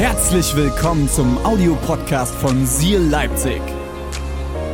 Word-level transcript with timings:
Herzlich 0.00 0.56
willkommen 0.56 1.10
zum 1.10 1.36
Audiopodcast 1.44 2.34
von 2.36 2.64
Seal 2.66 3.02
Leipzig. 3.02 3.60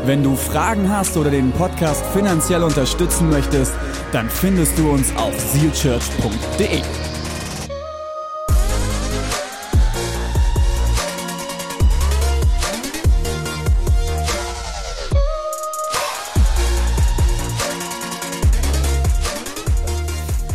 Wenn 0.04 0.22
du 0.22 0.36
Fragen 0.36 0.88
hast 0.88 1.16
oder 1.16 1.30
den 1.30 1.50
Podcast 1.50 2.06
finanziell 2.14 2.62
unterstützen 2.62 3.28
möchtest, 3.28 3.72
dann 4.12 4.30
findest 4.30 4.78
du 4.78 4.88
uns 4.88 5.12
auf 5.16 5.34
sealchurch.de. 5.36 6.80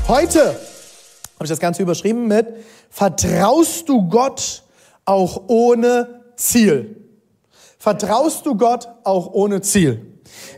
Heute 0.07 0.39
habe 0.45 1.43
ich 1.43 1.49
das 1.49 1.59
Ganze 1.59 1.81
überschrieben 1.81 2.29
mit 2.29 2.47
Vertraust 2.89 3.89
du 3.89 4.07
Gott 4.07 4.60
auch 5.05 5.43
ohne 5.47 6.21
Ziel? 6.35 6.97
Vertraust 7.77 8.45
du 8.45 8.55
Gott 8.55 8.87
auch 9.03 9.33
ohne 9.33 9.61
Ziel? 9.61 10.11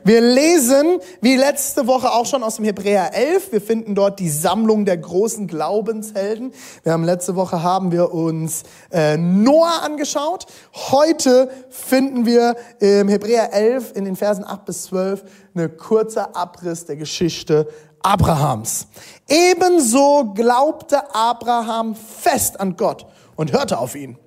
Wir 0.03 0.21
lesen, 0.21 0.99
wie 1.21 1.35
letzte 1.35 1.87
Woche 1.87 2.11
auch 2.11 2.25
schon 2.25 2.43
aus 2.43 2.57
dem 2.57 2.65
Hebräer 2.65 3.15
11. 3.15 3.53
Wir 3.53 3.61
finden 3.61 3.95
dort 3.95 4.19
die 4.19 4.29
Sammlung 4.29 4.85
der 4.85 4.97
großen 4.97 5.47
Glaubenshelden. 5.47 6.53
Wir 6.83 6.91
haben 6.91 7.03
letzte 7.03 7.35
Woche 7.35 7.63
haben 7.63 7.91
wir 7.91 8.13
uns 8.13 8.63
äh, 8.91 9.17
Noah 9.17 9.81
angeschaut. 9.83 10.45
Heute 10.91 11.49
finden 11.69 12.25
wir 12.25 12.55
im 12.79 13.07
Hebräer 13.07 13.53
11 13.53 13.93
in 13.95 14.05
den 14.05 14.15
Versen 14.15 14.43
8 14.43 14.65
bis 14.65 14.83
12 14.83 15.23
eine 15.55 15.69
kurze 15.69 16.35
Abriss 16.35 16.85
der 16.85 16.97
Geschichte 16.97 17.67
Abrahams. 18.01 18.87
Ebenso 19.29 20.33
glaubte 20.33 21.15
Abraham 21.15 21.95
fest 21.95 22.59
an 22.59 22.75
Gott 22.75 23.05
und 23.35 23.53
hörte 23.53 23.79
auf 23.79 23.95
ihn. 23.95 24.17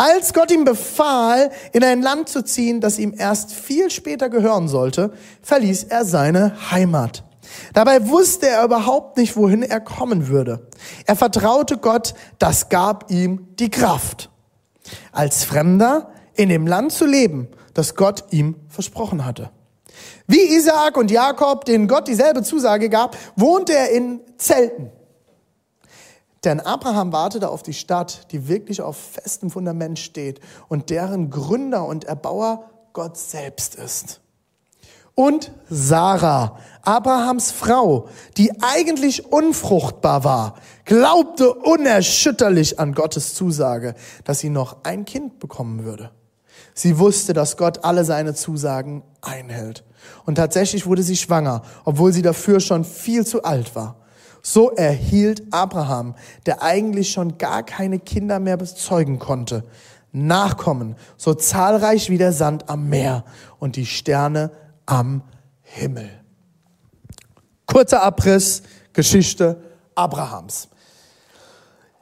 Als 0.00 0.32
Gott 0.32 0.50
ihm 0.50 0.64
befahl, 0.64 1.50
in 1.74 1.84
ein 1.84 2.00
Land 2.00 2.30
zu 2.30 2.42
ziehen, 2.42 2.80
das 2.80 2.98
ihm 2.98 3.12
erst 3.14 3.52
viel 3.52 3.90
später 3.90 4.30
gehören 4.30 4.66
sollte, 4.66 5.12
verließ 5.42 5.84
er 5.90 6.06
seine 6.06 6.70
Heimat. 6.70 7.22
Dabei 7.74 8.08
wusste 8.08 8.48
er 8.48 8.64
überhaupt 8.64 9.18
nicht, 9.18 9.36
wohin 9.36 9.62
er 9.62 9.78
kommen 9.78 10.28
würde. 10.28 10.66
Er 11.04 11.16
vertraute 11.16 11.76
Gott, 11.76 12.14
das 12.38 12.70
gab 12.70 13.10
ihm 13.10 13.48
die 13.58 13.68
Kraft, 13.68 14.30
als 15.12 15.44
Fremder 15.44 16.10
in 16.32 16.48
dem 16.48 16.66
Land 16.66 16.92
zu 16.92 17.04
leben, 17.04 17.48
das 17.74 17.94
Gott 17.94 18.24
ihm 18.30 18.56
versprochen 18.68 19.26
hatte. 19.26 19.50
Wie 20.26 20.40
Isaak 20.56 20.96
und 20.96 21.10
Jakob, 21.10 21.66
denen 21.66 21.88
Gott 21.88 22.08
dieselbe 22.08 22.42
Zusage 22.42 22.88
gab, 22.88 23.18
wohnte 23.36 23.74
er 23.74 23.90
in 23.90 24.20
Zelten. 24.38 24.92
Denn 26.44 26.60
Abraham 26.60 27.12
wartete 27.12 27.50
auf 27.50 27.62
die 27.62 27.74
Stadt, 27.74 28.32
die 28.32 28.48
wirklich 28.48 28.80
auf 28.80 28.96
festem 28.96 29.50
Fundament 29.50 29.98
steht 29.98 30.40
und 30.68 30.88
deren 30.88 31.30
Gründer 31.30 31.86
und 31.86 32.04
Erbauer 32.04 32.70
Gott 32.92 33.18
selbst 33.18 33.74
ist. 33.74 34.20
Und 35.14 35.52
Sarah, 35.68 36.56
Abrahams 36.82 37.50
Frau, 37.50 38.08
die 38.38 38.52
eigentlich 38.62 39.30
unfruchtbar 39.30 40.24
war, 40.24 40.54
glaubte 40.86 41.52
unerschütterlich 41.52 42.78
an 42.78 42.94
Gottes 42.94 43.34
Zusage, 43.34 43.94
dass 44.24 44.38
sie 44.38 44.48
noch 44.48 44.78
ein 44.84 45.04
Kind 45.04 45.38
bekommen 45.38 45.84
würde. 45.84 46.10
Sie 46.72 46.98
wusste, 46.98 47.34
dass 47.34 47.58
Gott 47.58 47.84
alle 47.84 48.06
seine 48.06 48.34
Zusagen 48.34 49.02
einhält. 49.20 49.84
Und 50.24 50.36
tatsächlich 50.36 50.86
wurde 50.86 51.02
sie 51.02 51.16
schwanger, 51.16 51.62
obwohl 51.84 52.14
sie 52.14 52.22
dafür 52.22 52.60
schon 52.60 52.84
viel 52.84 53.26
zu 53.26 53.42
alt 53.44 53.74
war. 53.74 53.99
So 54.42 54.70
erhielt 54.70 55.42
Abraham, 55.52 56.14
der 56.46 56.62
eigentlich 56.62 57.12
schon 57.12 57.38
gar 57.38 57.62
keine 57.62 57.98
Kinder 57.98 58.38
mehr 58.38 58.56
bezeugen 58.56 59.18
konnte, 59.18 59.64
Nachkommen, 60.12 60.96
so 61.16 61.34
zahlreich 61.34 62.10
wie 62.10 62.18
der 62.18 62.32
Sand 62.32 62.68
am 62.68 62.88
Meer 62.88 63.24
und 63.60 63.76
die 63.76 63.86
Sterne 63.86 64.50
am 64.84 65.22
Himmel. 65.62 66.10
Kurzer 67.66 68.02
Abriss, 68.02 68.62
Geschichte 68.92 69.62
Abrahams. 69.94 70.68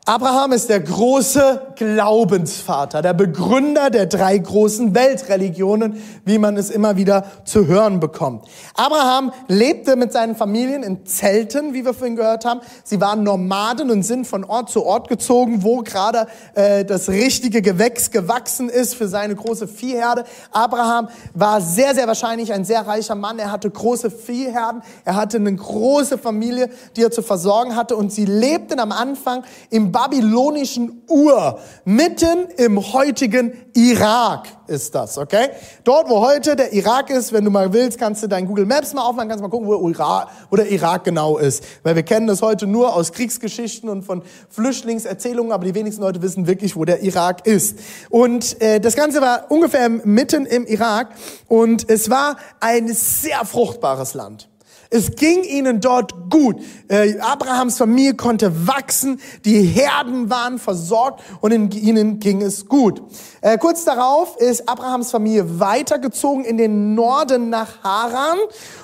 Abraham 0.08 0.52
ist 0.52 0.70
der 0.70 0.80
große 0.80 1.74
Glaubensvater, 1.76 3.02
der 3.02 3.12
Begründer 3.12 3.90
der 3.90 4.06
drei 4.06 4.38
großen 4.38 4.94
Weltreligionen, 4.94 6.02
wie 6.24 6.38
man 6.38 6.56
es 6.56 6.70
immer 6.70 6.96
wieder 6.96 7.26
zu 7.44 7.66
hören 7.66 8.00
bekommt. 8.00 8.46
Abraham 8.74 9.32
lebte 9.48 9.96
mit 9.96 10.10
seinen 10.10 10.34
Familien 10.34 10.82
in 10.82 11.04
Zelten, 11.04 11.74
wie 11.74 11.84
wir 11.84 11.92
vorhin 11.92 12.16
gehört 12.16 12.46
haben. 12.46 12.62
Sie 12.84 13.02
waren 13.02 13.22
Nomaden 13.22 13.90
und 13.90 14.02
sind 14.02 14.26
von 14.26 14.44
Ort 14.44 14.70
zu 14.70 14.82
Ort 14.82 15.08
gezogen, 15.08 15.62
wo 15.62 15.82
gerade 15.82 16.26
äh, 16.54 16.86
das 16.86 17.10
richtige 17.10 17.60
Gewächs 17.60 18.10
gewachsen 18.10 18.70
ist 18.70 18.94
für 18.94 19.08
seine 19.08 19.34
große 19.34 19.68
Viehherde. 19.68 20.24
Abraham 20.52 21.08
war 21.34 21.60
sehr, 21.60 21.94
sehr 21.94 22.06
wahrscheinlich 22.06 22.54
ein 22.54 22.64
sehr 22.64 22.86
reicher 22.86 23.14
Mann. 23.14 23.38
Er 23.38 23.52
hatte 23.52 23.70
große 23.70 24.10
Viehherden, 24.10 24.80
er 25.04 25.16
hatte 25.16 25.36
eine 25.36 25.54
große 25.54 26.16
Familie, 26.16 26.70
die 26.96 27.02
er 27.02 27.10
zu 27.10 27.20
versorgen 27.20 27.76
hatte 27.76 27.94
und 27.94 28.10
sie 28.10 28.24
lebten 28.24 28.80
am 28.80 28.90
Anfang 28.90 29.44
im 29.68 29.92
babylonischen 29.98 31.02
Ur, 31.08 31.58
mitten 31.84 32.46
im 32.56 32.92
heutigen 32.92 33.52
Irak 33.74 34.46
ist 34.68 34.94
das, 34.94 35.18
okay? 35.18 35.48
Dort, 35.82 36.08
wo 36.08 36.20
heute 36.20 36.54
der 36.54 36.72
Irak 36.72 37.10
ist, 37.10 37.32
wenn 37.32 37.44
du 37.44 37.50
mal 37.50 37.72
willst, 37.72 37.98
kannst 37.98 38.22
du 38.22 38.28
dein 38.28 38.46
Google 38.46 38.64
Maps 38.64 38.94
mal 38.94 39.02
aufmachen, 39.02 39.28
kannst 39.28 39.42
mal 39.42 39.48
gucken, 39.48 39.66
wo, 39.66 39.88
Irak, 39.88 40.28
wo 40.50 40.56
der 40.56 40.70
Irak 40.70 41.02
genau 41.02 41.36
ist. 41.36 41.64
Weil 41.82 41.96
wir 41.96 42.04
kennen 42.04 42.28
das 42.28 42.42
heute 42.42 42.68
nur 42.68 42.94
aus 42.94 43.10
Kriegsgeschichten 43.12 43.88
und 43.88 44.04
von 44.04 44.22
Flüchtlingserzählungen, 44.50 45.50
aber 45.50 45.64
die 45.64 45.74
wenigsten 45.74 46.02
Leute 46.02 46.22
wissen 46.22 46.46
wirklich, 46.46 46.76
wo 46.76 46.84
der 46.84 47.02
Irak 47.02 47.44
ist. 47.48 47.80
Und 48.08 48.60
äh, 48.62 48.78
das 48.78 48.94
Ganze 48.94 49.20
war 49.20 49.50
ungefähr 49.50 49.88
mitten 49.88 50.46
im 50.46 50.64
Irak 50.66 51.08
und 51.48 51.90
es 51.90 52.08
war 52.08 52.36
ein 52.60 52.86
sehr 52.86 53.44
fruchtbares 53.44 54.14
Land. 54.14 54.48
Es 54.90 55.16
ging 55.16 55.42
ihnen 55.42 55.80
dort 55.80 56.30
gut. 56.30 56.56
Äh, 56.88 57.18
Abrahams 57.20 57.76
Familie 57.76 58.14
konnte 58.14 58.66
wachsen, 58.66 59.20
die 59.44 59.60
Herden 59.62 60.30
waren 60.30 60.58
versorgt 60.58 61.22
und 61.42 61.52
in 61.52 61.70
ihnen 61.70 62.20
ging 62.20 62.40
es 62.40 62.66
gut. 62.66 63.02
Äh, 63.42 63.58
kurz 63.58 63.84
darauf 63.84 64.38
ist 64.38 64.66
Abrahams 64.66 65.10
Familie 65.10 65.60
weitergezogen 65.60 66.44
in 66.44 66.56
den 66.56 66.94
Norden 66.94 67.50
nach 67.50 67.82
Haran 67.84 68.38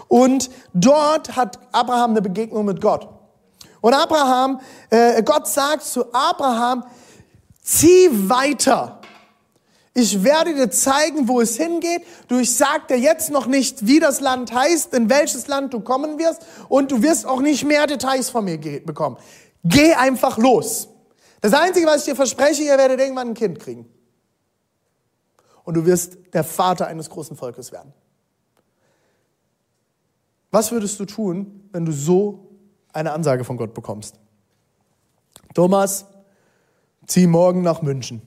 und 0.09 0.51
dort 0.75 1.37
hat 1.37 1.59
Abraham 1.73 2.11
eine 2.11 2.23
Begegnung 2.23 2.67
mit 2.67 2.83
Gott. 2.83 3.09
Und 3.81 3.95
Abraham, 3.95 4.61
äh, 4.91 5.23
Gott 5.23 5.47
sagt 5.47 5.85
zu 5.85 6.13
Abraham, 6.13 6.85
zieh 7.63 8.11
weiter 8.29 9.01
ich 9.97 10.25
werde 10.25 10.55
dir 10.55 10.71
zeigen, 10.71 11.29
wo 11.29 11.41
es 11.41 11.57
hingeht. 11.57 12.03
Du, 12.27 12.39
ich 12.39 12.57
sag 12.57 12.89
dir 12.89 12.99
jetzt 12.99 13.31
noch 13.31 13.47
nicht, 13.47 13.87
wie 13.87 14.01
das 14.01 14.21
Land 14.21 14.53
heißt, 14.53 14.93
in 14.93 15.09
welches 15.09 15.47
Land 15.47 15.73
du 15.73 15.79
kommen 15.81 16.19
wirst. 16.19 16.45
Und 16.69 16.91
du 16.91 17.01
wirst 17.03 17.27
auch 17.27 17.41
nicht 17.41 17.65
mehr 17.65 17.87
Details 17.87 18.29
von 18.29 18.45
mir 18.45 18.59
bekommen. 18.59 19.17
Geh 19.63 19.95
einfach 19.95 20.37
los. 20.37 20.89
Das 21.41 21.55
Einzige, 21.55 21.87
was 21.87 21.99
ich 21.99 22.05
dir 22.07 22.17
verspreche, 22.17 22.65
ihr 22.65 22.77
werdet 22.77 22.99
irgendwann 22.99 23.29
ein 23.29 23.35
Kind 23.35 23.61
kriegen. 23.61 23.89
Und 25.63 25.75
du 25.75 25.87
wirst 25.87 26.19
der 26.33 26.43
Vater 26.43 26.89
eines 26.89 27.09
großen 27.09 27.37
Volkes 27.37 27.71
werden. 27.71 27.95
Was 30.51 30.73
würdest 30.73 30.99
du 30.99 31.05
tun, 31.05 31.69
wenn 31.73 31.87
du 31.87 31.93
so 31.93 32.51
eine 32.93 33.13
Ansage 33.13 33.45
von 33.45 33.57
Gott 33.57 33.75
bekommst? 33.75 34.19
Thomas, 35.55 36.07
zieh 37.07 37.29
morgen 37.29 37.63
nach 37.63 37.81
München. 37.81 38.23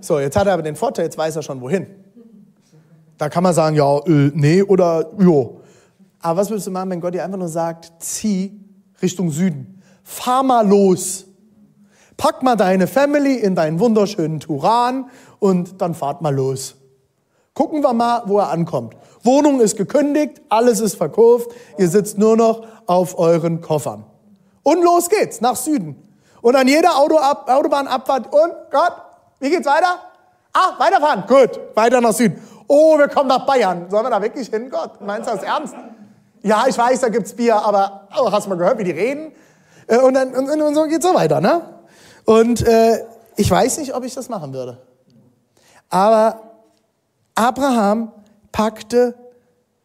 So, 0.00 0.18
jetzt 0.18 0.36
hat 0.36 0.46
er 0.46 0.54
aber 0.54 0.62
den 0.62 0.76
Vorteil, 0.76 1.06
jetzt 1.06 1.18
weiß 1.18 1.36
er 1.36 1.42
schon 1.42 1.60
wohin. 1.60 1.86
Da 3.18 3.28
kann 3.28 3.42
man 3.42 3.54
sagen, 3.54 3.76
ja, 3.76 3.98
äh, 3.98 4.30
nee 4.34 4.62
oder 4.62 5.10
jo. 5.18 5.60
Aber 6.20 6.40
was 6.40 6.50
würdest 6.50 6.66
du 6.66 6.70
machen, 6.70 6.90
wenn 6.90 7.00
Gott 7.00 7.14
dir 7.14 7.24
einfach 7.24 7.38
nur 7.38 7.48
sagt, 7.48 7.92
zieh 7.98 8.60
Richtung 9.02 9.30
Süden. 9.30 9.82
Fahr 10.02 10.42
mal 10.42 10.66
los. 10.66 11.26
Pack 12.16 12.42
mal 12.42 12.56
deine 12.56 12.86
Family 12.86 13.36
in 13.36 13.54
deinen 13.54 13.80
wunderschönen 13.80 14.40
Turan 14.40 15.10
und 15.38 15.80
dann 15.80 15.94
fahrt 15.94 16.22
mal 16.22 16.34
los. 16.34 16.76
Gucken 17.54 17.82
wir 17.82 17.92
mal, 17.92 18.22
wo 18.26 18.38
er 18.38 18.50
ankommt. 18.50 18.96
Wohnung 19.22 19.60
ist 19.60 19.76
gekündigt, 19.76 20.42
alles 20.48 20.80
ist 20.80 20.96
verkauft, 20.96 21.50
ihr 21.78 21.88
sitzt 21.88 22.18
nur 22.18 22.36
noch 22.36 22.66
auf 22.86 23.18
euren 23.18 23.60
Koffern. 23.60 24.04
Und 24.62 24.82
los 24.82 25.08
geht's, 25.08 25.40
nach 25.40 25.56
Süden. 25.56 25.96
Und 26.42 26.56
an 26.56 26.68
jeder 26.68 26.98
Auto 26.98 27.16
Autobahnabfahrt, 27.16 28.32
und 28.32 28.52
Gott, 28.70 28.92
wie 29.44 29.50
geht's 29.50 29.66
weiter? 29.66 29.98
Ah, 30.54 30.72
weiterfahren. 30.78 31.24
Gut, 31.26 31.60
weiter 31.74 32.00
nach 32.00 32.14
Süden. 32.14 32.40
Oh, 32.66 32.96
wir 32.96 33.08
kommen 33.08 33.28
nach 33.28 33.44
Bayern. 33.44 33.90
Sollen 33.90 34.06
wir 34.06 34.10
da 34.10 34.22
wirklich 34.22 34.48
hin? 34.48 34.70
Gott, 34.70 35.02
meinst 35.02 35.28
du 35.28 35.34
das 35.34 35.44
ernst? 35.44 35.74
Ja, 36.42 36.64
ich 36.66 36.78
weiß, 36.78 37.00
da 37.00 37.10
gibt's 37.10 37.34
Bier, 37.34 37.56
aber 37.56 38.08
oh, 38.18 38.32
hast 38.32 38.46
du 38.46 38.50
mal 38.50 38.56
gehört, 38.56 38.78
wie 38.78 38.84
die 38.84 38.90
reden? 38.90 39.32
Äh, 39.86 39.98
und, 39.98 40.14
dann, 40.14 40.34
und, 40.34 40.48
und 40.48 40.74
so 40.74 40.84
geht's 40.84 41.04
so 41.04 41.14
weiter, 41.14 41.42
ne? 41.42 41.60
Und 42.24 42.66
äh, 42.66 43.04
ich 43.36 43.50
weiß 43.50 43.78
nicht, 43.78 43.94
ob 43.94 44.02
ich 44.04 44.14
das 44.14 44.30
machen 44.30 44.54
würde. 44.54 44.78
Aber 45.90 46.40
Abraham 47.34 48.12
packte 48.50 49.14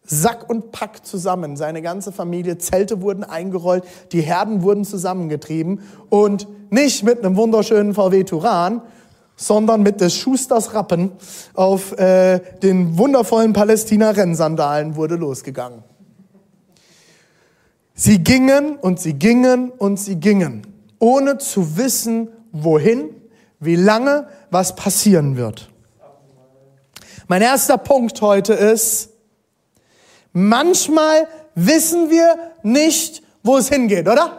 Sack 0.04 0.50
und 0.50 0.72
Pack 0.72 1.06
zusammen. 1.06 1.58
Seine 1.58 1.82
ganze 1.82 2.14
Familie, 2.14 2.58
Zelte 2.58 3.02
wurden 3.02 3.26
eingerollt, 3.26 3.84
die 4.14 4.22
Herden 4.22 4.64
wurden 4.64 4.86
zusammengetrieben 4.86 5.82
und 6.10 6.48
nicht 6.72 7.04
mit 7.04 7.20
einem 7.20 7.36
wunderschönen 7.36 7.94
VW 7.94 8.24
Turan, 8.24 8.82
sondern 9.40 9.82
mit 9.84 10.02
des 10.02 10.16
Schusters 10.16 10.74
Rappen 10.74 11.12
auf 11.54 11.98
äh, 11.98 12.42
den 12.62 12.98
wundervollen 12.98 13.54
Palästina-Rennsandalen 13.54 14.98
wurde 14.98 15.16
losgegangen. 15.16 15.82
Sie 17.94 18.20
gingen 18.20 18.76
und 18.76 19.00
sie 19.00 19.14
gingen 19.14 19.72
und 19.72 19.98
sie 19.98 20.18
gingen, 20.18 20.68
ohne 21.00 21.38
zu 21.38 21.78
wissen, 21.78 22.28
wohin, 22.52 23.16
wie 23.62 23.78
lange, 23.78 24.28
was 24.52 24.76
passieren 24.76 25.38
wird. 25.38 25.70
Mein 27.30 27.42
erster 27.42 27.78
Punkt 27.78 28.22
heute 28.22 28.54
ist, 28.54 29.12
manchmal 30.34 31.28
wissen 31.56 32.10
wir 32.10 32.36
nicht, 32.64 33.24
wo 33.42 33.58
es 33.58 33.70
hingeht, 33.70 34.10
oder? 34.10 34.39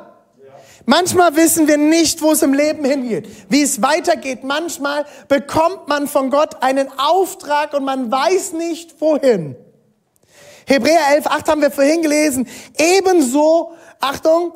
Manchmal 0.86 1.36
wissen 1.36 1.68
wir 1.68 1.76
nicht, 1.76 2.22
wo 2.22 2.32
es 2.32 2.42
im 2.42 2.54
Leben 2.54 2.84
hingeht, 2.84 3.28
wie 3.48 3.62
es 3.62 3.82
weitergeht. 3.82 4.44
Manchmal 4.44 5.04
bekommt 5.28 5.88
man 5.88 6.08
von 6.08 6.30
Gott 6.30 6.62
einen 6.62 6.88
Auftrag 6.98 7.74
und 7.74 7.84
man 7.84 8.10
weiß 8.10 8.54
nicht, 8.54 9.00
wohin. 9.00 9.56
Hebräer 10.66 11.00
11, 11.16 11.26
8 11.26 11.48
haben 11.48 11.62
wir 11.62 11.70
vorhin 11.70 12.02
gelesen. 12.02 12.48
Ebenso, 12.78 13.72
Achtung, 14.00 14.54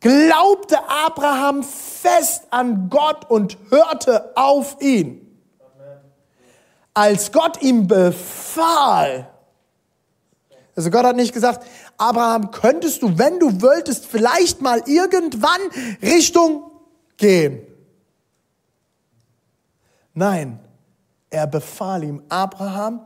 glaubte 0.00 0.78
Abraham 0.88 1.62
fest 1.64 2.44
an 2.50 2.88
Gott 2.88 3.30
und 3.30 3.58
hörte 3.70 4.32
auf 4.36 4.76
ihn. 4.80 5.20
Als 6.92 7.32
Gott 7.32 7.60
ihm 7.62 7.88
befahl, 7.88 9.33
also 10.76 10.90
Gott 10.90 11.04
hat 11.04 11.16
nicht 11.16 11.32
gesagt, 11.32 11.66
Abraham, 11.96 12.50
könntest 12.50 13.02
du, 13.02 13.16
wenn 13.18 13.38
du 13.38 13.62
wolltest, 13.62 14.06
vielleicht 14.06 14.60
mal 14.60 14.82
irgendwann 14.86 15.60
Richtung 16.02 16.70
gehen. 17.16 17.60
Nein, 20.14 20.58
er 21.30 21.46
befahl 21.46 22.04
ihm, 22.04 22.22
Abraham, 22.28 23.00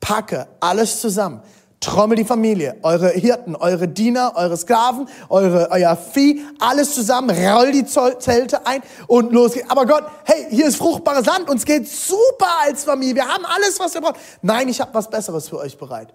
packe 0.00 0.46
alles 0.60 1.00
zusammen. 1.00 1.40
Trommel 1.80 2.16
die 2.16 2.24
Familie, 2.24 2.76
eure 2.82 3.10
Hirten, 3.10 3.56
eure 3.56 3.86
Diener, 3.88 4.32
eure 4.36 4.56
Sklaven, 4.56 5.06
eure, 5.28 5.68
euer 5.70 5.96
Vieh, 5.96 6.42
alles 6.58 6.94
zusammen, 6.94 7.28
roll 7.30 7.72
die 7.72 7.84
Zelte 7.84 8.66
ein 8.66 8.82
und 9.06 9.32
los 9.32 9.52
geht's. 9.52 9.70
Aber 9.70 9.84
Gott, 9.84 10.04
hey, 10.24 10.46
hier 10.48 10.66
ist 10.66 10.76
fruchtbares 10.76 11.26
Land, 11.26 11.50
uns 11.50 11.66
geht 11.66 11.86
super 11.86 12.48
als 12.62 12.84
Familie, 12.84 13.16
wir 13.16 13.28
haben 13.28 13.44
alles, 13.44 13.78
was 13.78 13.92
wir 13.92 14.00
brauchen. 14.00 14.16
Nein, 14.40 14.68
ich 14.70 14.80
habe 14.80 14.94
was 14.94 15.10
Besseres 15.10 15.50
für 15.50 15.58
euch 15.58 15.76
bereit. 15.76 16.14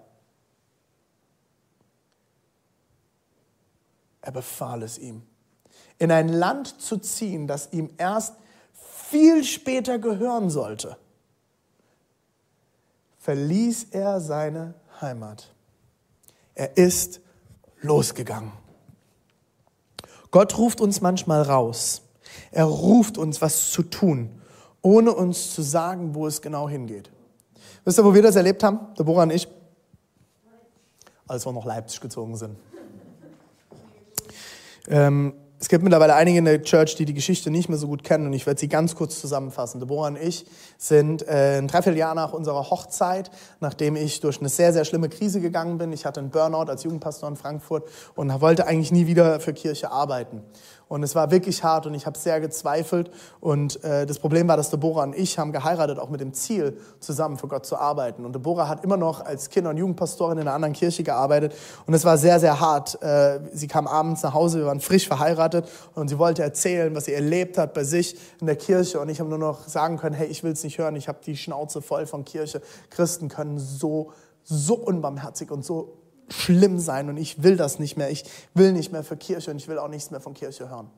Er 4.22 4.32
befahl 4.32 4.82
es 4.82 4.98
ihm, 4.98 5.22
in 5.98 6.10
ein 6.10 6.28
Land 6.28 6.80
zu 6.80 6.98
ziehen, 6.98 7.46
das 7.46 7.72
ihm 7.72 7.90
erst 7.96 8.34
viel 9.08 9.44
später 9.44 9.98
gehören 9.98 10.50
sollte. 10.50 10.96
Verließ 13.18 13.88
er 13.90 14.20
seine 14.20 14.74
Heimat. 15.00 15.52
Er 16.54 16.76
ist 16.76 17.20
losgegangen. 17.80 18.52
Gott 20.30 20.56
ruft 20.58 20.80
uns 20.80 21.00
manchmal 21.00 21.42
raus. 21.42 22.02
Er 22.50 22.64
ruft 22.64 23.18
uns, 23.18 23.40
was 23.40 23.70
zu 23.72 23.82
tun, 23.82 24.40
ohne 24.82 25.12
uns 25.12 25.54
zu 25.54 25.62
sagen, 25.62 26.14
wo 26.14 26.26
es 26.26 26.40
genau 26.40 26.68
hingeht. 26.68 27.10
Wisst 27.84 27.98
ihr, 27.98 28.04
wo 28.04 28.14
wir 28.14 28.22
das 28.22 28.36
erlebt 28.36 28.62
haben? 28.62 28.94
Deborah 28.98 29.24
und 29.24 29.30
ich? 29.30 29.48
Als 31.26 31.46
wir 31.46 31.52
nach 31.52 31.64
Leipzig 31.64 32.00
gezogen 32.00 32.36
sind. 32.36 32.56
Ähm, 34.88 35.34
es 35.60 35.68
gibt 35.68 35.84
mittlerweile 35.84 36.14
einige 36.14 36.38
in 36.38 36.46
der 36.46 36.62
Church, 36.62 36.96
die 36.96 37.04
die 37.04 37.12
Geschichte 37.12 37.50
nicht 37.50 37.68
mehr 37.68 37.76
so 37.76 37.86
gut 37.86 38.02
kennen 38.02 38.26
und 38.26 38.32
ich 38.32 38.46
werde 38.46 38.58
sie 38.58 38.68
ganz 38.68 38.94
kurz 38.94 39.20
zusammenfassen. 39.20 39.78
Deborah 39.78 40.08
und 40.08 40.16
ich 40.16 40.46
sind 40.78 41.28
äh, 41.28 41.58
ein 41.58 41.68
Dreivierteljahr 41.68 42.14
nach 42.14 42.32
unserer 42.32 42.70
Hochzeit, 42.70 43.30
nachdem 43.60 43.94
ich 43.94 44.20
durch 44.20 44.40
eine 44.40 44.48
sehr, 44.48 44.72
sehr 44.72 44.86
schlimme 44.86 45.10
Krise 45.10 45.38
gegangen 45.42 45.76
bin. 45.76 45.92
Ich 45.92 46.06
hatte 46.06 46.20
einen 46.20 46.30
Burnout 46.30 46.70
als 46.70 46.84
Jugendpastor 46.84 47.28
in 47.28 47.36
Frankfurt 47.36 47.86
und 48.14 48.40
wollte 48.40 48.66
eigentlich 48.66 48.90
nie 48.90 49.06
wieder 49.06 49.38
für 49.38 49.52
Kirche 49.52 49.92
arbeiten. 49.92 50.40
Und 50.88 51.04
es 51.04 51.14
war 51.14 51.30
wirklich 51.30 51.62
hart 51.62 51.86
und 51.86 51.94
ich 51.94 52.04
habe 52.04 52.18
sehr 52.18 52.40
gezweifelt. 52.40 53.12
Und 53.38 53.84
äh, 53.84 54.06
das 54.06 54.18
Problem 54.18 54.48
war, 54.48 54.56
dass 54.56 54.70
Deborah 54.70 55.04
und 55.04 55.16
ich 55.16 55.38
haben 55.38 55.52
geheiratet, 55.52 56.00
auch 56.00 56.08
mit 56.08 56.20
dem 56.20 56.32
Ziel, 56.32 56.78
zusammen 56.98 57.36
für 57.36 57.46
Gott 57.46 57.64
zu 57.64 57.76
arbeiten. 57.76 58.24
Und 58.24 58.34
Deborah 58.34 58.66
hat 58.66 58.82
immer 58.82 58.96
noch 58.96 59.24
als 59.24 59.50
Kinder- 59.50 59.70
und 59.70 59.76
Jugendpastorin 59.76 60.38
in 60.38 60.48
einer 60.48 60.54
anderen 60.54 60.72
Kirche 60.74 61.04
gearbeitet. 61.04 61.54
Und 61.86 61.94
es 61.94 62.04
war 62.04 62.18
sehr, 62.18 62.40
sehr 62.40 62.58
hart. 62.58 63.00
Äh, 63.02 63.38
sie 63.52 63.68
kam 63.68 63.86
abends 63.86 64.24
nach 64.24 64.34
Hause, 64.34 64.58
wir 64.58 64.66
waren 64.66 64.80
frisch 64.80 65.06
verheiratet 65.06 65.49
und 65.94 66.08
sie 66.08 66.18
wollte 66.18 66.42
erzählen, 66.42 66.94
was 66.94 67.04
sie 67.06 67.14
erlebt 67.14 67.58
hat 67.58 67.74
bei 67.74 67.84
sich 67.84 68.16
in 68.40 68.46
der 68.46 68.56
Kirche. 68.56 69.00
Und 69.00 69.08
ich 69.08 69.20
habe 69.20 69.30
nur 69.30 69.38
noch 69.38 69.68
sagen 69.68 69.96
können, 69.96 70.14
hey, 70.14 70.28
ich 70.28 70.42
will 70.42 70.52
es 70.52 70.64
nicht 70.64 70.78
hören, 70.78 70.96
ich 70.96 71.08
habe 71.08 71.18
die 71.24 71.36
Schnauze 71.36 71.82
voll 71.82 72.06
von 72.06 72.24
Kirche. 72.24 72.60
Christen 72.90 73.28
können 73.28 73.58
so, 73.58 74.12
so 74.44 74.74
unbarmherzig 74.74 75.50
und 75.50 75.64
so 75.64 75.98
schlimm 76.28 76.78
sein 76.78 77.08
und 77.08 77.16
ich 77.16 77.42
will 77.42 77.56
das 77.56 77.78
nicht 77.78 77.96
mehr. 77.96 78.10
Ich 78.10 78.24
will 78.54 78.72
nicht 78.72 78.92
mehr 78.92 79.02
für 79.02 79.16
Kirche 79.16 79.50
und 79.50 79.56
ich 79.56 79.68
will 79.68 79.78
auch 79.78 79.88
nichts 79.88 80.10
mehr 80.10 80.20
von 80.20 80.34
Kirche 80.34 80.70
hören. 80.70 80.90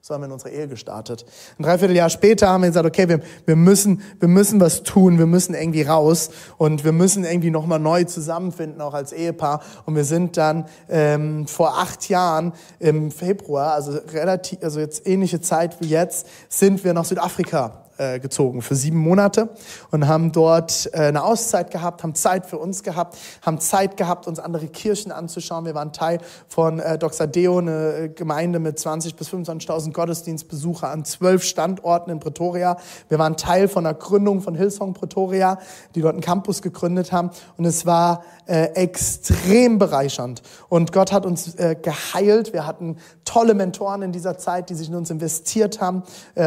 So 0.00 0.14
haben 0.14 0.22
wir 0.22 0.26
in 0.26 0.32
unserer 0.32 0.50
Ehe 0.50 0.68
gestartet. 0.68 1.26
Ein 1.58 1.64
Dreivierteljahr 1.64 2.08
später 2.08 2.48
haben 2.48 2.62
wir 2.62 2.68
gesagt, 2.68 2.86
okay, 2.86 3.08
wir, 3.08 3.20
wir, 3.46 3.56
müssen, 3.56 4.02
wir 4.20 4.28
müssen 4.28 4.60
was 4.60 4.84
tun, 4.84 5.18
wir 5.18 5.26
müssen 5.26 5.54
irgendwie 5.54 5.82
raus 5.82 6.30
und 6.56 6.84
wir 6.84 6.92
müssen 6.92 7.24
irgendwie 7.24 7.50
nochmal 7.50 7.80
neu 7.80 8.04
zusammenfinden, 8.04 8.80
auch 8.80 8.94
als 8.94 9.12
Ehepaar. 9.12 9.60
Und 9.86 9.96
wir 9.96 10.04
sind 10.04 10.36
dann 10.36 10.66
ähm, 10.88 11.46
vor 11.46 11.78
acht 11.78 12.08
Jahren 12.08 12.52
im 12.78 13.10
Februar, 13.10 13.72
also 13.72 13.98
relativ, 14.12 14.62
also 14.62 14.78
jetzt 14.78 15.06
ähnliche 15.06 15.40
Zeit 15.40 15.80
wie 15.80 15.88
jetzt, 15.88 16.28
sind 16.48 16.84
wir 16.84 16.94
nach 16.94 17.04
Südafrika 17.04 17.87
äh, 17.98 18.20
gezogen 18.20 18.62
für 18.62 18.74
sieben 18.74 18.98
Monate 18.98 19.50
und 19.90 20.06
haben 20.06 20.32
dort 20.32 20.88
äh, 20.92 20.98
eine 20.98 21.24
Auszeit 21.24 21.70
gehabt, 21.70 22.02
haben 22.02 22.14
Zeit 22.14 22.46
für 22.46 22.58
uns 22.58 22.82
gehabt, 22.82 23.18
haben 23.42 23.58
Zeit 23.58 23.96
gehabt, 23.96 24.26
uns 24.26 24.38
andere 24.38 24.68
Kirchen 24.68 25.12
anzuschauen. 25.12 25.64
Wir 25.64 25.74
waren 25.74 25.92
Teil 25.92 26.18
von 26.46 26.78
äh, 26.78 26.96
Doxadeo, 26.96 27.58
eine 27.58 27.94
äh, 27.94 28.08
Gemeinde 28.08 28.60
mit 28.60 28.78
20.000 28.78 29.16
bis 29.16 29.28
25.000 29.30 29.92
Gottesdienstbesucher 29.92 30.88
an 30.88 31.04
zwölf 31.04 31.42
Standorten 31.42 32.10
in 32.10 32.20
Pretoria. 32.20 32.76
Wir 33.08 33.18
waren 33.18 33.36
Teil 33.36 33.68
von 33.68 33.84
der 33.84 33.94
Gründung 33.94 34.40
von 34.40 34.54
Hillsong 34.54 34.94
Pretoria, 34.94 35.58
die 35.94 36.00
dort 36.00 36.14
einen 36.14 36.22
Campus 36.22 36.62
gegründet 36.62 37.12
haben. 37.12 37.30
Und 37.56 37.64
es 37.64 37.84
war 37.84 38.22
extrem 38.46 39.78
bereichernd. 39.78 40.42
Und 40.70 40.92
Gott 40.92 41.12
hat 41.12 41.26
uns 41.26 41.54
geheilt. 41.82 42.52
Wir 42.54 42.66
hatten 42.66 42.96
tolle 43.24 43.54
Mentoren 43.54 44.00
in 44.02 44.12
dieser 44.12 44.38
Zeit, 44.38 44.70
die 44.70 44.74
sich 44.74 44.88
in 44.88 44.94
uns 44.94 45.10
investiert 45.10 45.80
haben, 45.80 46.02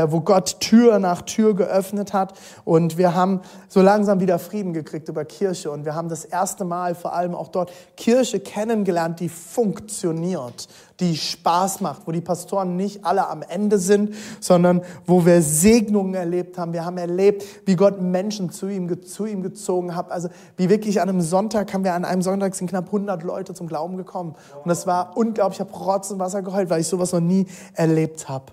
wo 0.07 0.21
Gott 0.21 0.59
Tür 0.59 0.97
nach 0.97 1.21
Tür 1.21 1.40
geöffnet 1.41 2.13
hat. 2.13 2.33
Und 2.63 2.97
wir 2.97 3.15
haben 3.15 3.41
so 3.67 3.81
langsam 3.81 4.19
wieder 4.19 4.39
Frieden 4.39 4.73
gekriegt 4.73 5.09
über 5.09 5.25
Kirche. 5.25 5.71
Und 5.71 5.85
wir 5.85 5.95
haben 5.95 6.09
das 6.09 6.25
erste 6.25 6.65
Mal 6.65 6.95
vor 6.95 7.13
allem 7.13 7.35
auch 7.35 7.49
dort 7.49 7.71
Kirche 7.97 8.39
kennengelernt, 8.39 9.19
die 9.19 9.29
funktioniert, 9.29 10.67
die 10.99 11.17
Spaß 11.17 11.81
macht, 11.81 12.05
wo 12.05 12.11
die 12.11 12.21
Pastoren 12.21 12.75
nicht 12.75 13.03
alle 13.03 13.27
am 13.27 13.41
Ende 13.41 13.79
sind, 13.79 14.13
sondern 14.39 14.81
wo 15.05 15.25
wir 15.25 15.41
Segnungen 15.41 16.13
erlebt 16.13 16.57
haben. 16.57 16.73
Wir 16.73 16.85
haben 16.85 16.97
erlebt, 16.97 17.43
wie 17.65 17.75
Gott 17.75 17.99
Menschen 18.01 18.51
zu 18.51 18.67
ihm, 18.67 19.03
zu 19.03 19.25
ihm 19.25 19.41
gezogen 19.41 19.95
hat. 19.95 20.11
Also 20.11 20.29
wie 20.57 20.69
wirklich 20.69 21.01
an 21.01 21.09
einem 21.09 21.21
Sonntag 21.21 21.73
haben 21.73 21.83
wir 21.83 21.93
an 21.93 22.05
einem 22.05 22.21
Sonntag 22.21 22.55
sind 22.55 22.69
knapp 22.69 22.85
100 22.85 23.23
Leute 23.23 23.53
zum 23.53 23.67
Glauben 23.67 23.97
gekommen. 23.97 24.35
Und 24.63 24.69
das 24.69 24.85
war 24.85 25.17
unglaublich. 25.17 25.59
Ich 25.59 25.67
habe 25.67 25.77
Rotz 25.77 26.11
und 26.11 26.19
Wasser 26.19 26.41
geheult, 26.41 26.69
weil 26.69 26.81
ich 26.81 26.87
sowas 26.87 27.11
noch 27.13 27.19
nie 27.19 27.47
erlebt 27.73 28.29
habe. 28.29 28.45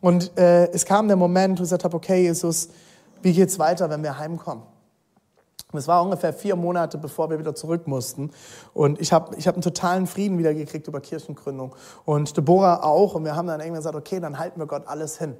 Und 0.00 0.36
äh, 0.38 0.70
es 0.72 0.84
kam 0.84 1.08
der 1.08 1.16
Moment, 1.16 1.58
wo 1.58 1.62
ich 1.62 1.66
gesagt 1.66 1.84
habe, 1.84 1.96
okay, 1.96 2.22
Jesus, 2.22 2.68
wie 3.22 3.32
geht's 3.32 3.58
weiter, 3.58 3.90
wenn 3.90 4.02
wir 4.02 4.18
heimkommen? 4.18 4.64
Es 5.72 5.86
war 5.86 6.02
ungefähr 6.02 6.32
vier 6.32 6.56
Monate, 6.56 6.98
bevor 6.98 7.30
wir 7.30 7.38
wieder 7.38 7.54
zurück 7.54 7.86
mussten. 7.86 8.30
Und 8.74 9.00
ich 9.00 9.12
habe 9.12 9.36
ich 9.36 9.46
hab 9.46 9.54
einen 9.54 9.62
totalen 9.62 10.06
Frieden 10.06 10.36
wieder 10.38 10.52
gekriegt 10.52 10.88
über 10.88 11.00
Kirchengründung. 11.00 11.74
Und 12.04 12.36
Deborah 12.36 12.82
auch. 12.82 13.14
Und 13.14 13.24
wir 13.24 13.36
haben 13.36 13.46
dann 13.46 13.60
irgendwann 13.60 13.80
gesagt, 13.80 13.94
okay, 13.94 14.18
dann 14.18 14.38
halten 14.38 14.58
wir 14.58 14.66
Gott 14.66 14.88
alles 14.88 15.18
hin. 15.18 15.36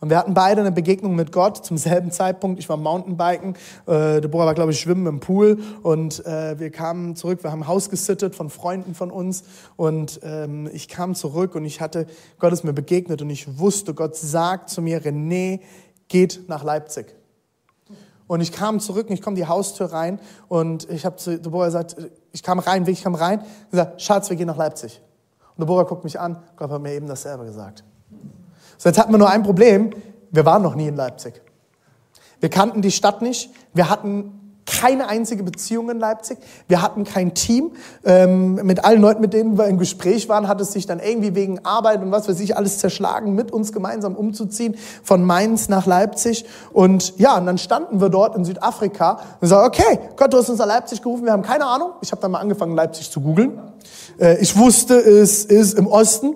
Und 0.00 0.10
wir 0.10 0.18
hatten 0.18 0.32
beide 0.32 0.60
eine 0.60 0.70
Begegnung 0.70 1.16
mit 1.16 1.32
Gott 1.32 1.64
zum 1.64 1.76
selben 1.76 2.12
Zeitpunkt. 2.12 2.60
Ich 2.60 2.68
war 2.68 2.76
Mountainbiken, 2.76 3.54
äh, 3.86 4.20
Deborah 4.20 4.46
war, 4.46 4.54
glaube 4.54 4.70
ich, 4.70 4.78
schwimmen 4.78 5.06
im 5.06 5.20
Pool. 5.20 5.58
Und 5.82 6.24
äh, 6.24 6.58
wir 6.58 6.70
kamen 6.70 7.16
zurück, 7.16 7.42
wir 7.42 7.50
haben 7.50 7.66
Haus 7.66 7.90
gesittet 7.90 8.36
von 8.36 8.48
Freunden 8.48 8.94
von 8.94 9.10
uns. 9.10 9.42
Und 9.76 10.20
ähm, 10.22 10.70
ich 10.72 10.88
kam 10.88 11.16
zurück 11.16 11.56
und 11.56 11.64
ich 11.64 11.80
hatte, 11.80 12.06
Gott 12.38 12.52
ist 12.52 12.62
mir 12.62 12.72
begegnet 12.72 13.22
und 13.22 13.30
ich 13.30 13.58
wusste, 13.58 13.92
Gott 13.92 14.14
sagt 14.14 14.70
zu 14.70 14.82
mir, 14.82 15.02
René, 15.02 15.60
geht 16.06 16.48
nach 16.48 16.62
Leipzig. 16.62 17.14
Und 18.28 18.40
ich 18.40 18.52
kam 18.52 18.78
zurück 18.78 19.08
und 19.08 19.14
ich 19.14 19.22
komme 19.22 19.36
die 19.36 19.46
Haustür 19.46 19.86
rein 19.86 20.20
und 20.48 20.88
ich 20.90 21.06
habe 21.06 21.16
zu 21.16 21.38
Deborah 21.38 21.66
gesagt, 21.66 21.96
ich 22.30 22.42
kam 22.42 22.58
rein, 22.58 22.86
ich 22.86 23.02
kam 23.02 23.14
rein 23.14 23.40
und 23.40 23.70
gesagt, 23.70 24.02
Schatz, 24.02 24.28
wir 24.28 24.36
gehen 24.36 24.46
nach 24.46 24.56
Leipzig. 24.56 25.00
Und 25.56 25.62
Deborah 25.62 25.84
guckt 25.84 26.04
mich 26.04 26.20
an, 26.20 26.38
Gott 26.56 26.70
hat 26.70 26.82
mir 26.82 26.92
eben 26.92 27.06
dasselbe 27.06 27.46
gesagt. 27.46 27.84
So, 28.78 28.88
jetzt 28.88 28.98
hatten 28.98 29.12
wir 29.12 29.18
nur 29.18 29.28
ein 29.28 29.42
Problem, 29.42 29.90
wir 30.30 30.46
waren 30.46 30.62
noch 30.62 30.74
nie 30.74 30.88
in 30.88 30.96
Leipzig. 30.96 31.42
Wir 32.40 32.48
kannten 32.48 32.80
die 32.80 32.92
Stadt 32.92 33.20
nicht, 33.20 33.50
wir 33.74 33.90
hatten 33.90 34.38
keine 34.68 35.08
einzige 35.08 35.42
Beziehung 35.42 35.90
in 35.90 35.98
Leipzig. 35.98 36.38
Wir 36.68 36.82
hatten 36.82 37.04
kein 37.04 37.34
Team. 37.34 37.72
Ähm, 38.04 38.56
mit 38.56 38.84
allen 38.84 39.00
Leuten, 39.00 39.20
mit 39.20 39.32
denen 39.32 39.56
wir 39.56 39.66
im 39.66 39.78
Gespräch 39.78 40.28
waren, 40.28 40.46
hat 40.46 40.60
es 40.60 40.72
sich 40.72 40.86
dann 40.86 41.00
irgendwie 41.00 41.34
wegen 41.34 41.64
Arbeit 41.64 42.02
und 42.02 42.12
was 42.12 42.28
weiß 42.28 42.38
ich 42.40 42.56
alles 42.56 42.78
zerschlagen, 42.78 43.34
mit 43.34 43.50
uns 43.50 43.72
gemeinsam 43.72 44.14
umzuziehen 44.14 44.76
von 45.02 45.24
Mainz 45.24 45.68
nach 45.68 45.86
Leipzig. 45.86 46.44
Und 46.72 47.18
ja, 47.18 47.38
und 47.38 47.46
dann 47.46 47.58
standen 47.58 48.00
wir 48.00 48.10
dort 48.10 48.36
in 48.36 48.44
Südafrika 48.44 49.20
und 49.40 49.48
sagen, 49.48 49.66
okay, 49.66 49.98
Gott, 50.16 50.32
du 50.32 50.38
hast 50.38 50.50
uns 50.50 50.58
nach 50.58 50.66
Leipzig 50.66 51.02
gerufen, 51.02 51.24
wir 51.24 51.32
haben 51.32 51.42
keine 51.42 51.64
Ahnung. 51.64 51.92
Ich 52.02 52.12
habe 52.12 52.20
dann 52.20 52.30
mal 52.30 52.40
angefangen, 52.40 52.74
Leipzig 52.74 53.10
zu 53.10 53.20
googeln. 53.20 53.58
Äh, 54.18 54.40
ich 54.40 54.56
wusste, 54.56 54.94
es 54.94 55.44
ist 55.44 55.78
im 55.78 55.86
Osten 55.86 56.34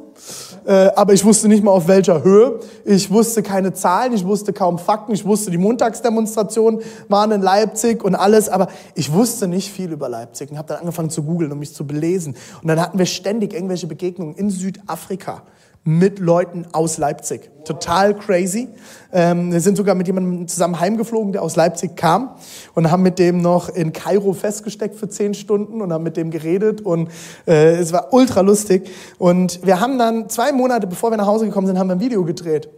äh, 0.64 0.90
aber 0.94 1.12
ich 1.12 1.24
wusste 1.24 1.48
nicht 1.48 1.64
mal 1.64 1.72
auf 1.72 1.88
welcher 1.88 2.22
Höhe. 2.22 2.60
Ich 2.84 3.10
wusste 3.10 3.42
keine 3.42 3.72
Zahlen, 3.72 4.12
ich 4.12 4.24
wusste 4.24 4.52
kaum 4.52 4.78
Fakten, 4.78 5.12
ich 5.12 5.24
wusste, 5.24 5.50
die 5.50 5.58
Montagsdemonstrationen 5.58 6.80
waren 7.08 7.32
in 7.32 7.42
Leipzig 7.42 8.04
und 8.04 8.14
alles, 8.14 8.48
aber 8.48 8.68
ich 8.94 9.12
wusste 9.12 9.48
nicht 9.48 9.72
viel 9.72 9.90
über 9.90 10.08
Leipzig 10.08 10.50
und 10.50 10.58
habe 10.58 10.68
dann 10.68 10.78
angefangen 10.78 11.10
zu 11.10 11.24
googeln 11.24 11.50
und 11.50 11.58
mich 11.58 11.74
zu 11.74 11.86
belesen. 11.86 12.36
Und 12.62 12.68
dann 12.68 12.80
hatten 12.80 12.98
wir 12.98 13.06
ständig 13.06 13.54
irgendwelche 13.54 13.86
Begegnungen 13.86 14.36
in 14.36 14.50
Südafrika 14.50 15.42
mit 15.84 16.18
Leuten 16.20 16.66
aus 16.72 16.98
Leipzig. 16.98 17.50
Total 17.64 18.14
crazy. 18.14 18.68
Ähm, 19.12 19.52
wir 19.52 19.60
sind 19.60 19.76
sogar 19.76 19.94
mit 19.94 20.06
jemandem 20.06 20.46
zusammen 20.46 20.78
heimgeflogen, 20.78 21.32
der 21.32 21.42
aus 21.42 21.56
Leipzig 21.56 21.96
kam 21.96 22.36
und 22.74 22.90
haben 22.90 23.02
mit 23.02 23.18
dem 23.18 23.40
noch 23.40 23.68
in 23.68 23.92
Kairo 23.92 24.32
festgesteckt 24.32 24.94
für 24.94 25.08
zehn 25.08 25.34
Stunden 25.34 25.80
und 25.80 25.92
haben 25.92 26.04
mit 26.04 26.16
dem 26.16 26.30
geredet 26.30 26.80
und 26.80 27.08
äh, 27.46 27.76
es 27.76 27.92
war 27.92 28.12
ultra 28.12 28.40
lustig. 28.40 28.88
Und 29.18 29.64
wir 29.64 29.80
haben 29.80 29.98
dann 29.98 30.28
zwei 30.28 30.52
Monate, 30.52 30.86
bevor 30.86 31.10
wir 31.10 31.16
nach 31.16 31.26
Hause 31.26 31.46
gekommen 31.46 31.66
sind, 31.66 31.78
haben 31.78 31.88
wir 31.88 31.96
ein 31.96 32.00
Video 32.00 32.24
gedreht 32.24 32.68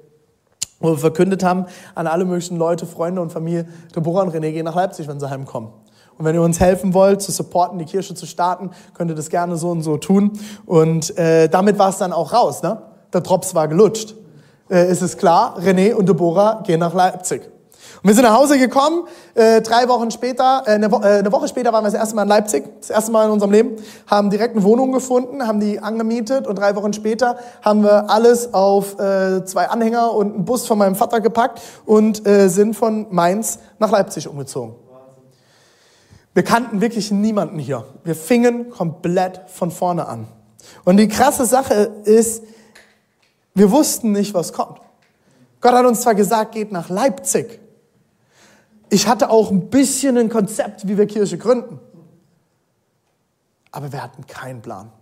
wo 0.80 0.90
wir 0.90 0.98
verkündet 0.98 1.42
haben 1.42 1.64
an 1.94 2.06
alle 2.06 2.26
möglichen 2.26 2.58
Leute, 2.58 2.84
Freunde 2.84 3.22
und 3.22 3.32
Familie, 3.32 3.66
Deborah 3.96 4.22
und 4.22 4.34
René 4.34 4.52
gehen 4.52 4.66
nach 4.66 4.74
Leipzig, 4.74 5.08
wenn 5.08 5.18
sie 5.18 5.30
heimkommen. 5.30 5.70
Und 6.18 6.24
wenn 6.24 6.34
ihr 6.34 6.42
uns 6.42 6.60
helfen 6.60 6.94
wollt, 6.94 7.22
zu 7.22 7.32
supporten, 7.32 7.78
die 7.78 7.86
Kirche 7.86 8.14
zu 8.14 8.26
starten, 8.26 8.70
könnt 8.92 9.10
ihr 9.10 9.16
das 9.16 9.30
gerne 9.30 9.56
so 9.56 9.70
und 9.70 9.82
so 9.82 9.96
tun. 9.96 10.32
Und 10.66 11.16
äh, 11.16 11.48
damit 11.48 11.78
war 11.78 11.88
es 11.88 11.98
dann 11.98 12.12
auch 12.12 12.32
raus. 12.32 12.62
Ne? 12.62 12.82
Der 13.14 13.20
Drops 13.20 13.54
war 13.54 13.68
gelutscht. 13.68 14.14
Äh, 14.70 14.90
ist 14.90 15.02
es 15.02 15.16
klar, 15.16 15.58
René 15.60 15.94
und 15.94 16.08
Deborah 16.08 16.62
gehen 16.66 16.80
nach 16.80 16.94
Leipzig. 16.94 17.42
Und 18.02 18.08
wir 18.08 18.14
sind 18.14 18.24
nach 18.24 18.36
Hause 18.36 18.58
gekommen, 18.58 19.04
äh, 19.34 19.62
drei 19.62 19.88
Wochen 19.88 20.10
später, 20.10 20.62
äh, 20.66 20.72
eine, 20.72 20.92
Wo 20.92 20.96
äh, 20.96 21.20
eine, 21.20 21.32
Woche 21.32 21.48
später 21.48 21.72
waren 21.72 21.84
wir 21.84 21.90
das 21.90 21.98
erste 21.98 22.14
Mal 22.14 22.24
in 22.24 22.28
Leipzig, 22.28 22.64
das 22.80 22.90
erste 22.90 23.10
Mal 23.10 23.24
in 23.24 23.30
unserem 23.30 23.50
Leben, 23.50 23.76
haben 24.06 24.28
direkt 24.28 24.54
eine 24.54 24.62
Wohnung 24.62 24.92
gefunden, 24.92 25.46
haben 25.46 25.58
die 25.58 25.80
angemietet 25.80 26.46
und 26.46 26.58
drei 26.58 26.76
Wochen 26.76 26.92
später 26.92 27.38
haben 27.62 27.82
wir 27.82 28.10
alles 28.10 28.52
auf 28.52 28.98
äh, 28.98 29.44
zwei 29.46 29.68
Anhänger 29.68 30.12
und 30.12 30.34
einen 30.34 30.44
Bus 30.44 30.66
von 30.66 30.76
meinem 30.76 30.96
Vater 30.96 31.22
gepackt 31.22 31.62
und 31.86 32.26
äh, 32.26 32.48
sind 32.48 32.74
von 32.74 33.06
Mainz 33.10 33.58
nach 33.78 33.90
Leipzig 33.90 34.28
umgezogen. 34.28 34.74
Wir 36.34 36.42
kannten 36.42 36.80
wirklich 36.80 37.10
niemanden 37.10 37.58
hier. 37.58 37.84
Wir 38.02 38.16
fingen 38.16 38.68
komplett 38.68 39.42
von 39.46 39.70
vorne 39.70 40.08
an. 40.08 40.26
Und 40.84 40.96
die 40.96 41.08
krasse 41.08 41.46
Sache 41.46 41.90
ist, 42.04 42.42
wir 43.54 43.70
wussten 43.70 44.12
nicht, 44.12 44.34
was 44.34 44.52
kommt. 44.52 44.80
Gott 45.60 45.72
hat 45.72 45.86
uns 45.86 46.02
zwar 46.02 46.14
gesagt, 46.14 46.52
geht 46.52 46.72
nach 46.72 46.88
Leipzig. 46.88 47.60
Ich 48.90 49.08
hatte 49.08 49.30
auch 49.30 49.50
ein 49.50 49.70
bisschen 49.70 50.18
ein 50.18 50.28
Konzept, 50.28 50.86
wie 50.86 50.98
wir 50.98 51.06
Kirche 51.06 51.38
gründen. 51.38 51.80
Aber 53.70 53.92
wir 53.92 54.02
hatten 54.02 54.26
keinen 54.26 54.60
Plan. 54.60 54.92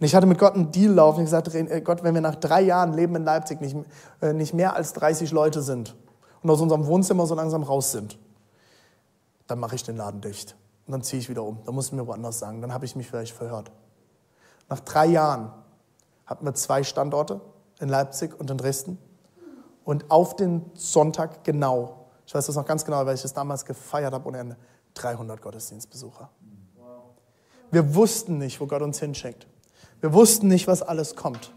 Und 0.00 0.06
ich 0.06 0.14
hatte 0.14 0.26
mit 0.26 0.38
Gott 0.38 0.54
einen 0.54 0.70
Deal 0.70 0.92
laufen. 0.92 1.20
Ich 1.20 1.26
gesagt, 1.26 1.54
äh, 1.54 1.80
Gott, 1.80 2.02
wenn 2.04 2.14
wir 2.14 2.20
nach 2.20 2.36
drei 2.36 2.62
Jahren 2.62 2.94
Leben 2.94 3.16
in 3.16 3.24
Leipzig 3.24 3.60
nicht, 3.60 3.76
äh, 4.22 4.32
nicht 4.32 4.54
mehr 4.54 4.74
als 4.74 4.92
30 4.92 5.32
Leute 5.32 5.60
sind 5.60 5.94
und 6.42 6.50
aus 6.50 6.60
unserem 6.60 6.86
Wohnzimmer 6.86 7.26
so 7.26 7.34
langsam 7.34 7.62
raus 7.62 7.92
sind, 7.92 8.18
dann 9.46 9.58
mache 9.58 9.74
ich 9.74 9.82
den 9.82 9.96
Laden 9.96 10.20
dicht. 10.20 10.56
Und 10.86 10.92
dann 10.92 11.02
ziehe 11.02 11.20
ich 11.20 11.28
wieder 11.28 11.42
um. 11.42 11.58
Dann 11.66 11.74
musst 11.74 11.92
du 11.92 11.96
mir 11.96 12.06
woanders 12.06 12.38
sagen. 12.38 12.62
Dann 12.62 12.72
habe 12.72 12.84
ich 12.84 12.96
mich 12.96 13.08
vielleicht 13.08 13.34
verhört. 13.34 13.70
Nach 14.68 14.80
drei 14.80 15.06
Jahren 15.06 15.50
hatten 16.26 16.44
wir 16.44 16.54
zwei 16.54 16.82
Standorte 16.82 17.40
in 17.80 17.88
Leipzig 17.88 18.38
und 18.38 18.50
in 18.50 18.58
Dresden. 18.58 18.98
Und 19.84 20.10
auf 20.10 20.36
den 20.36 20.70
Sonntag 20.74 21.44
genau, 21.44 22.06
ich 22.26 22.34
weiß 22.34 22.46
das 22.46 22.56
noch 22.56 22.66
ganz 22.66 22.84
genau, 22.84 23.06
weil 23.06 23.14
ich 23.14 23.22
das 23.22 23.32
damals 23.32 23.64
gefeiert 23.64 24.12
habe 24.12 24.28
ohne 24.28 24.38
Ende, 24.38 24.56
300 24.94 25.40
Gottesdienstbesucher. 25.40 26.28
Wir 27.70 27.94
wussten 27.94 28.38
nicht, 28.38 28.60
wo 28.60 28.66
Gott 28.66 28.82
uns 28.82 28.98
hinschickt. 28.98 29.46
Wir 30.00 30.12
wussten 30.12 30.48
nicht, 30.48 30.66
was 30.66 30.82
alles 30.82 31.16
kommt. 31.16 31.52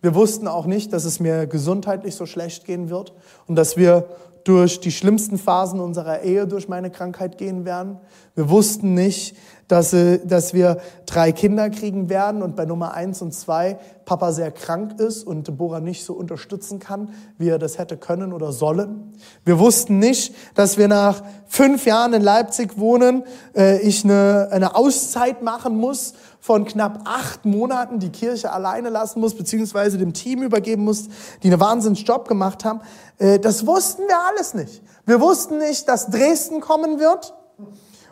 Wir 0.00 0.14
wussten 0.14 0.48
auch 0.48 0.66
nicht, 0.66 0.92
dass 0.92 1.04
es 1.04 1.20
mir 1.20 1.46
gesundheitlich 1.46 2.16
so 2.16 2.26
schlecht 2.26 2.64
gehen 2.64 2.90
wird 2.90 3.12
und 3.46 3.54
dass 3.54 3.76
wir 3.76 4.08
durch 4.44 4.80
die 4.80 4.90
schlimmsten 4.90 5.38
Phasen 5.38 5.80
unserer 5.80 6.22
Ehe 6.22 6.46
durch 6.46 6.68
meine 6.68 6.90
Krankheit 6.90 7.38
gehen 7.38 7.64
werden. 7.64 7.98
Wir 8.34 8.48
wussten 8.48 8.94
nicht, 8.94 9.36
dass, 9.68 9.92
äh, 9.92 10.18
dass 10.24 10.52
wir 10.52 10.78
drei 11.06 11.32
Kinder 11.32 11.70
kriegen 11.70 12.08
werden 12.08 12.42
und 12.42 12.56
bei 12.56 12.66
Nummer 12.66 12.94
eins 12.94 13.22
und 13.22 13.32
zwei 13.32 13.78
Papa 14.04 14.32
sehr 14.32 14.50
krank 14.50 15.00
ist 15.00 15.26
und 15.26 15.48
Deborah 15.48 15.80
nicht 15.80 16.04
so 16.04 16.12
unterstützen 16.12 16.78
kann, 16.78 17.14
wie 17.38 17.48
er 17.48 17.58
das 17.58 17.78
hätte 17.78 17.96
können 17.96 18.32
oder 18.32 18.52
sollen. 18.52 19.14
Wir 19.44 19.58
wussten 19.58 19.98
nicht, 19.98 20.34
dass 20.54 20.76
wir 20.76 20.88
nach 20.88 21.22
fünf 21.46 21.86
Jahren 21.86 22.12
in 22.12 22.22
Leipzig 22.22 22.78
wohnen, 22.78 23.24
äh, 23.56 23.80
ich 23.80 24.04
eine, 24.04 24.48
eine 24.50 24.74
Auszeit 24.74 25.42
machen 25.42 25.76
muss 25.76 26.14
von 26.42 26.64
knapp 26.64 27.02
acht 27.04 27.44
Monaten, 27.44 28.00
die 28.00 28.10
Kirche 28.10 28.52
alleine 28.52 28.90
lassen 28.90 29.20
muss, 29.20 29.36
beziehungsweise 29.36 29.96
dem 29.96 30.12
Team 30.12 30.42
übergeben 30.42 30.82
muss, 30.82 31.04
die 31.44 31.48
einen 31.48 31.60
Wahnsinnsjob 31.60 32.26
gemacht 32.26 32.64
haben. 32.64 32.80
Äh, 33.18 33.38
das 33.38 33.64
wussten 33.64 34.02
wir 34.08 34.18
alles 34.28 34.52
nicht. 34.52 34.82
Wir 35.06 35.20
wussten 35.20 35.58
nicht, 35.58 35.88
dass 35.88 36.10
Dresden 36.10 36.60
kommen 36.60 36.98
wird 36.98 37.32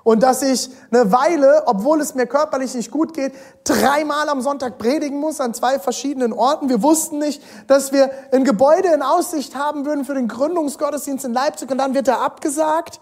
und 0.05 0.23
dass 0.23 0.43
ich 0.43 0.71
eine 0.93 1.11
Weile, 1.11 1.65
obwohl 1.67 2.01
es 2.01 2.15
mir 2.15 2.27
körperlich 2.27 2.73
nicht 2.77 2.93
gut 2.93 3.15
geht, 3.15 3.33
dreimal 3.65 4.29
am 4.29 4.41
Sonntag 4.43 4.79
predigen 4.79 5.19
muss 5.19 5.41
an 5.41 5.53
zwei 5.53 5.81
verschiedenen 5.81 6.33
Orten. 6.33 6.69
Wir 6.69 6.85
wussten 6.85 7.19
nicht, 7.19 7.43
dass 7.67 7.91
wir 7.93 8.13
ein 8.31 8.45
Gebäude 8.45 8.95
in 8.95 9.03
Aussicht 9.03 9.57
haben 9.57 9.85
würden 9.85 10.05
für 10.05 10.15
den 10.15 10.29
Gründungsgottesdienst 10.29 11.25
in 11.25 11.33
Leipzig 11.33 11.69
und 11.69 11.79
dann 11.79 11.95
wird 11.95 12.07
er 12.07 12.21
abgesagt. 12.21 13.01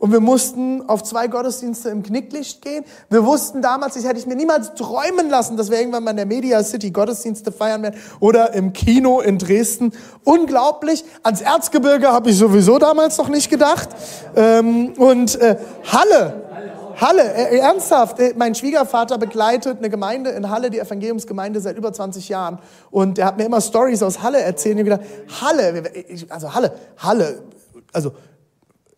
Und 0.00 0.12
wir 0.12 0.20
mussten 0.20 0.88
auf 0.88 1.02
zwei 1.02 1.26
Gottesdienste 1.26 1.90
im 1.90 2.02
Knicklicht 2.02 2.62
gehen. 2.62 2.86
Wir 3.10 3.26
wussten 3.26 3.60
damals, 3.60 3.96
ich 3.96 4.06
hätte 4.06 4.18
ich 4.18 4.26
mir 4.26 4.34
niemals 4.34 4.72
träumen 4.72 5.28
lassen, 5.28 5.58
dass 5.58 5.70
wir 5.70 5.78
irgendwann 5.78 6.02
mal 6.02 6.12
in 6.12 6.16
der 6.16 6.24
Media 6.26 6.64
City 6.64 6.90
Gottesdienste 6.90 7.52
feiern 7.52 7.82
werden 7.82 8.00
oder 8.18 8.54
im 8.54 8.72
Kino 8.72 9.20
in 9.20 9.36
Dresden. 9.36 9.92
Unglaublich. 10.24 11.04
Ans 11.22 11.42
Erzgebirge 11.42 12.10
habe 12.10 12.30
ich 12.30 12.38
sowieso 12.38 12.78
damals 12.78 13.18
noch 13.18 13.28
nicht 13.28 13.50
gedacht. 13.50 13.90
Ähm, 14.34 14.94
und 14.96 15.38
äh, 15.38 15.58
Halle. 15.92 16.44
Halle, 16.98 17.34
äh, 17.34 17.58
ernsthaft, 17.58 18.20
äh, 18.20 18.32
mein 18.38 18.54
Schwiegervater 18.54 19.18
begleitet 19.18 19.78
eine 19.78 19.90
Gemeinde 19.90 20.30
in 20.30 20.48
Halle, 20.48 20.70
die 20.70 20.78
Evangeliumsgemeinde, 20.78 21.60
seit 21.60 21.76
über 21.76 21.92
20 21.92 22.26
Jahren. 22.30 22.58
Und 22.90 23.18
der 23.18 23.26
hat 23.26 23.36
mir 23.36 23.44
immer 23.44 23.60
Stories 23.60 24.02
aus 24.02 24.22
Halle 24.22 24.40
erzählt. 24.40 24.76
Und 24.76 24.80
ich 24.80 24.84
gedacht, 24.84 25.04
Halle, 25.42 25.82
also 26.30 26.54
Halle, 26.54 26.72
Halle, 26.96 27.42
also 27.92 28.12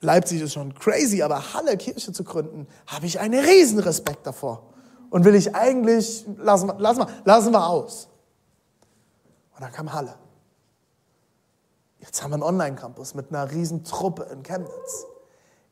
Leipzig 0.03 0.43
ist 0.43 0.53
schon 0.53 0.75
crazy, 0.75 1.23
aber 1.23 1.55
Halle 1.55 1.77
Kirche 1.77 2.13
zu 2.13 2.25
gründen, 2.25 2.67
habe 2.89 3.07
ich 3.07 3.21
einen 3.21 3.43
riesen 3.43 3.79
Respekt 3.79 4.27
davor. 4.27 4.65
Und 5.11 5.25
will 5.25 5.37
ich 5.37 5.55
eigentlich, 5.55 6.27
lassen 6.39 6.69
wir, 6.69 6.79
lassen 6.79 7.01
wir, 7.01 7.09
lassen 7.25 7.53
wir 7.53 7.67
aus. 7.67 8.09
Und 9.55 9.63
dann 9.63 9.71
kam 9.71 9.93
Halle. 9.93 10.17
Jetzt 12.01 12.21
haben 12.21 12.33
wir 12.33 12.35
einen 12.35 12.43
Online-Campus 12.43 13.15
mit 13.15 13.31
einer 13.31 13.49
riesen 13.53 13.85
Truppe 13.85 14.25
in 14.25 14.43
Chemnitz. 14.43 15.07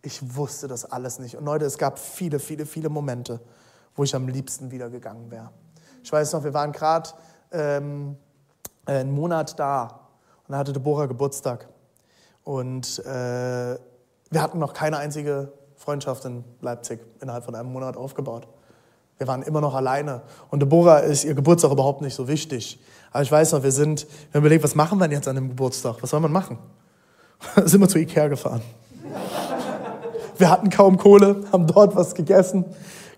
Ich 0.03 0.37
wusste 0.37 0.69
das 0.69 0.85
alles 0.85 1.19
nicht. 1.19 1.37
Und 1.37 1.45
Leute, 1.45 1.65
es 1.65 1.77
gab 1.77 1.99
viele, 1.99 2.39
viele, 2.39 2.67
viele 2.67 2.89
Momente, 2.89 3.41
wo 3.97 4.05
ich 4.05 4.15
am 4.15 4.29
liebsten 4.29 4.71
wieder 4.71 4.91
gegangen 4.91 5.29
wäre. 5.33 5.51
Ich 6.05 6.13
weiß 6.13 6.33
noch, 6.35 6.45
wir 6.45 6.55
waren 6.55 6.71
gerade 6.71 7.11
ähm, 7.51 8.17
einen 8.87 9.11
Monat 9.11 9.59
da 9.59 10.09
und 10.47 10.53
da 10.53 10.59
hatte 10.59 10.73
Deborah 10.73 11.07
Geburtstag. 11.07 11.69
Und 12.45 13.01
äh, 13.01 13.77
wir 14.31 14.43
hatten 14.43 14.59
noch 14.59 14.73
keine 14.73 14.97
einzige 14.99 15.53
Freundschaft 15.77 16.25
in 16.25 16.45
Leipzig 16.61 17.01
innerhalb 17.21 17.45
von 17.45 17.55
einem 17.55 17.73
Monat 17.73 17.97
aufgebaut. 17.97 18.47
Wir 19.19 19.27
waren 19.27 19.43
immer 19.43 19.61
noch 19.61 19.75
alleine. 19.75 20.23
Und 20.51 20.61
Deborah 20.61 20.99
ist 20.99 21.25
ihr 21.25 21.35
Geburtstag 21.35 21.73
überhaupt 21.73 22.01
nicht 22.01 22.15
so 22.15 22.29
wichtig. 22.29 22.81
Aber 23.11 23.23
ich 23.23 23.31
weiß 23.31 23.53
noch, 23.53 23.63
wir 23.63 23.73
sind, 23.73 24.07
wir 24.07 24.35
haben 24.35 24.43
überlegt, 24.43 24.65
was 24.65 24.75
machen 24.75 24.99
wir 24.99 25.09
denn 25.09 25.17
jetzt 25.19 25.29
an 25.29 25.35
dem 25.35 25.49
Geburtstag? 25.49 25.97
Was 26.01 26.11
soll 26.11 26.21
man 26.21 26.33
machen? 26.33 26.59
sind 27.65 27.81
wir 27.81 27.89
zu 27.89 27.99
Ikea 27.99 28.29
gefahren. 28.29 28.63
Wir 30.39 30.49
hatten 30.49 30.71
kaum 30.71 30.97
Kohle, 30.97 31.45
haben 31.53 31.67
dort 31.67 31.95
was 31.95 32.15
gegessen, 32.15 32.65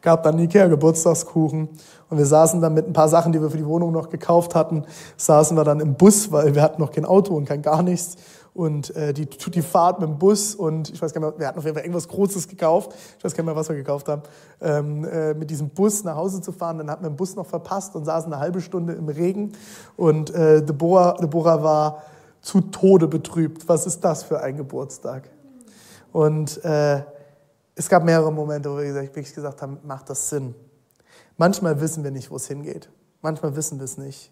gab 0.01 0.25
dann 0.25 0.41
Ikea 0.41 0.67
Geburtstagskuchen 0.67 1.69
und 2.11 2.19
wir 2.19 2.27
saßen 2.27 2.61
dann 2.61 2.75
mit 2.75 2.89
ein 2.89 2.93
paar 2.93 3.09
Sachen, 3.09 3.33
die 3.33 3.41
wir 3.41 3.49
für 3.49 3.59
die 3.59 3.67
Wohnung 3.67 3.93
noch 3.93 4.11
gekauft 4.11 4.57
hatten, 4.57 4.85
saßen 5.17 5.57
wir 5.57 5.63
dann 5.63 5.79
im 5.79 5.95
Bus, 5.95 6.33
weil 6.33 6.57
wir 6.57 6.63
hatten 6.63 6.83
noch 6.83 6.91
kein 6.91 7.05
Auto 7.05 7.37
und 7.37 7.45
kein 7.45 7.63
gar 7.63 7.85
nichts 7.85 8.17
und 8.55 8.95
äh, 8.97 9.13
die, 9.15 9.27
die 9.27 9.63
Fahrt 9.63 10.01
mit 10.01 10.09
dem 10.09 10.19
Bus 10.19 10.55
und 10.55 10.91
ich 10.91 11.01
weiß 11.01 11.13
gar 11.13 11.21
nicht 11.21 11.31
mehr, 11.31 11.41
wir 11.41 11.47
hatten 11.49 11.59
auf 11.59 11.65
jeden 11.65 11.75
Fall 11.75 11.85
irgendwas 11.85 12.09
Großes 12.09 12.49
gekauft, 12.49 12.95
ich 13.19 13.25
weiß 13.25 13.35
gar 13.35 13.43
nicht 13.43 13.47
mehr, 13.47 13.57
was 13.57 13.69
wir 13.69 13.77
gekauft 13.77 14.09
haben, 14.09 14.23
ähm, 14.61 15.05
äh, 15.05 15.35
mit 15.35 15.51
diesem 15.51 15.71
Bus 15.71 16.05
nach 16.05 16.17
Hause 16.17 16.41
zu 16.41 16.53
fahren, 16.53 16.79
dann 16.79 16.91
hatten 16.91 17.03
wir 17.03 17.11
den 17.11 17.17
Bus 17.17 17.35
noch 17.35 17.47
verpasst 17.47 17.97
und 17.97 18.05
saßen 18.05 18.33
eine 18.33 18.41
halbe 18.41 18.61
Stunde 18.61 18.93
im 18.93 19.09
Regen 19.09 19.53
und 19.97 20.35
äh, 20.35 20.63
Deborah, 20.65 21.15
Deborah 21.15 21.63
war 21.63 22.03
zu 22.41 22.61
Tode 22.61 23.07
betrübt. 23.09 23.69
Was 23.69 23.87
ist 23.87 24.01
das 24.01 24.25
für 24.25 24.41
ein 24.41 24.57
Geburtstag? 24.57 25.31
Und 26.13 26.63
äh, 26.65 27.03
Es 27.75 27.89
gab 27.89 28.05
mehrere 28.05 28.31
Momente, 28.31 28.71
wo 28.71 28.77
wir 28.77 28.95
wirklich 28.95 29.35
gesagt 29.35 29.63
haben, 29.63 29.79
macht 29.83 30.11
das 30.11 30.29
Sinn? 30.29 30.55
Manchmal 31.39 31.81
wissen 31.81 32.05
wir 32.05 32.11
nicht, 32.11 32.31
wo 32.31 32.37
es 32.37 32.47
hingeht. 32.47 32.91
Manchmal 33.23 33.57
wissen 33.57 33.79
wir 33.79 33.85
es 33.85 33.97
nicht. 33.97 34.31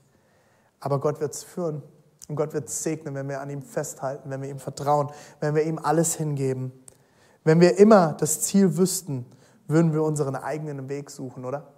Aber 0.79 1.01
Gott 1.01 1.21
wird 1.21 1.33
es 1.33 1.43
führen. 1.43 1.83
Und 2.29 2.37
Gott 2.37 2.53
wird 2.53 2.69
segnen, 2.69 3.15
wenn 3.15 3.29
wir 3.29 3.41
an 3.41 3.51
ihm 3.51 3.63
festhalten, 3.63 4.31
wenn 4.31 4.43
wir 4.43 4.49
ihm 4.51 4.59
vertrauen, 4.59 5.11
wenn 5.41 5.55
wir 5.55 5.65
ihm 5.65 5.79
alles 5.79 6.15
hingeben. 6.15 6.73
Wenn 7.45 7.61
wir 7.61 7.79
immer 7.79 8.13
das 8.13 8.43
Ziel 8.43 8.77
wüssten, 8.77 9.27
würden 9.67 9.93
wir 9.93 10.03
unseren 10.03 10.37
eigenen 10.37 10.89
Weg 10.89 11.11
suchen, 11.11 11.45
oder? 11.45 11.73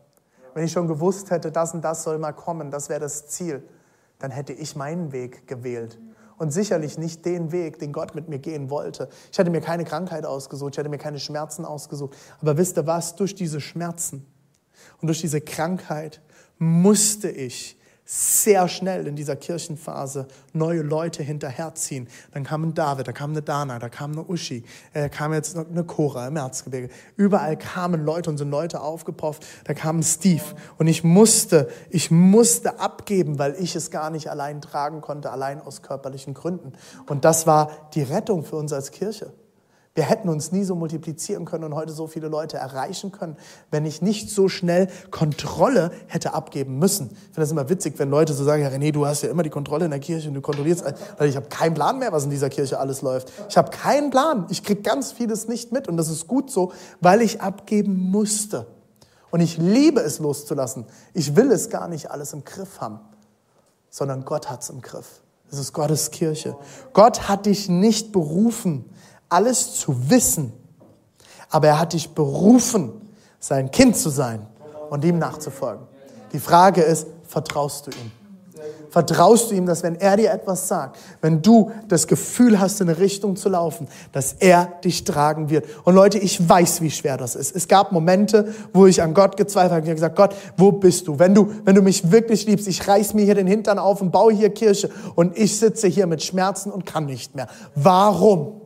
Wenn 0.55 0.65
ich 0.65 0.73
schon 0.73 0.89
gewusst 0.89 1.31
hätte, 1.31 1.51
das 1.51 1.73
und 1.73 1.83
das 1.83 2.03
soll 2.03 2.19
mal 2.19 2.33
kommen, 2.33 2.71
das 2.71 2.89
wäre 2.89 3.01
das 3.01 3.29
Ziel, 3.29 3.63
dann 4.19 4.31
hätte 4.31 4.53
ich 4.53 4.77
meinen 4.77 5.13
Weg 5.13 5.47
gewählt. 5.47 5.99
Und 6.39 6.53
sicherlich 6.53 6.99
nicht 6.99 7.25
den 7.25 7.53
Weg, 7.53 7.79
den 7.79 7.93
Gott 7.93 8.15
mit 8.15 8.29
mir 8.29 8.39
gehen 8.39 8.69
wollte. 8.69 9.09
Ich 9.31 9.39
hätte 9.39 9.51
mir 9.51 9.61
keine 9.61 9.85
Krankheit 9.85 10.27
ausgesucht, 10.27 10.75
ich 10.75 10.79
hätte 10.79 10.89
mir 10.89 10.99
keine 10.99 11.21
Schmerzen 11.21 11.65
ausgesucht. 11.65 12.17
Aber 12.41 12.57
wisst 12.57 12.77
ihr 12.77 12.87
was? 12.87 13.15
Durch 13.17 13.35
diese 13.35 13.61
Schmerzen 13.61 14.27
und 15.01 15.07
durch 15.07 15.21
diese 15.21 15.41
Krankheit 15.41 16.21
musste 16.59 17.31
ich 17.31 17.79
sehr 18.15 18.69
schnell 18.69 19.07
in 19.07 19.17
dieser 19.17 19.37
Kirchenphase 19.37 20.27
neue 20.53 20.83
Leute 20.83 21.23
hinterherziehen. 21.23 22.09
Dann 22.33 22.45
kam 22.45 22.63
ein 22.63 22.75
David, 22.75 23.09
da 23.09 23.13
kam 23.13 23.31
eine 23.31 23.41
Dana, 23.41 23.79
da 23.79 23.89
kam 23.89 24.13
eine 24.13 24.23
Uschi, 24.23 24.65
da 24.93 25.09
kam 25.09 25.33
jetzt 25.33 25.57
noch 25.57 25.67
eine 25.67 25.83
Cora 25.85 26.29
im 26.29 26.37
Erzgebirge. 26.37 26.91
Überall 27.17 27.57
kamen 27.57 28.05
Leute 28.05 28.29
und 28.29 28.37
sind 28.37 28.51
Leute 28.51 28.83
aufgepofft. 28.83 29.47
Da 29.65 29.73
kam 29.73 30.03
Steve 30.03 30.43
und 30.77 30.89
ich 30.89 31.05
musste, 31.05 31.71
ich 31.89 32.11
musste 32.11 32.79
abgeben, 32.79 33.39
weil 33.39 33.55
ich 33.59 33.77
es 33.77 33.91
gar 33.91 34.11
nicht 34.11 34.29
allein 34.29 34.61
tragen 34.61 35.01
konnte, 35.01 35.31
allein 35.31 35.63
aus 35.63 35.81
körperlichen 35.81 36.35
Gründen. 36.35 36.75
Und 37.07 37.25
das 37.25 37.47
war 37.47 37.71
die 37.95 38.03
Rettung 38.03 38.45
für 38.45 38.57
uns 38.57 38.75
als 38.75 38.91
Kirche. 38.91 39.33
Wir 39.95 40.05
hätten 40.05 40.31
uns 40.31 40.53
nie 40.53 40.65
so 40.65 40.75
multiplizieren 40.75 41.45
können 41.45 41.65
und 41.65 41.75
heute 41.75 41.93
so 41.93 42.07
viele 42.07 42.29
Leute 42.29 42.57
erreichen 42.57 43.13
können, 43.13 43.37
wenn 43.71 43.85
ich 43.85 44.01
nicht 44.01 44.31
so 44.31 44.49
schnell 44.49 44.89
Kontrolle 45.11 45.91
hätte 46.07 46.33
abgeben 46.33 46.79
müssen. 46.79 47.11
Ich 47.11 47.19
finde 47.19 47.41
das 47.41 47.51
immer 47.51 47.69
witzig, 47.69 47.99
wenn 47.99 48.09
Leute 48.09 48.33
so 48.33 48.43
sagen, 48.43 48.63
ja 48.63 48.71
René, 48.71 48.93
du 48.93 49.05
hast 49.05 49.21
ja 49.23 49.29
immer 49.29 49.43
die 49.43 49.51
Kontrolle 49.51 49.85
in 49.85 49.91
der 49.91 50.01
Kirche 50.01 50.29
und 50.29 50.35
du 50.35 50.41
kontrollierst, 50.41 50.83
weil 51.19 51.29
ich 51.29 51.37
habe 51.37 51.49
keinen 51.49 51.75
Plan 51.75 51.99
mehr, 51.99 52.11
was 52.11 52.25
in 52.25 52.31
dieser 52.31 52.49
Kirche 52.49 52.79
alles 52.79 53.03
läuft. 53.03 53.31
Ich 53.51 53.59
habe 53.59 53.71
keinen 53.71 54.09
Plan. 54.09 54.47
Ich 54.49 54.63
kriege 54.63 54.81
ganz 54.81 55.13
vieles 55.13 55.47
nicht 55.47 55.73
mit 55.73 55.89
und 55.89 55.99
das 55.99 56.09
ist 56.09 56.27
gut 56.27 56.51
so, 56.51 56.73
weil 57.03 57.21
ich 57.21 57.43
abgeben 57.43 58.11
musste. 58.11 58.67
Und 59.31 59.41
ich 59.41 59.59
liebe 59.59 60.01
es 60.01 60.19
loszulassen. 60.19 60.87
Ich 61.13 61.37
will 61.37 61.51
es 61.51 61.69
gar 61.69 61.89
nicht 61.89 62.11
alles 62.11 62.33
im 62.33 62.45
Griff 62.45 62.81
haben, 62.81 63.01
sondern 63.91 64.25
Gott 64.25 64.49
hat 64.49 64.63
es 64.63 64.71
im 64.71 64.81
Griff. 64.81 65.21
Das 65.51 65.59
ist 65.59 65.75
Gottes 65.75 66.11
Kirche. 66.11 66.57
Gott 66.95 67.29
hat 67.29 67.45
dich 67.45 67.69
nicht 67.69 68.11
berufen, 68.11 68.87
alles 69.33 69.75
zu 69.75 70.11
wissen. 70.11 70.53
Aber 71.51 71.69
er 71.69 71.79
hat 71.79 71.93
dich 71.93 72.11
berufen, 72.11 72.93
sein 73.39 73.71
Kind 73.71 73.97
zu 73.97 74.09
sein 74.09 74.47
und 74.91 75.05
ihm 75.05 75.19
nachzufolgen. 75.19 75.87
Die 76.33 76.39
Frage 76.39 76.83
ist, 76.83 77.07
vertraust 77.27 77.87
du 77.87 77.91
ihm? 77.91 78.13
Vertraust 78.91 79.51
du 79.51 79.55
ihm, 79.55 79.65
dass 79.65 79.83
wenn 79.83 79.97
er 79.97 80.19
dir 80.19 80.31
etwas 80.31 80.69
sagt, 80.69 80.99
wenn 81.23 81.41
du 81.41 81.71
das 81.89 82.07
Gefühl 82.07 82.61
hast, 82.61 82.79
in 82.83 82.91
eine 82.91 82.99
Richtung 82.99 83.37
zu 83.37 83.49
laufen, 83.49 83.89
dass 84.13 84.35
er 84.35 84.67
dich 84.85 85.05
tragen 85.05 85.49
wird? 85.49 85.65
Und 85.85 85.95
Leute, 85.95 86.19
ich 86.19 86.47
weiß, 86.47 86.83
wie 86.83 86.91
schwer 86.91 87.17
das 87.17 87.35
ist. 87.35 87.57
Es 87.57 87.69
gab 87.69 87.91
Momente, 87.91 88.53
wo 88.75 88.87
ich 88.87 89.03
an 89.03 89.15
Gott 89.15 89.39
gezweifelt 89.39 89.73
habe. 89.73 89.81
Ich 89.81 89.89
habe 89.89 89.95
gesagt, 89.95 90.17
Gott, 90.17 90.37
wo 90.59 90.73
bist 90.73 91.09
du? 91.09 91.19
Wenn 91.19 91.35
du, 91.35 91.51
wenn 91.65 91.75
du 91.75 91.81
mich 91.81 92.13
wirklich 92.13 92.47
liebst, 92.47 92.69
ich 92.69 92.87
reiß 92.87 93.15
mir 93.15 93.25
hier 93.25 93.35
den 93.35 93.47
Hintern 93.47 93.79
auf 93.79 94.03
und 94.03 94.13
baue 94.13 94.33
hier 94.33 94.51
Kirche 94.51 94.91
und 95.15 95.39
ich 95.39 95.59
sitze 95.59 95.89
hier 95.89 96.07
mit 96.07 96.23
Schmerzen 96.23 96.71
und 96.71 96.85
kann 96.85 97.07
nicht 97.07 97.35
mehr. 97.35 97.49
Warum? 97.75 98.62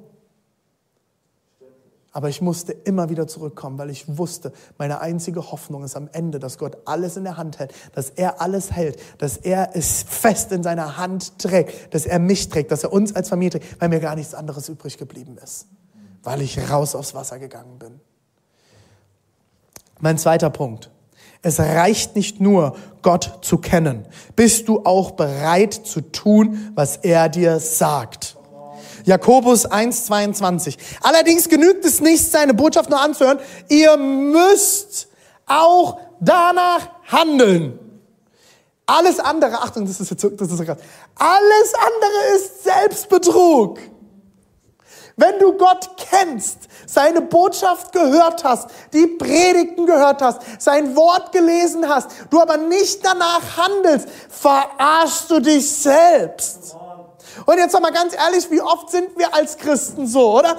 Aber 2.17 2.31
ich 2.31 2.41
musste 2.41 2.73
immer 2.73 3.11
wieder 3.11 3.27
zurückkommen, 3.27 3.77
weil 3.77 3.91
ich 3.91 4.17
wusste, 4.17 4.51
meine 4.79 5.03
einzige 5.03 5.53
Hoffnung 5.53 5.85
ist 5.85 5.97
am 5.97 6.09
Ende, 6.15 6.39
dass 6.39 6.57
Gott 6.57 6.79
alles 6.87 7.19
in 7.19 7.25
der 7.25 7.37
Hand 7.37 7.59
hält, 7.59 7.75
dass 7.93 8.09
er 8.09 8.41
alles 8.41 8.73
hält, 8.73 8.99
dass 9.19 9.37
er 9.37 9.77
es 9.77 10.03
fest 10.03 10.51
in 10.51 10.63
seiner 10.63 10.97
Hand 10.97 11.39
trägt, 11.39 11.93
dass 11.93 12.07
er 12.07 12.19
mich 12.19 12.49
trägt, 12.49 12.71
dass 12.71 12.85
er 12.85 12.93
uns 12.95 13.15
als 13.15 13.29
Familie 13.29 13.61
trägt, 13.61 13.83
weil 13.83 13.91
mir 13.91 14.01
gar 14.01 14.15
nichts 14.15 14.33
anderes 14.33 14.67
übrig 14.71 14.97
geblieben 14.97 15.37
ist, 15.45 15.67
weil 16.23 16.41
ich 16.41 16.71
raus 16.71 16.95
aufs 16.95 17.13
Wasser 17.13 17.39
gegangen 17.39 17.79
bin. 17.79 18.01
Mein 20.01 20.17
zweiter 20.17 20.49
Punkt. 20.49 20.91
Es 21.43 21.61
reicht 21.61 22.17
nicht 22.17 22.41
nur, 22.41 22.77
Gott 23.03 23.41
zu 23.43 23.59
kennen. 23.59 24.07
Bist 24.37 24.69
du 24.69 24.87
auch 24.87 25.11
bereit 25.11 25.75
zu 25.75 26.01
tun, 26.01 26.71
was 26.75 26.97
er 26.97 27.29
dir 27.29 27.61
sagt? 27.61 28.39
Jakobus 29.07 29.71
1,22. 29.71 30.77
Allerdings 31.01 31.49
genügt 31.49 31.85
es 31.85 32.01
nicht, 32.01 32.31
seine 32.31 32.55
Botschaft 32.55 32.91
nur 32.91 33.01
anzuhören. 33.01 33.39
Ihr 33.69 33.97
müsst 33.97 35.09
auch 35.47 36.01
danach 36.21 36.89
handeln. 37.05 37.79
Alles 38.85 39.21
andere, 39.21 39.63
Achtung, 39.63 39.87
das 39.87 40.01
ist 40.01 40.11
jetzt 40.11 40.25
das 40.25 40.51
ist 40.51 40.65
krass. 40.65 40.79
Alles 41.15 41.75
andere 41.75 42.37
ist 42.37 42.65
Selbstbetrug. 42.65 43.79
Wenn 45.17 45.39
du 45.39 45.53
Gott 45.53 45.91
kennst, 46.11 46.59
seine 46.87 47.23
Botschaft 47.23 47.93
gehört 47.93 48.45
hast, 48.45 48.69
die 48.93 49.07
Predigten 49.07 49.87
gehört 49.87 50.21
hast, 50.21 50.43
sein 50.59 50.95
Wort 50.95 51.33
gelesen 51.33 51.89
hast, 51.89 52.11
du 52.29 52.41
aber 52.41 52.57
nicht 52.59 53.05
danach 53.05 53.41
handelst, 53.57 54.09
verarschst 54.29 55.31
du 55.31 55.41
dich 55.41 55.71
selbst. 55.71 56.77
Und 57.45 57.59
jetzt 57.59 57.79
mal 57.79 57.93
ganz 57.93 58.15
ehrlich, 58.15 58.51
wie 58.51 58.61
oft 58.61 58.91
sind 58.91 59.17
wir 59.19 59.35
als 59.35 59.59
Christen 59.59 60.07
so, 60.07 60.39
oder? 60.39 60.57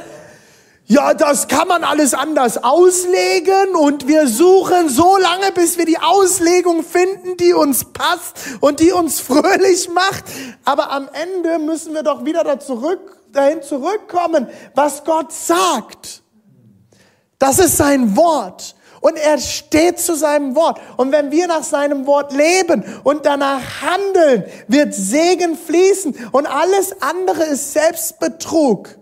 Ja, 0.89 1.13
das 1.13 1.49
kann 1.49 1.67
man 1.67 1.83
alles 1.83 2.13
anders 2.13 2.63
auslegen 2.63 3.75
und 3.75 4.07
wir 4.07 4.25
suchen 4.29 4.87
so 4.87 5.17
lange, 5.17 5.51
bis 5.51 5.77
wir 5.77 5.85
die 5.85 5.99
Auslegung 5.99 6.81
finden, 6.81 7.35
die 7.35 7.51
uns 7.51 7.83
passt 7.91 8.37
und 8.61 8.79
die 8.79 8.93
uns 8.93 9.19
fröhlich 9.21 9.89
macht. 9.89 10.23
Aber 10.63 10.91
am 10.91 11.09
Ende 11.11 11.59
müssen 11.59 11.93
wir 11.93 12.03
doch 12.03 12.23
wieder 12.23 12.45
da 12.45 12.57
zurück, 12.57 13.17
dahin 13.33 13.61
zurückkommen, 13.63 14.47
was 14.75 15.03
Gott 15.03 15.33
sagt. 15.33 16.23
Das 17.37 17.59
ist 17.59 17.75
sein 17.75 18.15
Wort. 18.15 18.76
Und 19.07 19.15
er 19.15 19.37
steht 19.37 19.99
zu 19.99 20.17
seinem 20.17 20.53
Wort. 20.53 20.81
Und 20.97 21.13
wenn 21.13 21.31
wir 21.31 21.47
nach 21.47 21.63
seinem 21.63 22.05
Wort 22.07 22.33
leben 22.33 22.83
und 23.05 23.25
danach 23.25 23.61
handeln, 23.81 24.43
wird 24.67 24.93
Segen 24.93 25.57
fließen. 25.57 26.13
Und 26.33 26.45
alles 26.45 27.01
andere 27.01 27.43
ist 27.45 27.71
Selbstbetrug. 27.71 28.97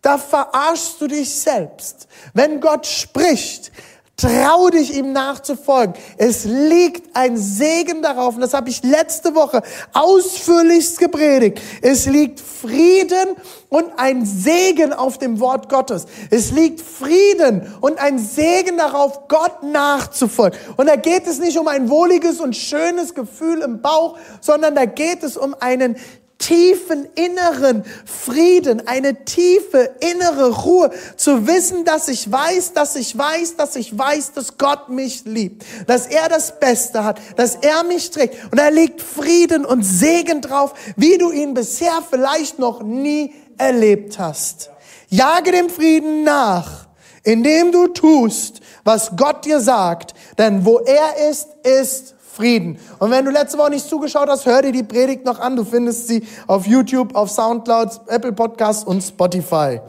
Da 0.00 0.16
verarschst 0.16 1.02
du 1.02 1.06
dich 1.08 1.34
selbst. 1.38 2.08
Wenn 2.32 2.62
Gott 2.62 2.86
spricht, 2.86 3.72
Trau 4.16 4.70
dich 4.70 4.94
ihm 4.94 5.12
nachzufolgen. 5.12 5.94
Es 6.16 6.46
liegt 6.46 7.14
ein 7.14 7.36
Segen 7.36 8.00
darauf, 8.00 8.34
und 8.34 8.40
das 8.40 8.54
habe 8.54 8.70
ich 8.70 8.82
letzte 8.82 9.34
Woche 9.34 9.60
ausführlichst 9.92 10.98
gepredigt. 10.98 11.60
Es 11.82 12.06
liegt 12.06 12.40
Frieden 12.40 13.36
und 13.68 13.86
ein 13.98 14.24
Segen 14.24 14.94
auf 14.94 15.18
dem 15.18 15.38
Wort 15.38 15.68
Gottes. 15.68 16.06
Es 16.30 16.50
liegt 16.50 16.80
Frieden 16.80 17.70
und 17.82 17.98
ein 17.98 18.18
Segen 18.18 18.78
darauf, 18.78 19.28
Gott 19.28 19.62
nachzufolgen. 19.62 20.58
Und 20.78 20.88
da 20.88 20.96
geht 20.96 21.26
es 21.26 21.38
nicht 21.38 21.58
um 21.58 21.68
ein 21.68 21.90
wohliges 21.90 22.40
und 22.40 22.56
schönes 22.56 23.12
Gefühl 23.12 23.60
im 23.60 23.82
Bauch, 23.82 24.16
sondern 24.40 24.74
da 24.74 24.86
geht 24.86 25.24
es 25.24 25.36
um 25.36 25.54
einen 25.60 25.96
tiefen 26.38 27.06
inneren 27.14 27.84
Frieden, 28.04 28.86
eine 28.86 29.24
tiefe 29.24 29.90
innere 30.00 30.50
Ruhe, 30.50 30.90
zu 31.16 31.46
wissen, 31.46 31.84
dass 31.84 32.08
ich 32.08 32.30
weiß, 32.30 32.72
dass 32.74 32.96
ich 32.96 33.16
weiß, 33.16 33.56
dass 33.56 33.76
ich 33.76 33.96
weiß, 33.96 34.32
dass 34.32 34.58
Gott 34.58 34.88
mich 34.88 35.24
liebt, 35.24 35.64
dass 35.86 36.06
er 36.06 36.28
das 36.28 36.58
Beste 36.60 37.04
hat, 37.04 37.20
dass 37.36 37.56
er 37.56 37.84
mich 37.84 38.10
trägt. 38.10 38.52
Und 38.52 38.58
er 38.58 38.70
legt 38.70 39.00
Frieden 39.00 39.64
und 39.64 39.82
Segen 39.82 40.40
drauf, 40.40 40.74
wie 40.96 41.18
du 41.18 41.30
ihn 41.30 41.54
bisher 41.54 42.02
vielleicht 42.08 42.58
noch 42.58 42.82
nie 42.82 43.34
erlebt 43.58 44.18
hast. 44.18 44.70
Jage 45.08 45.52
dem 45.52 45.70
Frieden 45.70 46.24
nach, 46.24 46.86
indem 47.22 47.72
du 47.72 47.88
tust, 47.88 48.60
was 48.84 49.12
Gott 49.16 49.44
dir 49.44 49.60
sagt, 49.60 50.14
denn 50.38 50.64
wo 50.64 50.78
er 50.80 51.28
ist, 51.30 51.48
ist 51.62 52.15
Frieden. 52.36 52.78
Und 52.98 53.10
wenn 53.10 53.24
du 53.24 53.30
letzte 53.30 53.56
Woche 53.56 53.70
nicht 53.70 53.88
zugeschaut 53.88 54.28
hast, 54.28 54.44
hör 54.44 54.60
dir 54.60 54.72
die 54.72 54.82
Predigt 54.82 55.24
noch 55.24 55.40
an. 55.40 55.56
Du 55.56 55.64
findest 55.64 56.06
sie 56.06 56.26
auf 56.46 56.66
YouTube, 56.66 57.14
auf 57.14 57.30
Soundcloud, 57.30 58.02
Apple 58.08 58.32
Podcasts 58.32 58.84
und 58.84 59.00
Spotify. 59.00 59.80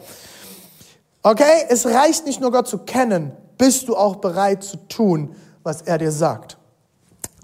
Okay? 1.23 1.65
Es 1.67 1.85
reicht 1.85 2.25
nicht 2.25 2.39
nur 2.39 2.51
Gott 2.51 2.67
zu 2.67 2.77
kennen. 2.79 3.33
Bist 3.57 3.89
du 3.89 3.97
auch 3.97 4.17
bereit 4.17 4.63
zu 4.63 4.77
tun, 4.87 5.35
was 5.63 5.81
er 5.81 5.97
dir 5.97 6.11
sagt? 6.11 6.57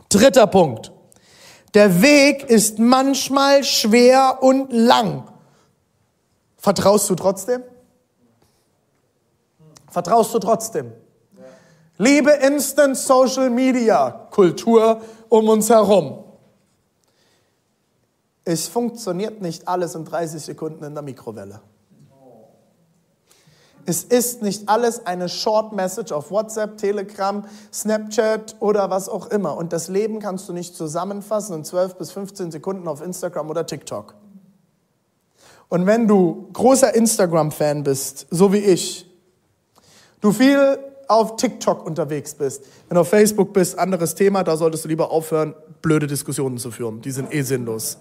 Dritter 0.08 0.48
Punkt. 0.48 0.94
Der 1.74 2.02
Weg 2.02 2.50
ist 2.50 2.80
manchmal 2.80 3.66
schwer 3.66 4.38
und 4.42 4.72
lang. 4.72 5.28
Vertraust 6.58 7.10
du 7.10 7.16
trotzdem? 7.16 7.62
Vertraust 9.90 10.34
du 10.34 10.40
trotzdem? 10.40 10.94
Liebe 11.98 12.32
Instant 12.32 12.98
Social 12.98 13.50
Media 13.50 14.28
Kultur 14.32 15.02
um 15.30 15.48
uns 15.48 15.70
herum. 15.70 16.24
Es 18.46 18.68
funktioniert 18.68 19.42
nicht 19.42 19.68
alles 19.68 19.96
in 19.96 20.04
30 20.04 20.42
Sekunden 20.42 20.84
in 20.84 20.94
der 20.96 21.04
Mikrowelle. 21.04 21.62
Es 23.86 24.04
ist 24.04 24.42
nicht 24.42 24.70
alles 24.70 25.06
eine 25.06 25.30
Short 25.30 25.74
Message 25.74 26.12
auf 26.14 26.32
WhatsApp, 26.32 26.78
Telegram, 26.78 27.46
Snapchat 27.72 28.56
oder 28.60 28.90
was 28.90 29.10
auch 29.10 29.28
immer. 29.28 29.58
Und 29.58 29.74
das 29.74 29.88
Leben 29.88 30.20
kannst 30.20 30.48
du 30.48 30.54
nicht 30.54 30.76
zusammenfassen 30.76 31.58
in 31.58 31.64
12 31.66 31.96
bis 31.96 32.12
15 32.12 32.52
Sekunden 32.52 32.88
auf 32.88 33.02
Instagram 33.02 33.50
oder 33.50 33.66
TikTok. 33.66 34.16
Und 35.68 35.86
wenn 35.86 36.08
du 36.08 36.50
großer 36.54 36.96
Instagram-Fan 36.96 37.84
bist, 37.84 38.28
so 38.30 38.54
wie 38.54 38.60
ich, 38.60 39.06
du 40.22 40.32
viel 40.32 40.80
auf 41.14 41.36
TikTok 41.38 41.86
unterwegs 41.86 42.34
bist, 42.34 42.64
wenn 42.88 42.96
du 42.96 43.02
auf 43.02 43.10
Facebook 43.10 43.54
bist, 43.54 43.78
anderes 43.78 44.16
Thema, 44.16 44.44
da 44.44 44.58
solltest 44.58 44.86
du 44.86 44.90
lieber 44.90 45.12
aufhören, 45.12 45.56
blöde 45.82 46.08
Diskussionen 46.08 46.58
zu 46.58 46.72
führen. 46.72 47.02
Die 47.02 47.12
sind 47.12 47.34
eh 47.34 47.42
sinnlos. 47.42 47.98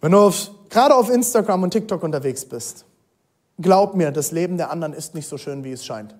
Wenn 0.00 0.12
du 0.12 0.18
auf, 0.18 0.50
gerade 0.68 0.94
auf 0.94 1.10
Instagram 1.10 1.64
und 1.64 1.70
TikTok 1.70 2.02
unterwegs 2.02 2.44
bist, 2.44 2.84
glaub 3.58 3.94
mir, 3.94 4.12
das 4.12 4.30
Leben 4.30 4.56
der 4.56 4.70
anderen 4.70 4.92
ist 4.92 5.14
nicht 5.14 5.28
so 5.28 5.38
schön, 5.38 5.64
wie 5.64 5.72
es 5.72 5.84
scheint. 5.84 6.14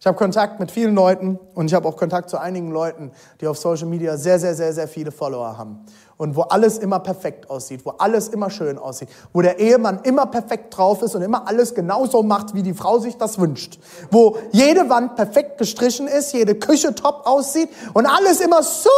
Ich 0.00 0.06
habe 0.06 0.16
Kontakt 0.16 0.58
mit 0.60 0.70
vielen 0.70 0.94
Leuten 0.94 1.38
und 1.54 1.66
ich 1.66 1.74
habe 1.74 1.86
auch 1.86 1.96
Kontakt 1.96 2.30
zu 2.30 2.38
einigen 2.38 2.70
Leuten, 2.70 3.12
die 3.40 3.46
auf 3.46 3.58
Social 3.58 3.86
Media 3.86 4.16
sehr, 4.16 4.38
sehr, 4.38 4.54
sehr, 4.54 4.72
sehr 4.72 4.88
viele 4.88 5.12
Follower 5.12 5.58
haben. 5.58 5.84
Und 6.20 6.36
wo 6.36 6.42
alles 6.42 6.76
immer 6.76 6.98
perfekt 6.98 7.48
aussieht, 7.48 7.86
wo 7.86 7.92
alles 7.92 8.28
immer 8.28 8.50
schön 8.50 8.76
aussieht, 8.76 9.08
wo 9.32 9.40
der 9.40 9.58
Ehemann 9.58 10.00
immer 10.02 10.26
perfekt 10.26 10.76
drauf 10.76 11.00
ist 11.00 11.14
und 11.14 11.22
immer 11.22 11.48
alles 11.48 11.74
genauso 11.74 12.22
macht, 12.22 12.52
wie 12.52 12.62
die 12.62 12.74
Frau 12.74 12.98
sich 12.98 13.16
das 13.16 13.38
wünscht. 13.38 13.78
Wo 14.10 14.36
jede 14.52 14.90
Wand 14.90 15.16
perfekt 15.16 15.56
gestrichen 15.56 16.06
ist, 16.06 16.34
jede 16.34 16.56
Küche 16.56 16.94
top 16.94 17.22
aussieht 17.24 17.70
und 17.94 18.04
alles 18.04 18.40
immer 18.40 18.62
so 18.62 18.90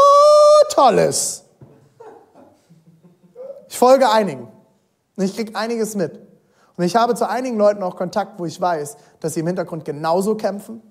toll 0.71 0.99
ist. 0.99 1.45
Ich 3.69 3.79
folge 3.79 4.11
einigen. 4.11 4.49
Und 5.15 5.25
ich 5.25 5.37
kriege 5.37 5.55
einiges 5.55 5.95
mit. 5.95 6.19
Und 6.77 6.83
ich 6.83 6.97
habe 6.97 7.15
zu 7.15 7.29
einigen 7.29 7.57
Leuten 7.57 7.85
auch 7.85 7.95
Kontakt, 7.95 8.41
wo 8.41 8.47
ich 8.47 8.61
weiß, 8.61 8.97
dass 9.21 9.35
sie 9.35 9.41
im 9.41 9.47
Hintergrund 9.47 9.85
genauso 9.85 10.35
kämpfen, 10.35 10.83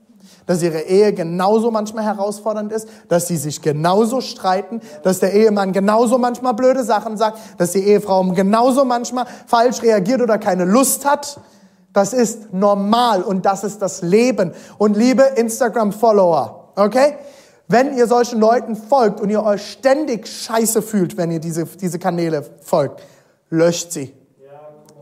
dass 0.46 0.62
ihre 0.62 0.82
Ehe 0.82 1.14
genauso 1.14 1.72
manchmal 1.72 2.04
herausfordernd 2.04 2.72
ist, 2.72 2.88
dass 3.08 3.28
sie 3.28 3.38
sich 3.38 3.62
genauso 3.62 4.22
streiten, 4.22 4.82
dass 5.04 5.20
der 5.20 5.34
Ehemann 5.34 5.72
genauso 5.72 6.18
manchmal 6.18 6.54
blöde 6.54 6.84
Sachen 6.84 7.18
sagt, 7.18 7.40
dass 7.58 7.72
die 7.72 7.84
Ehefrau 7.84 8.24
genauso 8.32 8.86
manchmal 8.86 9.26
falsch 9.48 9.82
reagiert 9.82 10.22
oder 10.22 10.38
keine 10.38 10.66
Lust 10.66 11.06
hat. 11.06 11.40
Das 11.94 12.14
ist 12.14 12.54
normal 12.54 13.22
und 13.22 13.46
das 13.46 13.64
ist 13.64 13.82
das 13.82 14.02
Leben. 14.02 14.54
Und 14.78 14.96
liebe 14.96 15.24
Instagram-Follower, 15.24 16.72
okay? 16.76 17.16
Wenn 17.68 17.98
ihr 17.98 18.08
solchen 18.08 18.40
Leuten 18.40 18.76
folgt 18.76 19.22
und 19.22 19.30
ihr 19.30 19.44
euch 19.44 19.72
ständig 19.72 20.28
scheiße 20.28 20.82
fühlt, 20.82 21.16
wenn 21.16 21.32
ihr 21.32 21.40
diese, 21.40 21.66
diese 21.66 22.00
Kanäle 22.00 22.44
folgt, 22.62 23.02
löscht 23.50 23.92
sie. 23.92 24.14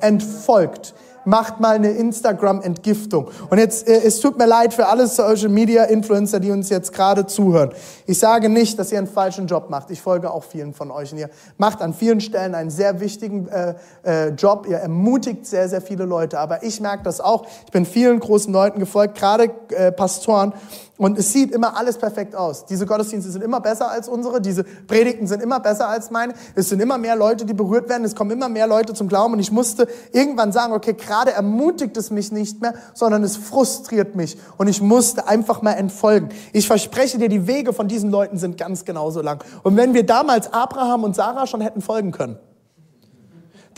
Entfolgt 0.01 0.93
macht 1.29 1.59
mal 1.59 1.75
eine 1.75 1.91
Instagram-Entgiftung. 1.91 3.29
Und 3.49 3.59
jetzt, 3.59 3.87
äh, 3.87 4.01
es 4.03 4.19
tut 4.19 4.37
mir 4.37 4.47
leid 4.47 4.73
für 4.73 4.87
alle 4.87 5.07
Social 5.07 5.49
Media 5.49 5.83
Influencer, 5.83 6.39
die 6.39 6.51
uns 6.51 6.69
jetzt 6.69 6.91
gerade 6.91 7.27
zuhören. 7.27 7.71
Ich 8.07 8.17
sage 8.17 8.49
nicht, 8.49 8.79
dass 8.79 8.91
ihr 8.91 8.97
einen 8.97 9.07
falschen 9.07 9.47
Job 9.47 9.69
macht. 9.69 9.91
Ich 9.91 10.01
folge 10.01 10.31
auch 10.31 10.43
vielen 10.43 10.73
von 10.73 10.89
euch. 10.89 11.11
Und 11.11 11.19
ihr 11.19 11.29
macht 11.57 11.81
an 11.81 11.93
vielen 11.93 12.19
Stellen 12.19 12.55
einen 12.55 12.71
sehr 12.71 12.99
wichtigen 12.99 13.47
äh, 13.47 13.75
äh, 14.03 14.29
Job. 14.29 14.65
Ihr 14.67 14.77
ermutigt 14.77 15.45
sehr, 15.45 15.69
sehr 15.69 15.81
viele 15.81 16.05
Leute. 16.05 16.39
Aber 16.39 16.63
ich 16.63 16.81
merke 16.81 17.03
das 17.03 17.21
auch. 17.21 17.45
Ich 17.65 17.71
bin 17.71 17.85
vielen 17.85 18.19
großen 18.19 18.51
Leuten 18.51 18.79
gefolgt, 18.79 19.17
gerade 19.17 19.51
äh, 19.69 19.91
Pastoren. 19.91 20.53
Und 20.99 21.17
es 21.17 21.31
sieht 21.31 21.51
immer 21.51 21.77
alles 21.77 21.97
perfekt 21.97 22.35
aus. 22.35 22.65
Diese 22.65 22.85
Gottesdienste 22.85 23.31
sind 23.31 23.41
immer 23.41 23.61
besser 23.61 23.89
als 23.89 24.09
unsere. 24.09 24.41
Diese 24.41 24.65
Predigten 24.65 25.27
sind 25.27 25.41
immer 25.41 25.61
besser 25.61 25.87
als 25.87 26.11
meine. 26.11 26.33
Es 26.55 26.67
sind 26.67 26.81
immer 26.81 26.97
mehr 26.97 27.15
Leute, 27.15 27.45
die 27.45 27.53
berührt 27.53 27.87
werden. 27.87 28.03
Es 28.03 28.15
kommen 28.15 28.31
immer 28.31 28.49
mehr 28.49 28.67
Leute 28.67 28.93
zum 28.93 29.07
Glauben. 29.07 29.31
Und 29.31 29.39
ich 29.39 29.49
musste 29.49 29.87
irgendwann 30.11 30.51
sagen, 30.51 30.73
okay, 30.73 30.93
gerade 31.19 31.33
ermutigt 31.33 31.97
es 31.97 32.11
mich 32.11 32.31
nicht 32.31 32.61
mehr, 32.61 32.73
sondern 32.93 33.23
es 33.23 33.35
frustriert 33.35 34.15
mich. 34.15 34.37
Und 34.57 34.67
ich 34.67 34.81
musste 34.81 35.27
einfach 35.27 35.61
mal 35.61 35.73
entfolgen. 35.73 36.29
Ich 36.53 36.67
verspreche 36.67 37.17
dir, 37.17 37.27
die 37.27 37.45
Wege 37.45 37.73
von 37.73 37.87
diesen 37.87 38.09
Leuten 38.09 38.37
sind 38.37 38.57
ganz 38.57 38.85
genauso 38.85 39.21
lang. 39.21 39.43
Und 39.63 39.75
wenn 39.75 39.93
wir 39.93 40.05
damals 40.05 40.53
Abraham 40.53 41.03
und 41.03 41.15
Sarah 41.15 41.45
schon 41.45 41.61
hätten 41.61 41.81
folgen 41.81 42.11
können, 42.11 42.37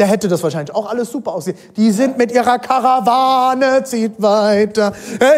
der 0.01 0.07
hätte 0.07 0.27
das 0.27 0.41
wahrscheinlich 0.41 0.73
auch 0.73 0.89
alles 0.89 1.11
super 1.11 1.33
aussehen. 1.33 1.55
Die 1.77 1.91
sind 1.91 2.17
mit 2.17 2.31
ihrer 2.31 2.57
Karawane, 2.57 3.83
zieht 3.83 4.13
weiter. 4.19 4.93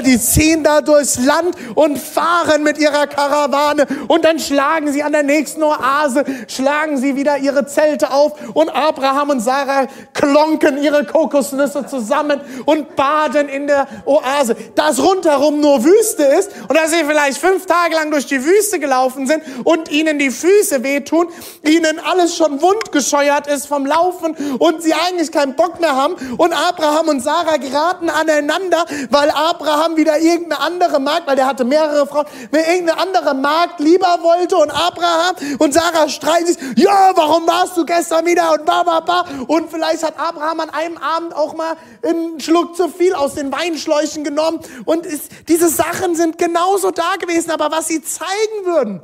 Die 0.05 0.17
ziehen 0.17 0.63
da 0.63 0.79
durchs 0.79 1.17
Land 1.17 1.57
und 1.75 1.99
fahren 1.99 2.63
mit 2.63 2.77
ihrer 2.77 3.07
Karawane 3.07 3.85
und 4.07 4.23
dann 4.23 4.39
schlagen 4.39 4.89
sie 4.93 5.03
an 5.03 5.11
der 5.11 5.23
nächsten 5.23 5.61
Oase, 5.63 6.23
schlagen 6.47 6.95
sie 6.95 7.17
wieder 7.17 7.39
ihre 7.39 7.65
Zelte 7.65 8.11
auf 8.11 8.35
und 8.53 8.69
Abraham 8.69 9.31
und 9.31 9.41
Sarah 9.41 9.87
klonken 10.13 10.81
ihre 10.81 11.03
Kokosnüsse 11.03 11.85
zusammen 11.85 12.39
und 12.63 12.95
baden 12.95 13.49
in 13.49 13.67
der 13.67 13.85
Oase. 14.05 14.55
Dass 14.75 15.03
rundherum 15.03 15.59
nur 15.59 15.83
Wüste 15.83 16.23
ist 16.23 16.51
und 16.69 16.77
dass 16.77 16.91
sie 16.91 17.03
vielleicht 17.05 17.37
fünf 17.37 17.65
Tage 17.65 17.95
lang 17.95 18.11
durch 18.11 18.27
die 18.27 18.41
Wüste 18.45 18.79
gelaufen 18.79 19.27
sind 19.27 19.43
und 19.65 19.91
ihnen 19.91 20.19
die 20.19 20.31
Füße 20.31 20.83
wehtun, 20.83 21.27
ihnen 21.65 21.99
alles 21.99 22.37
schon 22.37 22.61
wundgescheuert 22.61 23.47
ist 23.47 23.67
vom 23.67 23.85
Laufen 23.85 24.37
und 24.59 24.81
sie 24.81 24.93
eigentlich 24.93 25.31
keinen 25.31 25.55
Bock 25.55 25.79
mehr 25.79 25.95
haben. 25.95 26.15
Und 26.37 26.53
Abraham 26.53 27.09
und 27.09 27.21
Sarah 27.21 27.57
geraten 27.57 28.09
aneinander, 28.09 28.85
weil 29.09 29.29
Abraham 29.31 29.97
wieder 29.97 30.19
irgendeine 30.19 30.61
andere 30.61 30.99
Magd, 30.99 31.27
weil 31.27 31.35
der 31.35 31.47
hatte 31.47 31.65
mehrere 31.65 32.07
Frauen, 32.07 32.25
irgendeine 32.51 32.97
andere 32.99 33.33
Magd 33.33 33.79
lieber 33.79 34.19
wollte. 34.21 34.57
Und 34.57 34.71
Abraham 34.71 35.35
und 35.59 35.73
Sarah 35.73 36.09
streiten 36.09 36.47
sich, 36.47 36.57
ja, 36.75 37.11
warum 37.15 37.47
warst 37.47 37.77
du 37.77 37.85
gestern 37.85 38.25
wieder? 38.25 38.53
Und 38.53 38.65
ba, 38.65 38.83
ba, 38.83 38.99
ba. 38.99 39.25
Und 39.47 39.69
vielleicht 39.71 40.03
hat 40.03 40.19
Abraham 40.19 40.61
an 40.61 40.69
einem 40.69 40.97
Abend 40.97 41.35
auch 41.35 41.53
mal 41.53 41.75
einen 42.03 42.39
Schluck 42.39 42.75
zu 42.75 42.89
viel 42.89 43.13
aus 43.13 43.35
den 43.35 43.51
Weinschläuchen 43.51 44.23
genommen. 44.23 44.59
Und 44.85 45.05
ist, 45.05 45.31
diese 45.47 45.69
Sachen 45.69 46.15
sind 46.15 46.37
genauso 46.37 46.91
da 46.91 47.15
gewesen, 47.19 47.51
aber 47.51 47.71
was 47.71 47.87
sie 47.87 48.01
zeigen 48.01 48.65
würden, 48.65 49.01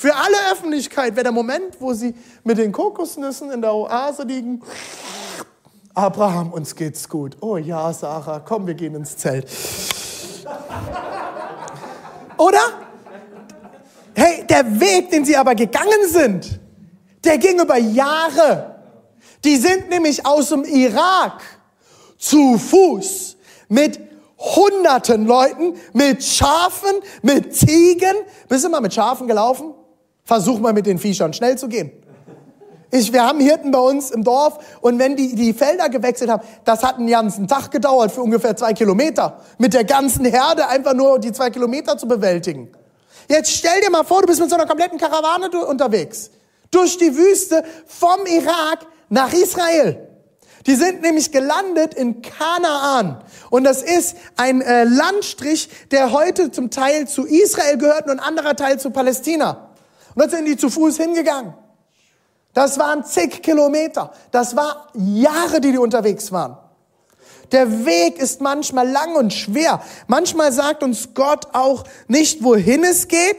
für 0.00 0.16
alle 0.16 0.50
Öffentlichkeit 0.50 1.14
wäre 1.14 1.24
der 1.24 1.32
Moment, 1.32 1.78
wo 1.78 1.92
sie 1.92 2.14
mit 2.42 2.56
den 2.56 2.72
Kokosnüssen 2.72 3.50
in 3.50 3.60
der 3.60 3.74
Oase 3.74 4.22
liegen. 4.22 4.62
Abraham, 5.92 6.54
uns 6.54 6.74
geht's 6.74 7.06
gut. 7.06 7.36
Oh 7.42 7.58
ja, 7.58 7.92
Sarah, 7.92 8.40
komm, 8.40 8.66
wir 8.66 8.72
gehen 8.72 8.94
ins 8.94 9.18
Zelt. 9.18 9.46
Oder? 12.38 12.60
Hey, 14.14 14.46
der 14.48 14.80
Weg, 14.80 15.10
den 15.10 15.26
sie 15.26 15.36
aber 15.36 15.54
gegangen 15.54 16.08
sind, 16.08 16.58
der 17.22 17.36
ging 17.36 17.60
über 17.60 17.76
Jahre. 17.76 18.76
Die 19.44 19.56
sind 19.56 19.90
nämlich 19.90 20.24
aus 20.24 20.48
dem 20.48 20.64
Irak 20.64 21.42
zu 22.16 22.56
Fuß 22.56 23.36
mit 23.68 24.00
hunderten 24.38 25.26
Leuten, 25.26 25.74
mit 25.92 26.24
Schafen, 26.24 27.02
mit 27.20 27.54
Ziegen. 27.54 28.16
Bist 28.48 28.64
du 28.64 28.70
mal 28.70 28.80
mit 28.80 28.94
Schafen 28.94 29.28
gelaufen? 29.28 29.74
Versuch 30.24 30.60
mal 30.60 30.72
mit 30.72 30.86
den 30.86 30.98
Viechern 30.98 31.32
schnell 31.32 31.58
zu 31.58 31.68
gehen. 31.68 31.92
Ich, 32.92 33.12
wir 33.12 33.24
haben 33.24 33.38
Hirten 33.38 33.70
bei 33.70 33.78
uns 33.78 34.10
im 34.10 34.24
Dorf 34.24 34.58
und 34.80 34.98
wenn 34.98 35.14
die 35.14 35.34
die 35.36 35.52
Felder 35.52 35.88
gewechselt 35.88 36.28
haben, 36.28 36.42
das 36.64 36.82
hat 36.82 36.96
einen 36.96 37.06
ganzen 37.06 37.46
Tag 37.46 37.70
gedauert 37.70 38.10
für 38.10 38.22
ungefähr 38.22 38.56
zwei 38.56 38.72
Kilometer. 38.72 39.40
Mit 39.58 39.74
der 39.74 39.84
ganzen 39.84 40.24
Herde 40.24 40.66
einfach 40.66 40.94
nur 40.94 41.20
die 41.20 41.30
zwei 41.30 41.50
Kilometer 41.50 41.96
zu 41.96 42.08
bewältigen. 42.08 42.68
Jetzt 43.28 43.52
stell 43.52 43.80
dir 43.80 43.90
mal 43.90 44.02
vor, 44.02 44.22
du 44.22 44.26
bist 44.26 44.40
mit 44.40 44.50
so 44.50 44.56
einer 44.56 44.66
kompletten 44.66 44.98
Karawane 44.98 45.50
unterwegs. 45.66 46.30
Durch 46.72 46.98
die 46.98 47.16
Wüste 47.16 47.62
vom 47.86 48.26
Irak 48.26 48.86
nach 49.08 49.32
Israel. 49.32 50.08
Die 50.66 50.74
sind 50.74 51.00
nämlich 51.02 51.30
gelandet 51.30 51.94
in 51.94 52.22
Kanaan. 52.22 53.22
Und 53.50 53.64
das 53.64 53.82
ist 53.82 54.16
ein 54.36 54.60
äh, 54.60 54.84
Landstrich, 54.84 55.68
der 55.90 56.12
heute 56.12 56.50
zum 56.50 56.70
Teil 56.70 57.08
zu 57.08 57.24
Israel 57.24 57.78
gehört 57.78 58.06
und 58.06 58.12
ein 58.12 58.20
anderer 58.20 58.56
Teil 58.56 58.78
zu 58.78 58.90
Palästina. 58.90 59.69
Dann 60.20 60.28
sind 60.28 60.44
die 60.44 60.56
zu 60.58 60.68
Fuß 60.68 60.98
hingegangen. 60.98 61.54
Das 62.52 62.78
waren 62.78 63.04
zig 63.06 63.42
Kilometer. 63.42 64.12
Das 64.30 64.54
war 64.54 64.88
Jahre, 64.92 65.62
die 65.62 65.72
die 65.72 65.78
unterwegs 65.78 66.30
waren. 66.30 66.58
Der 67.52 67.86
Weg 67.86 68.18
ist 68.18 68.42
manchmal 68.42 68.86
lang 68.86 69.16
und 69.16 69.32
schwer. 69.32 69.80
Manchmal 70.08 70.52
sagt 70.52 70.82
uns 70.82 71.14
Gott 71.14 71.48
auch 71.54 71.84
nicht, 72.06 72.44
wohin 72.44 72.84
es 72.84 73.08
geht, 73.08 73.38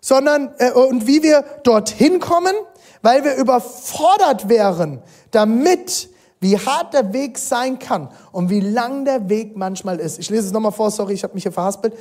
sondern 0.00 0.54
äh, 0.58 0.70
und 0.70 1.08
wie 1.08 1.24
wir 1.24 1.44
dorthin 1.64 2.20
kommen, 2.20 2.54
weil 3.02 3.24
wir 3.24 3.34
überfordert 3.34 4.48
wären, 4.48 5.02
damit 5.32 6.08
wie 6.38 6.56
hart 6.56 6.94
der 6.94 7.12
Weg 7.12 7.36
sein 7.36 7.80
kann 7.80 8.10
und 8.30 8.48
wie 8.48 8.60
lang 8.60 9.04
der 9.04 9.28
Weg 9.28 9.56
manchmal 9.56 9.98
ist. 9.98 10.20
Ich 10.20 10.30
lese 10.30 10.46
es 10.46 10.52
nochmal 10.52 10.70
vor, 10.70 10.92
sorry, 10.92 11.14
ich 11.14 11.24
habe 11.24 11.34
mich 11.34 11.42
hier 11.42 11.50
verhaspelt. 11.52 11.94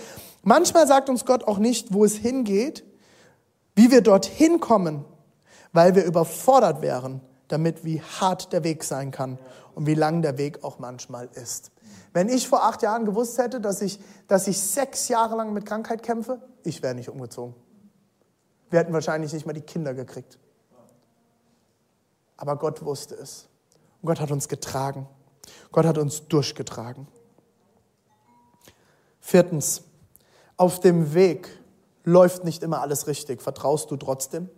Manchmal 0.44 0.86
sagt 0.86 1.10
uns 1.10 1.26
Gott 1.26 1.46
auch 1.46 1.58
nicht, 1.58 1.92
wo 1.92 2.06
es 2.06 2.18
hingeht, 2.18 2.84
wie 3.76 3.92
wir 3.92 4.02
dorthin 4.02 4.60
kommen, 4.60 5.06
weil 5.72 5.96
wir 5.96 6.06
überfordert 6.06 6.82
wären, 6.82 7.22
damit 7.48 7.84
wie 7.84 8.02
hart 8.02 8.54
der 8.54 8.64
Weg 8.64 8.84
sein 8.84 9.12
kann 9.12 9.38
und 9.76 9.86
wie 9.86 9.96
lang 9.96 10.22
der 10.22 10.38
Weg 10.38 10.64
auch 10.64 10.80
manchmal 10.80 11.30
ist. 11.34 11.72
Wenn 12.14 12.30
ich 12.30 12.48
vor 12.48 12.64
acht 12.64 12.84
Jahren 12.84 13.06
gewusst 13.06 13.38
hätte, 13.40 13.60
dass 13.60 13.82
ich, 13.82 14.00
dass 14.28 14.48
ich 14.48 14.60
sechs 14.60 15.08
Jahre 15.08 15.36
lang 15.36 15.54
mit 15.54 15.66
Krankheit 15.66 16.04
kämpfe, 16.04 16.42
ich 16.64 16.82
wäre 16.84 16.94
nicht 16.94 17.10
umgezogen. 17.10 17.56
Wir 18.70 18.80
hätten 18.80 18.94
wahrscheinlich 18.94 19.34
nicht 19.34 19.46
mal 19.46 19.54
die 19.54 19.62
Kinder 19.62 19.94
gekriegt. 19.94 20.40
Aber 22.38 22.56
Gott 22.56 22.84
wusste 22.84 23.16
es. 23.16 23.48
Und 24.02 24.08
Gott 24.08 24.20
hat 24.20 24.32
uns 24.32 24.48
getragen. 24.48 25.08
Gott 25.72 25.86
hat 25.86 25.98
uns 25.98 26.28
durchgetragen. 26.28 27.08
Viertens, 29.20 29.84
auf 30.58 30.80
dem 30.80 31.14
Weg 31.14 31.50
läuft 32.04 32.44
nicht 32.44 32.64
immer 32.64 32.82
alles 32.82 33.08
richtig. 33.08 33.42
Vertraust 33.42 33.92
du 33.92 33.98
trotzdem? 33.98 34.50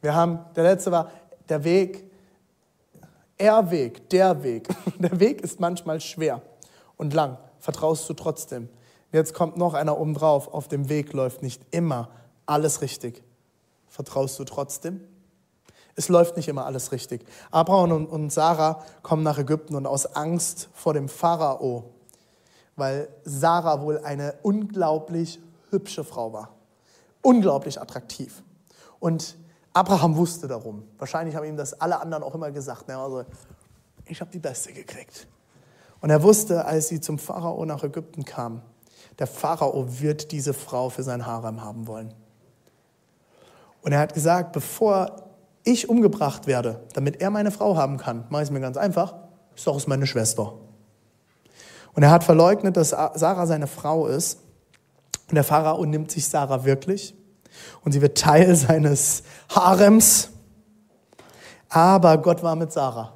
Wir 0.00 0.14
haben, 0.14 0.40
der 0.56 0.64
letzte 0.64 0.92
war, 0.92 1.10
der 1.48 1.64
Weg, 1.64 2.08
er 3.36 3.70
Weg, 3.70 4.10
der 4.10 4.42
Weg. 4.42 4.68
Der 4.98 5.20
Weg 5.20 5.42
ist 5.42 5.60
manchmal 5.60 6.00
schwer 6.00 6.42
und 6.96 7.14
lang. 7.14 7.38
Vertraust 7.60 8.08
du 8.08 8.14
trotzdem? 8.14 8.68
Jetzt 9.12 9.32
kommt 9.32 9.56
noch 9.56 9.74
einer 9.74 9.98
oben 9.98 10.14
drauf. 10.14 10.52
Auf 10.52 10.66
dem 10.66 10.88
Weg 10.88 11.12
läuft 11.12 11.42
nicht 11.42 11.62
immer 11.70 12.10
alles 12.46 12.82
richtig. 12.82 13.22
Vertraust 13.86 14.38
du 14.38 14.44
trotzdem? 14.44 15.00
Es 15.94 16.08
läuft 16.08 16.36
nicht 16.36 16.48
immer 16.48 16.66
alles 16.66 16.92
richtig. 16.92 17.24
Abraham 17.50 18.06
und 18.06 18.32
Sarah 18.32 18.84
kommen 19.02 19.22
nach 19.22 19.38
Ägypten 19.38 19.74
und 19.74 19.86
aus 19.86 20.06
Angst 20.14 20.68
vor 20.72 20.94
dem 20.94 21.08
Pharao, 21.08 21.90
weil 22.76 23.08
Sarah 23.24 23.80
wohl 23.82 23.98
eine 23.98 24.34
unglaublich 24.42 25.40
hübsche 25.70 26.04
Frau 26.04 26.32
war. 26.32 26.54
Unglaublich 27.22 27.80
attraktiv. 27.80 28.42
Und 29.00 29.36
Abraham 29.72 30.16
wusste 30.16 30.48
darum. 30.48 30.84
Wahrscheinlich 30.98 31.36
haben 31.36 31.44
ihm 31.44 31.56
das 31.56 31.80
alle 31.80 32.00
anderen 32.00 32.22
auch 32.22 32.34
immer 32.34 32.50
gesagt. 32.50 32.90
Also, 32.90 33.24
ich 34.06 34.20
habe 34.20 34.30
die 34.30 34.38
Beste 34.38 34.72
gekriegt. 34.72 35.26
Und 36.00 36.10
er 36.10 36.22
wusste, 36.22 36.64
als 36.64 36.88
sie 36.88 37.00
zum 37.00 37.18
Pharao 37.18 37.64
nach 37.64 37.82
Ägypten 37.82 38.24
kam, 38.24 38.62
der 39.18 39.26
Pharao 39.26 40.00
wird 40.00 40.32
diese 40.32 40.54
Frau 40.54 40.90
für 40.90 41.02
sein 41.02 41.26
Harem 41.26 41.62
haben 41.62 41.86
wollen. 41.86 42.14
Und 43.82 43.92
er 43.92 44.00
hat 44.00 44.14
gesagt, 44.14 44.52
bevor 44.52 45.28
ich 45.64 45.88
umgebracht 45.88 46.46
werde, 46.46 46.80
damit 46.94 47.20
er 47.20 47.30
meine 47.30 47.50
Frau 47.50 47.76
haben 47.76 47.96
kann, 47.96 48.24
mache 48.30 48.42
ich 48.42 48.48
es 48.48 48.52
mir 48.52 48.60
ganz 48.60 48.76
einfach, 48.76 49.14
ist 49.54 49.66
doch 49.66 49.86
meine 49.86 50.06
Schwester. 50.06 50.54
Und 51.94 52.02
er 52.02 52.10
hat 52.10 52.22
verleugnet, 52.22 52.76
dass 52.76 52.90
Sarah 52.90 53.46
seine 53.46 53.66
Frau 53.66 54.06
ist. 54.06 54.40
Und 55.28 55.34
der 55.34 55.44
Pharao 55.44 55.84
nimmt 55.84 56.10
sich 56.10 56.26
Sarah 56.26 56.64
wirklich. 56.64 57.14
Und 57.84 57.92
sie 57.92 58.00
wird 58.00 58.18
Teil 58.18 58.54
seines 58.56 59.22
Harems. 59.50 60.30
Aber 61.68 62.18
Gott 62.18 62.42
war 62.42 62.56
mit 62.56 62.72
Sarah. 62.72 63.12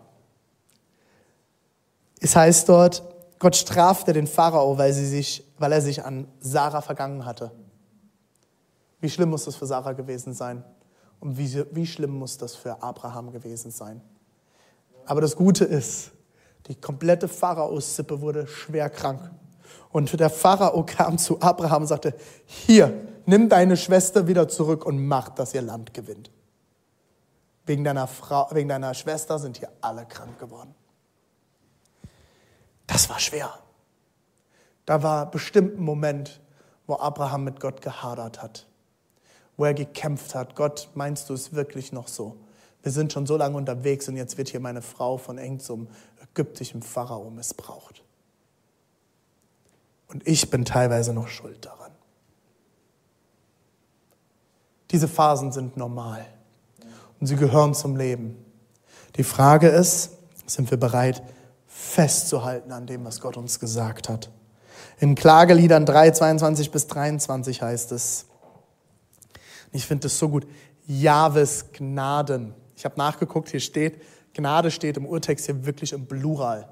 Es 2.20 2.36
heißt 2.36 2.68
dort, 2.68 3.02
Gott 3.38 3.56
strafte 3.56 4.12
den 4.12 4.26
Pharao, 4.26 4.78
weil, 4.78 4.92
sie 4.92 5.06
sich, 5.06 5.44
weil 5.58 5.72
er 5.72 5.80
sich 5.80 6.04
an 6.04 6.28
Sarah 6.38 6.80
vergangen 6.80 7.24
hatte. 7.24 7.50
Wie 9.00 9.10
schlimm 9.10 9.30
muss 9.30 9.46
das 9.46 9.56
für 9.56 9.66
Sarah 9.66 9.92
gewesen 9.92 10.32
sein? 10.32 10.62
Und 11.18 11.36
wie, 11.36 11.64
wie 11.72 11.86
schlimm 11.86 12.16
muss 12.16 12.36
das 12.36 12.54
für 12.54 12.82
Abraham 12.82 13.32
gewesen 13.32 13.70
sein? 13.70 14.00
Aber 15.06 15.20
das 15.20 15.34
Gute 15.34 15.64
ist, 15.64 16.12
die 16.68 16.76
komplette 16.76 17.26
Pharaos-Sippe 17.26 18.20
wurde 18.20 18.46
schwer 18.46 18.88
krank. 18.88 19.30
Und 19.92 20.18
der 20.18 20.30
Pharao 20.30 20.84
kam 20.84 21.18
zu 21.18 21.40
Abraham 21.40 21.82
und 21.82 21.88
sagte, 21.88 22.14
hier, 22.46 23.06
nimm 23.26 23.48
deine 23.48 23.76
Schwester 23.76 24.26
wieder 24.26 24.48
zurück 24.48 24.86
und 24.86 25.06
mach, 25.06 25.28
dass 25.28 25.54
ihr 25.54 25.62
Land 25.62 25.92
gewinnt. 25.92 26.30
Wegen 27.66 27.84
deiner, 27.84 28.06
Frau, 28.06 28.48
wegen 28.52 28.70
deiner 28.70 28.94
Schwester 28.94 29.38
sind 29.38 29.58
hier 29.58 29.70
alle 29.82 30.06
krank 30.06 30.38
geworden. 30.38 30.74
Das 32.86 33.08
war 33.08 33.20
schwer. 33.20 33.52
Da 34.86 35.02
war 35.02 35.30
bestimmt 35.30 35.78
ein 35.78 35.84
Moment, 35.84 36.40
wo 36.86 36.96
Abraham 36.96 37.44
mit 37.44 37.60
Gott 37.60 37.82
gehadert 37.82 38.42
hat, 38.42 38.66
wo 39.56 39.64
er 39.64 39.74
gekämpft 39.74 40.34
hat. 40.34 40.56
Gott, 40.56 40.88
meinst 40.94 41.28
du 41.30 41.34
es 41.34 41.52
wirklich 41.52 41.92
noch 41.92 42.08
so? 42.08 42.36
Wir 42.82 42.90
sind 42.90 43.12
schon 43.12 43.26
so 43.26 43.36
lange 43.36 43.56
unterwegs 43.56 44.08
und 44.08 44.16
jetzt 44.16 44.36
wird 44.38 44.48
hier 44.48 44.58
meine 44.58 44.82
Frau 44.82 45.18
von 45.18 45.38
irgendeinem 45.38 45.86
ägyptischen 46.20 46.82
Pharao 46.82 47.30
missbraucht. 47.30 48.01
Und 50.12 50.26
ich 50.28 50.50
bin 50.50 50.64
teilweise 50.64 51.12
noch 51.12 51.28
schuld 51.28 51.64
daran. 51.64 51.90
Diese 54.90 55.08
Phasen 55.08 55.52
sind 55.52 55.76
normal 55.76 56.26
und 57.18 57.26
sie 57.26 57.36
gehören 57.36 57.74
zum 57.74 57.96
Leben. 57.96 58.36
Die 59.16 59.24
Frage 59.24 59.68
ist, 59.68 60.10
sind 60.46 60.70
wir 60.70 60.78
bereit, 60.78 61.22
festzuhalten 61.66 62.72
an 62.72 62.86
dem, 62.86 63.04
was 63.04 63.20
Gott 63.20 63.38
uns 63.38 63.58
gesagt 63.58 64.10
hat. 64.10 64.30
In 64.98 65.14
Klageliedern 65.14 65.86
3, 65.86 66.10
22 66.10 66.70
bis 66.70 66.86
23 66.88 67.62
heißt 67.62 67.92
es, 67.92 68.26
ich 69.72 69.86
finde 69.86 70.02
das 70.02 70.18
so 70.18 70.28
gut, 70.28 70.46
Jahwes 70.86 71.72
Gnaden. 71.72 72.54
Ich 72.76 72.84
habe 72.84 72.98
nachgeguckt, 72.98 73.48
hier 73.48 73.60
steht, 73.60 74.02
Gnade 74.34 74.70
steht 74.70 74.98
im 74.98 75.06
Urtext 75.06 75.46
hier 75.46 75.64
wirklich 75.64 75.92
im 75.94 76.06
Plural. 76.06 76.71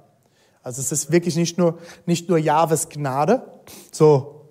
Also 0.63 0.81
es 0.81 0.93
ist 0.93 1.11
wirklich 1.11 1.37
nicht 1.37 1.57
nur, 1.57 1.79
nicht 2.05 2.29
nur 2.29 2.39
Jahwes 2.39 2.89
Gnade. 2.89 3.43
So, 3.91 4.47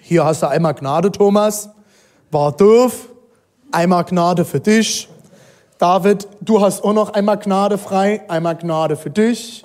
hier 0.00 0.24
hast 0.24 0.42
du 0.42 0.48
einmal 0.48 0.74
Gnade, 0.74 1.12
Thomas. 1.12 1.70
War 2.30 2.52
doof. 2.52 3.08
Einmal 3.70 4.04
Gnade 4.04 4.44
für 4.44 4.58
dich. 4.58 5.08
David, 5.78 6.26
du 6.40 6.60
hast 6.60 6.82
auch 6.82 6.92
noch 6.92 7.10
einmal 7.10 7.38
Gnade 7.38 7.78
frei. 7.78 8.28
Einmal 8.28 8.56
Gnade 8.56 8.96
für 8.96 9.10
dich. 9.10 9.62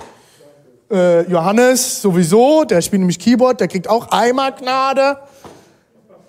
Äh, 0.91 1.28
Johannes 1.30 2.01
sowieso, 2.01 2.63
der 2.63 2.80
spielt 2.82 2.99
nämlich 2.99 3.17
Keyboard, 3.17 3.60
der 3.60 3.67
kriegt 3.67 3.89
auch 3.89 4.08
einmal 4.10 4.54
Gnade. 4.54 5.17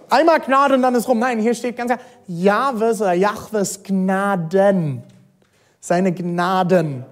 Einmal 0.08 0.40
Gnade 0.40 0.74
und 0.74 0.82
dann 0.82 0.94
ist 0.94 1.08
rum. 1.08 1.18
Nein, 1.18 1.40
hier 1.40 1.54
steht 1.54 1.76
ganz 1.76 1.92
klar, 1.92 2.00
Jahwes 2.26 3.02
oder 3.02 3.12
Jahwes 3.12 3.82
Gnaden. 3.82 5.02
Seine 5.80 6.12
Gnaden 6.12 7.04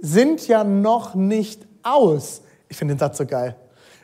sind 0.00 0.48
ja 0.48 0.64
noch 0.64 1.14
nicht 1.14 1.67
aus. 1.82 2.42
Ich 2.68 2.76
finde 2.76 2.94
den 2.94 2.98
Satz 2.98 3.18
so 3.18 3.26
geil. 3.26 3.56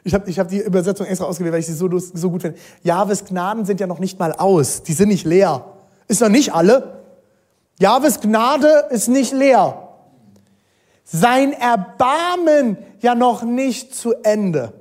Ich 0.03 0.15
habe 0.15 0.29
ich 0.29 0.39
hab 0.39 0.49
die 0.49 0.61
Übersetzung 0.61 1.07
extra 1.07 1.27
ausgewählt, 1.27 1.53
weil 1.53 1.61
ich 1.61 1.67
sie 1.67 1.75
so, 1.75 1.89
so 1.99 2.31
gut 2.31 2.43
finde. 2.43 2.59
Jahwes 2.83 3.25
Gnaden 3.25 3.65
sind 3.65 3.81
ja 3.81 3.87
noch 3.87 3.99
nicht 3.99 4.19
mal 4.19 4.33
aus. 4.33 4.83
Die 4.83 4.93
sind 4.93 5.09
nicht 5.09 5.25
leer. 5.25 5.65
Ist 6.09 6.21
noch 6.21 6.29
nicht 6.29 6.55
alle. 6.55 7.03
Jahwes 7.79 8.21
Gnade 8.21 8.87
ist 8.91 9.09
nicht 9.09 9.33
leer 9.33 9.85
sein 11.05 11.53
Erbarmen 11.53 12.79
ja 13.01 13.15
noch 13.15 13.43
nicht 13.43 13.95
zu 13.95 14.15
Ende. 14.23 14.73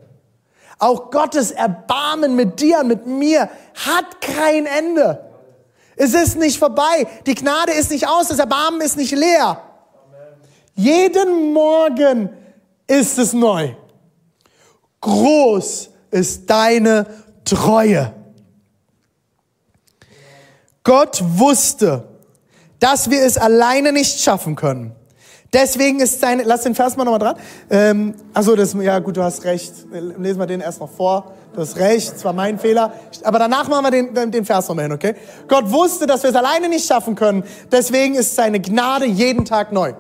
Auch 0.80 1.12
Gottes 1.12 1.52
Erbarmen 1.52 2.36
mit 2.36 2.60
dir 2.60 2.84
mit 2.84 3.06
mir 3.06 3.50
hat 3.86 4.22
kein 4.22 4.66
Ende. 4.66 5.30
Es 5.96 6.14
ist 6.14 6.38
nicht 6.38 6.58
vorbei. 6.58 7.08
Die 7.26 7.36
Gnade 7.36 7.74
ist 7.74 7.92
nicht 7.92 8.08
aus. 8.08 8.30
Das 8.30 8.40
Erbarmen 8.40 8.82
ist 8.82 8.98
nicht 8.98 9.12
leer. 9.12 9.62
Jeden 10.76 11.54
Morgen 11.54 12.30
ist 12.88 13.18
es 13.18 13.34
neu. 13.34 13.74
Groß 15.02 15.90
ist 16.12 16.50
deine 16.50 17.06
Treue. 17.46 18.14
Gott 20.84 21.22
wusste, 21.22 22.08
dass 22.80 23.10
wir 23.10 23.24
es 23.24 23.38
alleine 23.38 23.94
nicht 23.94 24.20
schaffen 24.20 24.56
können. 24.56 24.96
Deswegen 25.54 26.00
ist 26.00 26.20
seine, 26.20 26.44
lass 26.44 26.64
den 26.64 26.74
Vers 26.74 26.98
mal 26.98 27.06
nochmal 27.06 27.20
dran. 27.20 27.36
Ähm, 27.70 28.16
also 28.34 28.56
das, 28.56 28.74
ja 28.74 28.98
gut, 29.00 29.18
du 29.18 29.24
hast 29.24 29.44
recht. 29.46 29.72
Lesen 29.92 30.40
wir 30.40 30.48
den 30.48 30.62
erst 30.62 30.80
noch 30.80 30.90
vor. 30.90 31.34
Du 31.54 31.62
hast 31.62 31.78
recht, 31.78 32.14
es 32.16 32.26
war 32.26 32.34
mein 32.34 32.58
Fehler. 32.58 32.92
Aber 33.24 33.38
danach 33.38 33.70
machen 33.70 33.86
wir 33.86 33.92
den, 33.92 34.32
den 34.32 34.46
Vers 34.46 34.68
nochmal 34.68 34.86
hin, 34.86 34.94
okay? 34.94 35.16
Gott 35.48 35.72
wusste, 35.72 36.08
dass 36.08 36.24
wir 36.24 36.32
es 36.32 36.36
alleine 36.36 36.70
nicht 36.70 36.88
schaffen 36.88 37.14
können. 37.14 37.44
Deswegen 37.72 38.16
ist 38.16 38.36
seine 38.36 38.60
Gnade 38.60 39.06
jeden 39.06 39.46
Tag 39.46 39.72
neu. 39.72 39.94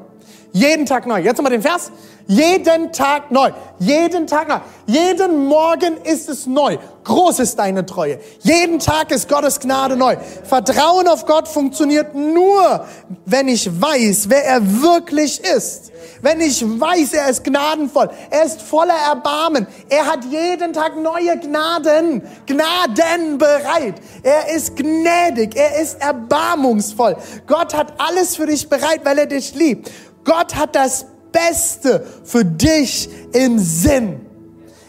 Jeden 0.53 0.85
Tag 0.85 1.07
neu. 1.07 1.19
Jetzt 1.19 1.37
nochmal 1.37 1.51
den 1.51 1.63
Vers. 1.63 1.91
Jeden 2.27 2.93
Tag 2.93 3.31
neu. 3.31 3.49
Jeden 3.79 4.27
Tag 4.27 4.47
neu. 4.47 4.59
Jeden 4.85 5.47
Morgen 5.47 5.97
ist 6.03 6.29
es 6.29 6.45
neu. 6.45 6.77
Groß 7.03 7.39
ist 7.39 7.57
deine 7.57 7.85
Treue. 7.87 8.19
Jeden 8.41 8.77
Tag 8.77 9.11
ist 9.11 9.27
Gottes 9.27 9.59
Gnade 9.59 9.97
neu. 9.97 10.15
Vertrauen 10.43 11.07
auf 11.07 11.25
Gott 11.25 11.47
funktioniert 11.47 12.13
nur, 12.13 12.85
wenn 13.25 13.47
ich 13.47 13.67
weiß, 13.81 14.29
wer 14.29 14.45
er 14.45 14.81
wirklich 14.83 15.43
ist. 15.43 15.91
Wenn 16.21 16.39
ich 16.39 16.63
weiß, 16.63 17.13
er 17.13 17.29
ist 17.29 17.43
gnadenvoll. 17.43 18.09
Er 18.29 18.43
ist 18.43 18.61
voller 18.61 18.95
Erbarmen. 19.09 19.65
Er 19.89 20.05
hat 20.05 20.23
jeden 20.25 20.71
Tag 20.71 20.95
neue 20.97 21.37
Gnaden. 21.39 22.21
Gnaden 22.45 23.39
bereit. 23.39 23.95
Er 24.21 24.55
ist 24.55 24.75
gnädig. 24.75 25.55
Er 25.55 25.81
ist 25.81 25.99
erbarmungsvoll. 25.99 27.17
Gott 27.47 27.73
hat 27.73 27.93
alles 27.97 28.35
für 28.35 28.45
dich 28.45 28.69
bereit, 28.69 29.01
weil 29.03 29.17
er 29.17 29.25
dich 29.25 29.55
liebt. 29.55 29.91
Gott 30.23 30.55
hat 30.55 30.75
das 30.75 31.05
Beste 31.31 32.05
für 32.23 32.45
dich 32.45 33.09
im 33.33 33.59
Sinn. 33.59 34.21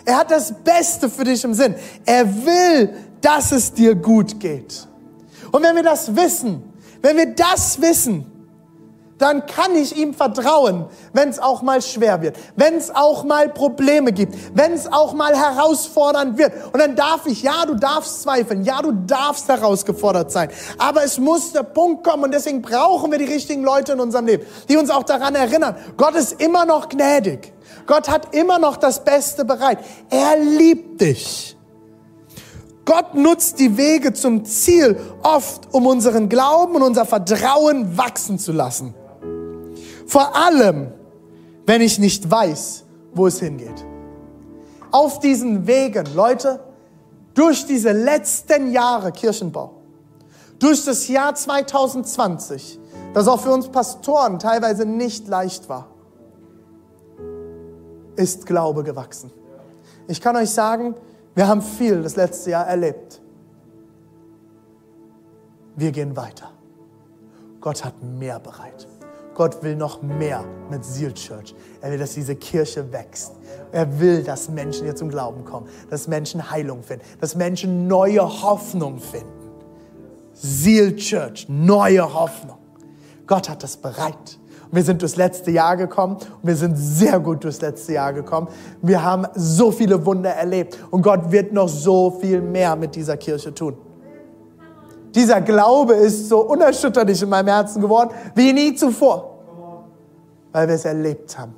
Er 0.05 0.19
hat 0.19 0.31
das 0.31 0.53
Beste 0.63 1.09
für 1.09 1.25
dich 1.25 1.43
im 1.45 1.55
Sinn. 1.55 1.75
Er 2.05 2.27
will, 2.45 2.95
dass 3.21 3.53
es 3.53 3.73
dir 3.73 3.95
gut 3.95 4.39
geht. 4.39 4.87
Und 5.51 5.63
wenn 5.63 5.75
wir 5.77 5.83
das 5.83 6.15
wissen, 6.15 6.63
wenn 7.01 7.17
wir 7.17 7.35
das 7.35 7.81
wissen, 7.81 8.27
dann 9.19 9.47
kann 9.47 9.75
ich 9.77 9.97
ihm 9.97 10.13
vertrauen, 10.13 10.87
wenn 11.13 11.29
es 11.29 11.39
auch 11.39 11.63
mal 11.63 11.81
schwer 11.83 12.21
wird, 12.23 12.37
wenn 12.57 12.75
es 12.75 12.95
auch 12.95 13.25
mal 13.25 13.49
Probleme 13.49 14.13
gibt, 14.13 14.35
wenn 14.57 14.73
es 14.73 14.93
auch 14.93 15.15
mal 15.15 15.37
herausfordernd 15.37 16.37
wird. 16.37 16.53
Und 16.73 16.81
dann 16.81 16.97
darf 16.97 17.27
ich, 17.27 17.43
ja, 17.43 17.65
du 17.67 17.75
darfst 17.75 18.23
zweifeln, 18.23 18.65
ja, 18.65 18.83
du 18.83 18.93
darfst 18.93 19.49
herausgefordert 19.49 20.33
sein. 20.33 20.49
Aber 20.79 21.05
es 21.05 21.19
muss 21.19 21.53
der 21.53 21.63
Punkt 21.63 22.05
kommen 22.05 22.25
und 22.25 22.35
deswegen 22.35 22.63
brauchen 22.63 23.11
wir 23.13 23.19
die 23.19 23.25
richtigen 23.25 23.63
Leute 23.63 23.93
in 23.93 24.01
unserem 24.01 24.27
Leben, 24.27 24.45
die 24.69 24.77
uns 24.77 24.91
auch 24.91 25.05
daran 25.05 25.35
erinnern, 25.35 25.77
Gott 25.97 26.15
ist 26.15 26.41
immer 26.41 26.65
noch 26.65 26.89
gnädig. 26.89 27.53
Gott 27.87 28.09
hat 28.09 28.35
immer 28.35 28.59
noch 28.59 28.77
das 28.77 29.05
Beste 29.05 29.45
bereit. 29.45 29.79
Er 30.11 30.39
liebt 30.39 31.01
dich. 31.01 31.57
Gott 32.85 33.15
nutzt 33.15 33.59
die 33.61 33.77
Wege 33.77 34.13
zum 34.13 34.45
Ziel 34.45 34.99
oft, 35.23 35.73
um 35.73 35.87
unseren 35.87 36.29
Glauben 36.29 36.77
und 36.77 36.83
unser 36.83 37.07
Vertrauen 37.07 37.97
wachsen 37.97 38.39
zu 38.39 38.53
lassen. 38.53 38.95
Vor 40.07 40.37
allem, 40.37 40.93
wenn 41.67 41.81
ich 41.81 41.99
nicht 41.99 42.31
weiß, 42.31 42.85
wo 43.15 43.27
es 43.27 43.41
hingeht. 43.41 43.85
Auf 44.91 45.19
diesen 45.19 45.67
Wegen, 45.67 46.07
Leute, 46.15 46.61
durch 47.35 47.67
diese 47.67 47.93
letzten 47.93 48.71
Jahre 48.71 49.13
Kirchenbau, 49.13 49.73
durch 50.59 50.85
das 50.85 51.09
Jahr 51.09 51.35
2020, 51.35 52.79
das 53.13 53.29
auch 53.29 53.41
für 53.41 53.53
uns 53.53 53.69
Pastoren 53.69 54.39
teilweise 54.39 54.87
nicht 54.87 55.27
leicht 55.29 55.69
war, 55.69 55.89
ist 58.17 58.47
Glaube 58.47 58.85
gewachsen. 58.85 59.33
Ich 60.07 60.21
kann 60.21 60.37
euch 60.37 60.51
sagen, 60.51 60.95
wir 61.35 61.49
haben 61.49 61.63
viel 61.63 62.03
das 62.03 62.17
letzte 62.17 62.51
Jahr 62.51 62.67
erlebt. 62.67 63.21
Wir 65.77 65.91
gehen 65.91 66.17
weiter. 66.17 66.51
Gott 67.61 67.85
hat 67.85 68.01
mehr 68.03 68.39
bereit. 68.39 68.87
Gott 69.35 69.63
will 69.63 69.77
noch 69.77 70.03
mehr 70.03 70.45
mit 70.71 70.85
Seal 70.85 71.13
Church. 71.13 71.55
Er 71.81 71.91
will, 71.91 71.99
dass 71.99 72.15
diese 72.15 72.37
Kirche 72.37 72.93
wächst. 72.93 73.33
Er 73.73 73.99
will, 74.01 74.23
dass 74.23 74.49
Menschen 74.49 74.85
hier 74.85 74.95
zum 74.95 75.09
Glauben 75.11 75.45
kommen, 75.45 75.69
dass 75.91 76.07
Menschen 76.09 76.51
Heilung 76.51 76.83
finden, 76.83 77.05
dass 77.21 77.35
Menschen 77.35 77.89
neue 77.89 78.23
Hoffnung 78.23 78.99
finden. 78.99 79.29
Seal 80.33 80.97
Church, 80.97 81.47
neue 81.49 82.15
Hoffnung. 82.15 82.59
Gott 83.27 83.49
hat 83.49 83.63
das 83.63 83.77
bereit. 83.77 84.39
wir 84.71 84.83
sind 84.83 85.03
durchs 85.03 85.17
letzte 85.17 85.51
Jahr 85.51 85.77
gekommen 85.77 86.17
und 86.17 86.49
wir 86.49 86.57
sind 86.57 86.77
sehr 86.77 87.21
gut 87.21 87.45
durchs 87.45 87.61
letzte 87.61 87.93
Jahr 87.93 88.13
gekommen. 88.13 88.49
Wir 88.83 89.03
haben 89.03 89.27
so 89.35 89.71
viele 89.71 90.05
Wunder 90.05 90.31
erlebt 90.31 90.79
und 90.91 91.03
Gott 91.03 91.31
wird 91.31 91.53
noch 91.53 91.69
so 91.69 92.11
viel 92.11 92.41
mehr 92.41 92.75
mit 92.75 92.95
dieser 92.95 93.17
Kirche 93.17 93.55
tun. 93.55 93.77
Dieser 95.15 95.41
Glaube 95.41 95.95
ist 95.95 96.29
so 96.29 96.41
unerschütterlich 96.41 97.23
in 97.23 97.29
meinem 97.29 97.49
Herzen 97.49 97.81
geworden 97.81 98.11
wie 98.35 98.53
nie 98.53 98.75
zuvor, 98.75 99.39
weil 100.53 100.67
wir 100.67 100.75
es 100.75 100.85
erlebt 100.85 101.39
haben. 101.39 101.55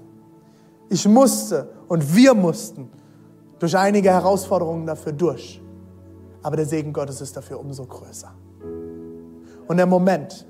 Ich 0.89 1.09
musste 1.09 1.69
und 1.89 2.15
wir 2.15 2.35
mussten 2.35 2.91
durch 3.59 3.77
einige 3.77 4.11
Herausforderungen 4.11 4.87
dafür 4.87 5.13
durch. 5.13 5.63
Aber 6.43 6.57
der 6.57 6.67
Segen 6.67 6.93
Gottes 6.93 7.21
ist 7.21 7.37
dafür 7.37 7.59
umso 7.59 7.87
größer. 7.87 8.33
Und 9.67 9.77
der 9.79 9.87
Moment, 9.87 10.47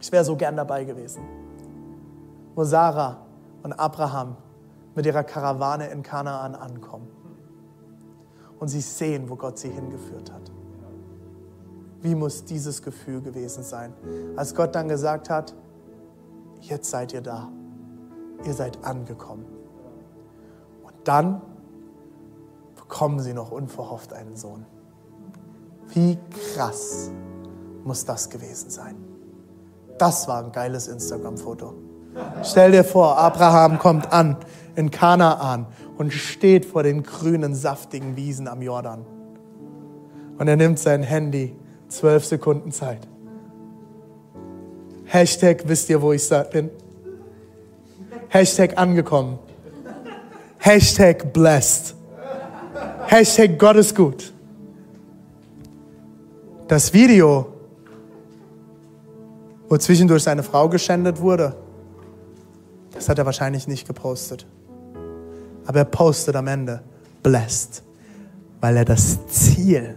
ich 0.00 0.12
wäre 0.12 0.24
so 0.24 0.36
gern 0.36 0.56
dabei 0.56 0.84
gewesen, 0.84 1.22
wo 2.54 2.64
Sarah 2.64 3.18
und 3.62 3.72
Abraham 3.72 4.36
mit 4.94 5.06
ihrer 5.06 5.24
Karawane 5.24 5.88
in 5.88 6.02
Kanaan 6.02 6.54
ankommen 6.54 7.08
und 8.58 8.68
sie 8.68 8.80
sehen, 8.80 9.30
wo 9.30 9.36
Gott 9.36 9.58
sie 9.58 9.68
hingeführt 9.68 10.32
hat. 10.32 10.57
Wie 12.00 12.14
muss 12.14 12.44
dieses 12.44 12.82
Gefühl 12.82 13.20
gewesen 13.20 13.62
sein, 13.62 13.92
als 14.36 14.54
Gott 14.54 14.74
dann 14.74 14.88
gesagt 14.88 15.30
hat, 15.30 15.54
jetzt 16.60 16.90
seid 16.90 17.12
ihr 17.12 17.20
da, 17.20 17.50
ihr 18.44 18.54
seid 18.54 18.84
angekommen. 18.84 19.44
Und 20.82 20.94
dann 21.04 21.40
bekommen 22.76 23.20
sie 23.20 23.34
noch 23.34 23.50
unverhofft 23.50 24.12
einen 24.12 24.36
Sohn. 24.36 24.64
Wie 25.88 26.18
krass 26.54 27.10
muss 27.84 28.04
das 28.04 28.30
gewesen 28.30 28.70
sein? 28.70 28.96
Das 29.98 30.28
war 30.28 30.44
ein 30.44 30.52
geiles 30.52 30.86
Instagram-Foto. 30.86 31.74
Stell 32.42 32.72
dir 32.72 32.84
vor, 32.84 33.18
Abraham 33.18 33.78
kommt 33.78 34.12
an 34.12 34.36
in 34.76 34.90
Kanaan 34.90 35.66
und 35.96 36.12
steht 36.12 36.64
vor 36.64 36.84
den 36.84 37.02
grünen, 37.02 37.54
saftigen 37.54 38.16
Wiesen 38.16 38.46
am 38.46 38.62
Jordan. 38.62 39.04
Und 40.38 40.46
er 40.46 40.56
nimmt 40.56 40.78
sein 40.78 41.02
Handy 41.02 41.56
Zwölf 41.88 42.24
Sekunden 42.24 42.70
Zeit. 42.70 43.00
Hashtag 45.06 45.66
wisst 45.66 45.88
ihr, 45.88 46.00
wo 46.02 46.12
ich 46.12 46.28
bin? 46.50 46.70
Hashtag 48.28 48.76
angekommen. 48.76 49.38
Hashtag 50.58 51.32
blessed. 51.32 51.94
Hashtag 53.06 53.58
Gott 53.58 53.76
ist 53.76 53.96
gut. 53.96 54.32
Das 56.66 56.92
Video, 56.92 57.46
wo 59.70 59.78
zwischendurch 59.78 60.24
seine 60.24 60.42
Frau 60.42 60.68
geschändet 60.68 61.18
wurde, 61.22 61.56
das 62.92 63.08
hat 63.08 63.18
er 63.18 63.24
wahrscheinlich 63.24 63.66
nicht 63.66 63.86
gepostet. 63.86 64.46
Aber 65.64 65.78
er 65.78 65.84
postet 65.86 66.36
am 66.36 66.48
Ende 66.48 66.82
blessed, 67.22 67.82
weil 68.60 68.76
er 68.76 68.84
das 68.84 69.26
Ziel 69.28 69.96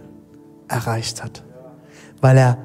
erreicht 0.68 1.22
hat 1.22 1.42
weil 2.22 2.38
er 2.38 2.56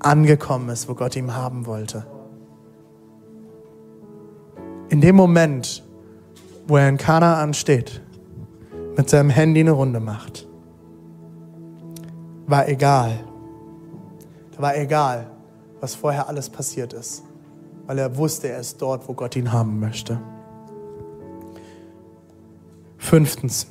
angekommen 0.00 0.68
ist, 0.68 0.88
wo 0.88 0.94
Gott 0.94 1.16
ihn 1.16 1.34
haben 1.34 1.64
wollte. 1.64 2.04
In 4.88 5.00
dem 5.00 5.16
Moment, 5.16 5.84
wo 6.66 6.76
er 6.76 6.88
in 6.88 6.98
Kanaan 6.98 7.54
steht, 7.54 8.02
mit 8.96 9.08
seinem 9.08 9.30
Handy 9.30 9.60
eine 9.60 9.70
Runde 9.70 10.00
macht, 10.00 10.46
war 12.46 12.68
egal. 12.68 13.24
Da 14.54 14.62
war 14.62 14.76
egal, 14.76 15.30
was 15.80 15.94
vorher 15.94 16.28
alles 16.28 16.50
passiert 16.50 16.92
ist, 16.92 17.22
weil 17.86 17.98
er 17.98 18.16
wusste, 18.16 18.48
er 18.48 18.58
ist 18.58 18.82
dort, 18.82 19.08
wo 19.08 19.14
Gott 19.14 19.36
ihn 19.36 19.52
haben 19.52 19.78
möchte. 19.78 20.20
Fünftens, 22.98 23.68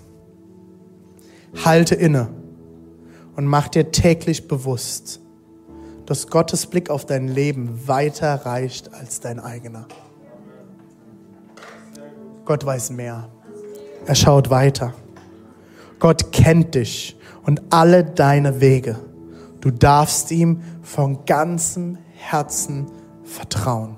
halte 1.65 1.95
inne 1.95 2.29
und 3.35 3.47
mach 3.47 3.67
dir 3.67 3.91
täglich 3.91 4.47
bewusst, 4.47 5.19
dass 6.05 6.27
Gottes 6.27 6.67
Blick 6.67 6.89
auf 6.89 7.05
dein 7.05 7.27
Leben 7.27 7.87
weiter 7.87 8.45
reicht 8.45 8.93
als 8.93 9.19
dein 9.19 9.39
eigener. 9.39 9.87
Gott 12.45 12.65
weiß 12.65 12.91
mehr. 12.91 13.27
Er 14.05 14.15
schaut 14.15 14.49
weiter. 14.49 14.93
Gott 15.99 16.31
kennt 16.31 16.75
dich 16.75 17.17
und 17.43 17.61
alle 17.71 18.03
deine 18.03 18.61
Wege. 18.61 18.99
Du 19.61 19.71
darfst 19.71 20.31
ihm 20.31 20.61
von 20.83 21.25
ganzem 21.25 21.97
Herzen 22.13 22.85
vertrauen. 23.23 23.97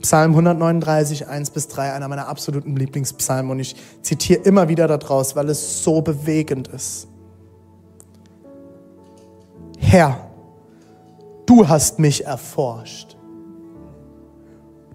Psalm 0.00 0.30
139, 0.30 1.26
1 1.28 1.50
bis 1.50 1.68
3, 1.68 1.92
einer 1.92 2.08
meiner 2.08 2.28
absoluten 2.28 2.76
Lieblingspsalmen 2.76 3.50
und 3.50 3.58
ich 3.60 3.74
zitiere 4.02 4.40
immer 4.42 4.68
wieder 4.68 4.86
daraus, 4.86 5.34
weil 5.34 5.48
es 5.48 5.82
so 5.82 6.02
bewegend 6.02 6.68
ist. 6.68 7.08
Herr, 9.78 10.27
Du 11.48 11.66
hast 11.66 11.98
mich 11.98 12.26
erforscht. 12.26 13.16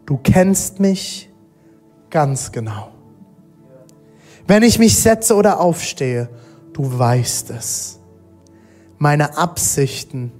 Du 0.06 0.20
kennst 0.22 0.80
mich 0.80 1.32
ganz 2.12 2.52
genau. 2.52 2.90
Wenn 4.46 4.62
ich 4.62 4.78
mich 4.78 5.00
setze 5.00 5.34
oder 5.34 5.60
aufstehe, 5.60 6.30
du 6.72 7.00
weißt 7.00 7.50
es. 7.50 8.00
Meine 9.00 9.36
Absichten 9.36 10.32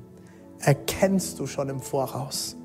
erkennst 0.60 1.40
du 1.40 1.48
schon 1.48 1.70
im 1.70 1.80
Voraus. 1.80 2.58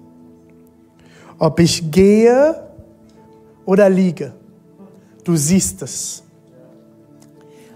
Ob 1.39 1.59
ich 1.59 1.91
gehe 1.91 2.69
oder 3.65 3.89
liege, 3.89 4.35
du 5.25 5.37
siehst 5.37 5.81
es. 5.81 6.23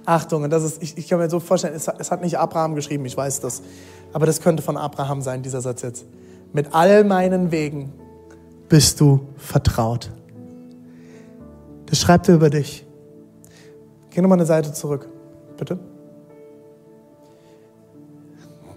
Achtung, 0.04 0.50
das 0.50 0.64
ist, 0.64 0.82
ich, 0.82 0.98
ich 0.98 1.08
kann 1.08 1.18
mir 1.18 1.30
so 1.30 1.40
vorstellen, 1.40 1.74
es, 1.74 1.88
es 1.88 2.11
hat 2.11 2.20
nicht 2.20 2.37
Abraham 2.37 2.74
geschrieben, 2.74 3.06
ich 3.06 3.16
weiß 3.16 3.40
das. 3.40 3.62
Aber 4.12 4.27
das 4.27 4.40
könnte 4.40 4.62
von 4.62 4.77
Abraham 4.77 5.22
sein, 5.22 5.42
dieser 5.42 5.61
Satz 5.61 5.83
jetzt. 5.83 6.05
Mit 6.53 6.75
all 6.75 7.05
meinen 7.05 7.51
Wegen 7.51 7.92
bist 8.68 9.01
du 9.01 9.20
vertraut. 9.37 10.11
Das 11.87 11.98
schreibt 12.01 12.29
er 12.29 12.35
über 12.37 12.51
dich. 12.51 12.87
Geh 14.10 14.21
nochmal 14.21 14.38
eine 14.38 14.46
Seite 14.46 14.73
zurück, 14.73 15.08
bitte. 15.56 15.79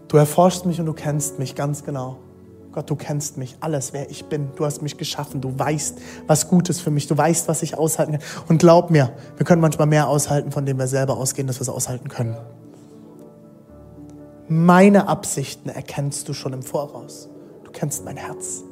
Du 0.08 0.18
erforschst 0.18 0.66
mich 0.66 0.80
und 0.80 0.86
du 0.86 0.94
kennst 0.94 1.40
mich 1.40 1.56
ganz 1.56 1.84
genau. 1.84 2.18
Gott, 2.72 2.90
du 2.90 2.96
kennst 2.96 3.38
mich, 3.38 3.56
alles, 3.62 3.94
wer 3.94 4.10
ich 4.10 4.26
bin. 4.26 4.50
Du 4.58 4.66
hast 4.66 4.82
mich 4.82 4.98
geschaffen. 4.98 5.40
Du 5.40 5.58
weißt, 5.58 5.98
was 6.28 6.50
gut 6.50 6.68
ist 6.68 6.82
für 6.82 6.92
mich. 6.92 7.08
Du 7.08 7.18
weißt, 7.18 7.48
was 7.48 7.64
ich 7.64 7.78
aushalten 7.78 8.14
kann. 8.14 8.22
Und 8.50 8.58
glaub 8.58 8.92
mir, 8.92 9.14
wir 9.38 9.46
können 9.46 9.62
manchmal 9.62 9.88
mehr 9.88 10.10
aushalten, 10.10 10.52
von 10.52 10.66
dem 10.66 10.78
wir 10.78 10.88
selber 10.88 11.16
ausgehen, 11.16 11.48
dass 11.48 11.58
wir 11.58 11.62
es 11.62 11.70
aushalten 11.70 12.10
können. 12.10 12.36
Meine 14.48 15.08
Absichten 15.08 15.70
erkennst 15.70 16.30
du 16.30 16.34
schon 16.34 16.54
im 16.54 16.62
Voraus. 16.62 17.30
Du 17.64 17.72
kennst 17.72 18.06
mein 18.06 18.18
Herz. 18.18 18.64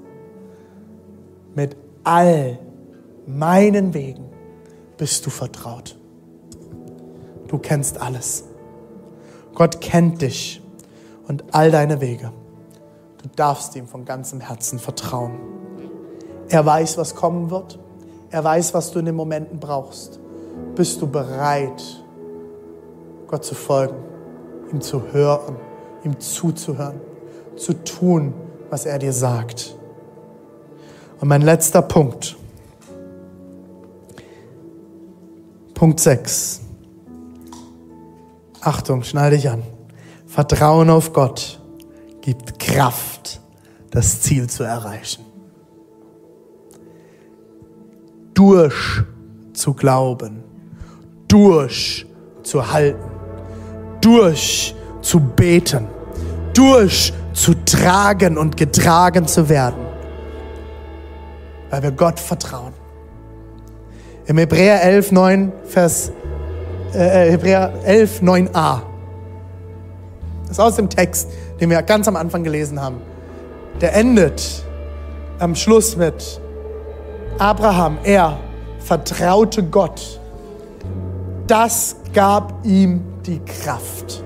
mit 1.55 1.77
all 2.03 2.59
meinen 3.25 3.93
Wegen 3.93 4.25
bist 4.97 5.25
du 5.25 5.29
vertraut. 5.29 5.97
Du 7.47 7.57
kennst 7.57 8.01
alles. 8.01 8.45
Gott 9.55 9.79
kennt 9.79 10.21
dich 10.21 10.61
und 11.27 11.43
all 11.51 11.71
deine 11.71 12.01
Wege. 12.01 12.33
Du 13.21 13.29
darfst 13.35 13.75
ihm 13.75 13.87
von 13.87 14.03
ganzem 14.03 14.41
Herzen 14.41 14.79
vertrauen. 14.79 15.39
Er 16.49 16.65
weiß, 16.65 16.97
was 16.97 17.15
kommen 17.15 17.49
wird. 17.49 17.79
Er 18.29 18.43
weiß, 18.43 18.73
was 18.73 18.91
du 18.91 18.99
in 18.99 19.05
den 19.05 19.15
Momenten 19.15 19.59
brauchst. 19.59 20.19
Bist 20.75 21.01
du 21.01 21.07
bereit, 21.07 22.03
Gott 23.27 23.45
zu 23.45 23.55
folgen, 23.55 23.95
ihm 24.73 24.81
zu 24.81 25.13
hören, 25.13 25.55
ihm 26.03 26.19
zuzuhören, 26.19 26.99
zu 27.55 27.73
tun, 27.83 28.33
was 28.69 28.85
er 28.85 28.97
dir 28.97 29.13
sagt? 29.13 29.75
Und 31.21 31.27
mein 31.27 31.43
letzter 31.43 31.81
Punkt. 31.81 32.35
Punkt 35.73 35.99
6. 35.99 36.61
Achtung, 38.61 39.03
schnall 39.03 39.31
dich 39.31 39.49
an. 39.49 39.63
Vertrauen 40.25 40.89
auf 40.89 41.13
Gott 41.13 41.59
gibt 42.21 42.57
Kraft, 42.57 43.41
das 43.91 44.21
Ziel 44.21 44.49
zu 44.49 44.63
erreichen. 44.63 45.23
Durch 48.33 49.03
zu 49.53 49.73
glauben, 49.73 50.43
durch 51.27 52.07
zu 52.41 52.71
halten, 52.71 53.12
durch 54.03 54.75
zu 55.01 55.19
beten, 55.19 55.87
durch 56.53 57.13
zu 57.33 57.53
tragen 57.65 58.37
und 58.37 58.57
getragen 58.57 59.27
zu 59.27 59.47
werden, 59.49 59.85
weil 61.69 61.83
wir 61.83 61.91
Gott 61.91 62.19
vertrauen. 62.19 62.73
Im 64.25 64.37
Hebräer 64.37 64.83
11, 64.83 65.11
9, 65.11 65.51
Vers, 65.65 66.11
äh, 66.93 67.31
Hebräer 67.31 67.73
11, 67.85 68.21
9a. 68.21 68.81
Das 70.43 70.51
ist 70.51 70.59
aus 70.59 70.75
dem 70.75 70.89
Text, 70.89 71.29
den 71.59 71.69
wir 71.69 71.81
ganz 71.81 72.07
am 72.07 72.15
Anfang 72.15 72.43
gelesen 72.43 72.81
haben. 72.81 73.01
Der 73.81 73.95
endet 73.95 74.63
am 75.39 75.55
Schluss 75.55 75.95
mit 75.95 76.39
Abraham, 77.39 77.97
er 78.03 78.37
vertraute 78.79 79.63
Gott. 79.63 80.19
Das 81.47 81.95
gab 82.13 82.53
ihm 82.63 83.12
die 83.25 83.39
Kraft. 83.45 84.23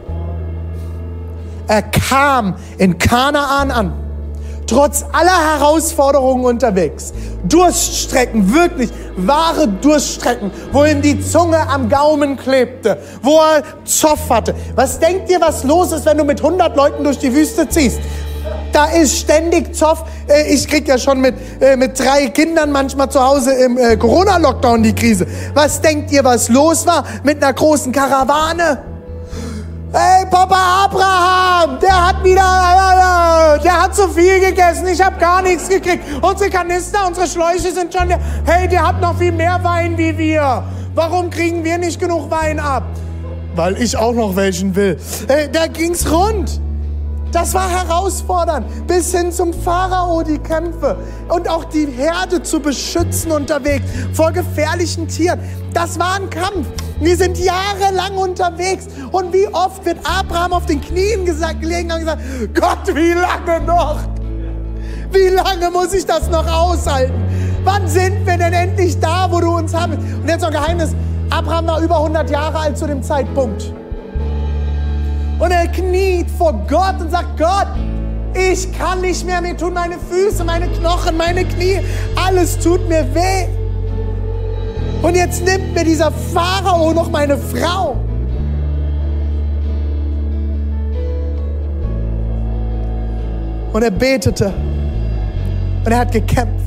Er 1.68 1.82
kam 1.82 2.56
in 2.78 2.98
Kanaan 2.98 3.72
an 3.72 3.93
trotz 4.68 5.06
aller 5.14 5.60
Herausforderungen 5.60 6.45
unterwegs. 6.45 7.14
Durststrecken, 7.48 8.54
wirklich 8.54 8.89
wahre 9.16 9.68
Durststrecken, 9.68 10.52
wo 10.72 10.84
ihm 10.84 11.02
die 11.02 11.20
Zunge 11.22 11.58
am 11.70 11.89
Gaumen 11.89 12.38
klebte, 12.38 12.98
wo 13.22 13.39
er 13.39 13.64
Zoff 13.86 14.30
hatte. 14.30 14.54
Was 14.76 15.00
denkt 15.00 15.30
ihr, 15.32 15.39
was 15.41 15.64
los 15.64 15.91
ist, 15.93 16.06
wenn 16.06 16.18
du 16.18 16.26
mit 16.26 16.43
100 16.43 16.76
Leuten 16.76 17.04
durch 17.04 17.18
die 17.18 17.34
Wüste 17.34 17.68
ziehst? 17.70 18.00
Da 18.78 18.86
ist 18.86 19.18
ständig 19.18 19.74
Zoff. 19.76 20.04
Äh, 20.28 20.54
ich 20.54 20.68
krieg 20.68 20.88
ja 20.88 21.00
schon 21.00 21.20
mit, 21.20 21.34
äh, 21.60 21.76
mit 21.76 22.00
drei 22.00 22.28
Kindern 22.28 22.72
manchmal 22.72 23.10
zu 23.10 23.20
Hause 23.20 23.52
im 23.54 23.76
äh, 23.76 23.98
Corona-Lockdown 23.98 24.84
die 24.84 24.94
Krise. 24.94 25.26
Was 25.56 25.82
denkt 25.82 26.12
ihr, 26.12 26.24
was 26.24 26.48
los 26.48 26.86
war 26.86 27.04
mit 27.24 27.44
einer 27.44 27.54
großen 27.54 27.92
Karawane? 27.92 28.84
Hey, 29.92 30.28
Papa 30.30 30.86
Abraham, 30.86 31.80
der 31.80 32.08
hat 32.08 32.24
wieder, 32.24 33.60
der 33.64 33.82
hat 33.82 33.96
zu 33.96 34.10
viel 34.10 34.40
gegessen, 34.42 34.86
ich 34.86 35.04
habe 35.04 35.18
gar 35.18 35.42
nichts 35.42 35.68
gekriegt. 35.68 36.04
Unsere 36.22 36.52
Kanister, 36.52 37.00
unsere 37.08 37.26
Schläuche 37.26 37.72
sind 37.74 37.92
schon, 37.92 38.14
hey, 38.46 38.68
der 38.68 38.90
hat 38.90 39.02
noch 39.02 39.18
viel 39.18 39.32
mehr 39.32 39.60
Wein 39.64 39.98
wie 39.98 40.16
wir. 40.16 40.64
Warum 40.94 41.32
kriegen 41.32 41.64
wir 41.64 41.80
nicht 41.80 42.00
genug 42.00 42.30
Wein 42.30 42.60
ab? 42.60 42.84
Weil 43.56 43.82
ich 43.82 43.98
auch 43.98 44.14
noch 44.14 44.36
welchen 44.36 44.76
will. 44.76 45.00
Hey, 45.28 45.50
da 45.52 45.66
ging's 45.66 46.12
rund. 46.12 46.62
Das 47.32 47.54
war 47.54 47.70
herausfordernd, 47.70 48.88
bis 48.88 49.14
hin 49.14 49.32
zum 49.32 49.54
Pharao 49.54 50.24
die 50.24 50.40
Kämpfe 50.40 50.98
und 51.28 51.50
auch 51.50 51.66
die 51.66 51.86
Herde 51.86 52.42
zu 52.42 52.60
beschützen 52.60 53.32
unterwegs 53.32 53.86
vor 54.14 54.32
gefährlichen 54.32 55.08
Tieren. 55.08 55.40
Das 55.74 56.00
war 56.00 56.16
ein 56.16 56.30
Kampf. 56.30 56.68
Wir 57.00 57.16
sind 57.16 57.38
jahrelang 57.38 58.18
unterwegs. 58.18 58.88
Und 59.12 59.34
wie 59.34 59.48
oft 59.50 59.86
wird 59.86 60.00
Abraham 60.04 60.54
auf 60.54 60.66
den 60.66 60.82
Knien 60.82 61.26
gesagt, 61.26 61.62
gelegen 61.62 61.92
und 61.92 62.00
gesagt, 62.00 62.22
Gott, 62.56 62.96
wie 62.96 63.14
lange 63.14 63.66
noch? 63.66 64.00
Wie 65.12 65.28
lange 65.28 65.70
muss 65.72 65.94
ich 65.94 66.06
das 66.06 66.30
noch 66.30 66.48
aushalten? 66.48 67.14
Wann 67.64 67.88
sind 67.88 68.26
wir 68.26 68.38
denn 68.38 68.54
endlich 68.54 69.00
da, 69.00 69.28
wo 69.30 69.40
du 69.40 69.58
uns 69.58 69.74
haben 69.74 69.94
willst? 69.94 70.16
Und 70.22 70.28
jetzt 70.28 70.42
noch 70.42 70.48
ein 70.48 70.54
Geheimnis. 70.54 70.96
Abraham 71.30 71.68
war 71.68 71.82
über 71.82 71.98
100 71.98 72.30
Jahre 72.30 72.58
alt 72.58 72.78
zu 72.78 72.88
dem 72.88 73.04
Zeitpunkt. 73.04 73.74
Und 75.40 75.52
er 75.52 75.68
kniet 75.68 76.30
vor 76.32 76.54
Gott 76.68 77.00
und 77.00 77.12
sagt, 77.12 77.38
Gott, 77.38 77.68
ich 78.34 78.72
kann 78.78 79.02
nicht 79.02 79.26
mehr, 79.26 79.42
mir 79.42 79.56
tun 79.56 79.74
meine 79.74 79.96
Füße, 79.98 80.44
meine 80.44 80.68
Knochen, 80.68 81.18
meine 81.18 81.46
Knie, 81.46 81.80
alles 82.16 82.58
tut 82.60 82.88
mir 82.88 83.06
weh. 83.14 83.48
Und 85.02 85.16
jetzt 85.16 85.44
nimmt 85.46 85.74
mir 85.76 85.84
dieser 85.84 86.12
Pharao 86.12 86.92
noch 86.94 87.10
meine 87.10 87.38
Frau. 87.38 87.98
Und 93.74 93.84
er 93.84 93.92
betete 93.92 94.52
und 95.86 95.92
er 95.92 96.00
hat 96.00 96.12
gekämpft 96.12 96.66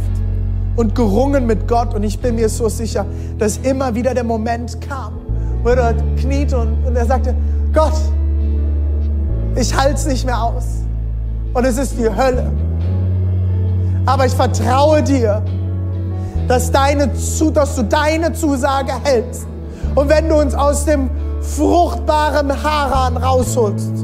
und 0.76 0.94
gerungen 0.94 1.46
mit 1.46 1.66
Gott. 1.66 1.92
Und 1.94 2.04
ich 2.04 2.18
bin 2.20 2.36
mir 2.36 2.48
so 2.48 2.68
sicher, 2.68 3.04
dass 3.38 3.58
immer 3.58 3.94
wieder 3.94 4.14
der 4.14 4.24
Moment 4.24 4.80
kam, 4.80 5.14
wo 5.62 5.70
er 5.70 5.94
kniet 6.20 6.52
und, 6.52 6.84
und 6.86 6.94
er 6.94 7.06
sagte, 7.06 7.34
Gott, 7.74 7.94
ich 9.56 9.76
halte 9.76 9.94
es 9.94 10.06
nicht 10.06 10.24
mehr 10.24 10.42
aus. 10.42 10.64
Und 11.52 11.64
es 11.64 11.78
ist 11.78 11.98
die 11.98 12.08
Hölle. 12.08 12.50
Aber 14.06 14.26
ich 14.26 14.32
vertraue 14.32 15.02
dir, 15.02 15.42
dass, 16.48 16.70
deine, 16.70 17.08
dass 17.08 17.76
du 17.76 17.82
deine 17.82 18.32
Zusage 18.32 18.92
hältst. 19.04 19.46
Und 19.94 20.08
wenn 20.08 20.28
du 20.28 20.36
uns 20.36 20.54
aus 20.54 20.84
dem 20.84 21.10
fruchtbaren 21.40 22.50
Haran 22.62 23.16
rausholst, 23.16 23.99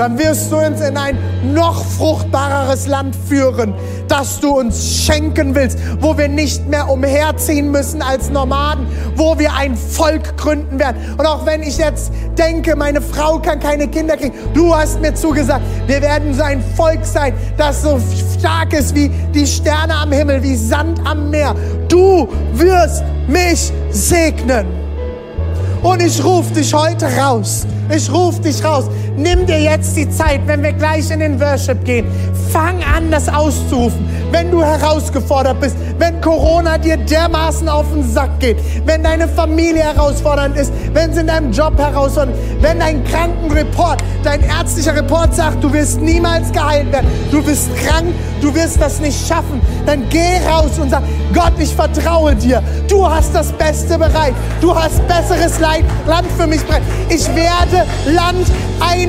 dann 0.00 0.18
wirst 0.18 0.50
du 0.50 0.56
uns 0.56 0.80
in 0.80 0.96
ein 0.96 1.18
noch 1.52 1.84
fruchtbareres 1.84 2.86
Land 2.86 3.14
führen, 3.28 3.74
das 4.08 4.40
du 4.40 4.58
uns 4.58 4.96
schenken 5.04 5.54
willst, 5.54 5.78
wo 6.00 6.16
wir 6.16 6.26
nicht 6.26 6.66
mehr 6.66 6.88
umherziehen 6.88 7.70
müssen 7.70 8.00
als 8.00 8.30
Nomaden, 8.30 8.86
wo 9.14 9.38
wir 9.38 9.52
ein 9.52 9.76
Volk 9.76 10.38
gründen 10.38 10.78
werden. 10.78 10.96
Und 11.18 11.26
auch 11.26 11.44
wenn 11.44 11.62
ich 11.62 11.76
jetzt 11.76 12.12
denke, 12.38 12.76
meine 12.76 13.02
Frau 13.02 13.40
kann 13.40 13.60
keine 13.60 13.88
Kinder 13.88 14.16
kriegen, 14.16 14.32
du 14.54 14.74
hast 14.74 15.02
mir 15.02 15.12
zugesagt, 15.12 15.66
wir 15.86 16.00
werden 16.00 16.32
so 16.32 16.44
ein 16.44 16.64
Volk 16.76 17.04
sein, 17.04 17.34
das 17.58 17.82
so 17.82 18.00
stark 18.38 18.72
ist 18.72 18.94
wie 18.94 19.10
die 19.34 19.46
Sterne 19.46 19.94
am 19.96 20.12
Himmel, 20.12 20.42
wie 20.42 20.56
Sand 20.56 20.98
am 21.04 21.28
Meer. 21.28 21.54
Du 21.88 22.26
wirst 22.54 23.04
mich 23.28 23.70
segnen. 23.90 24.66
Und 25.82 26.02
ich 26.02 26.24
rufe 26.24 26.54
dich 26.54 26.72
heute 26.72 27.06
raus. 27.18 27.66
Ich 27.94 28.10
rufe 28.10 28.40
dich 28.40 28.62
raus. 28.64 28.84
Nimm 29.20 29.44
dir 29.44 29.60
jetzt 29.60 29.94
die 29.98 30.08
Zeit, 30.08 30.40
wenn 30.46 30.62
wir 30.62 30.72
gleich 30.72 31.10
in 31.10 31.20
den 31.20 31.38
Worship 31.38 31.84
gehen. 31.84 32.06
Fang 32.50 32.82
an, 32.82 33.10
das 33.10 33.28
auszurufen. 33.28 34.08
Wenn 34.30 34.50
du 34.50 34.62
herausgefordert 34.62 35.60
bist, 35.60 35.76
wenn 35.98 36.22
Corona 36.22 36.78
dir 36.78 36.96
dermaßen 36.96 37.68
auf 37.68 37.84
den 37.92 38.08
Sack 38.08 38.40
geht, 38.40 38.56
wenn 38.86 39.02
deine 39.02 39.28
Familie 39.28 39.82
herausfordernd 39.82 40.56
ist, 40.56 40.72
wenn 40.94 41.10
es 41.10 41.18
in 41.18 41.26
deinem 41.26 41.52
Job 41.52 41.76
herausfordernd 41.76 42.34
ist, 42.34 42.62
wenn 42.62 42.78
dein 42.78 43.04
Krankenreport, 43.04 44.02
dein 44.24 44.42
ärztlicher 44.42 44.96
Report 44.96 45.34
sagt, 45.34 45.62
du 45.62 45.70
wirst 45.70 46.00
niemals 46.00 46.50
geheilt 46.52 46.90
werden, 46.90 47.08
du 47.30 47.42
bist 47.42 47.68
krank, 47.76 48.14
du 48.40 48.54
wirst 48.54 48.80
das 48.80 49.00
nicht 49.00 49.28
schaffen, 49.28 49.60
dann 49.84 50.08
geh 50.08 50.38
raus 50.48 50.78
und 50.80 50.90
sag, 50.90 51.02
Gott, 51.34 51.52
ich 51.58 51.74
vertraue 51.74 52.34
dir. 52.34 52.62
Du 52.88 53.08
hast 53.08 53.34
das 53.34 53.52
Beste 53.52 53.98
bereit. 53.98 54.34
Du 54.60 54.74
hast 54.74 55.06
besseres 55.06 55.60
Land 55.60 56.26
für 56.38 56.46
mich 56.46 56.62
bereit. 56.62 56.82
Ich 57.08 57.26
werde 57.34 57.86
Land 58.06 58.46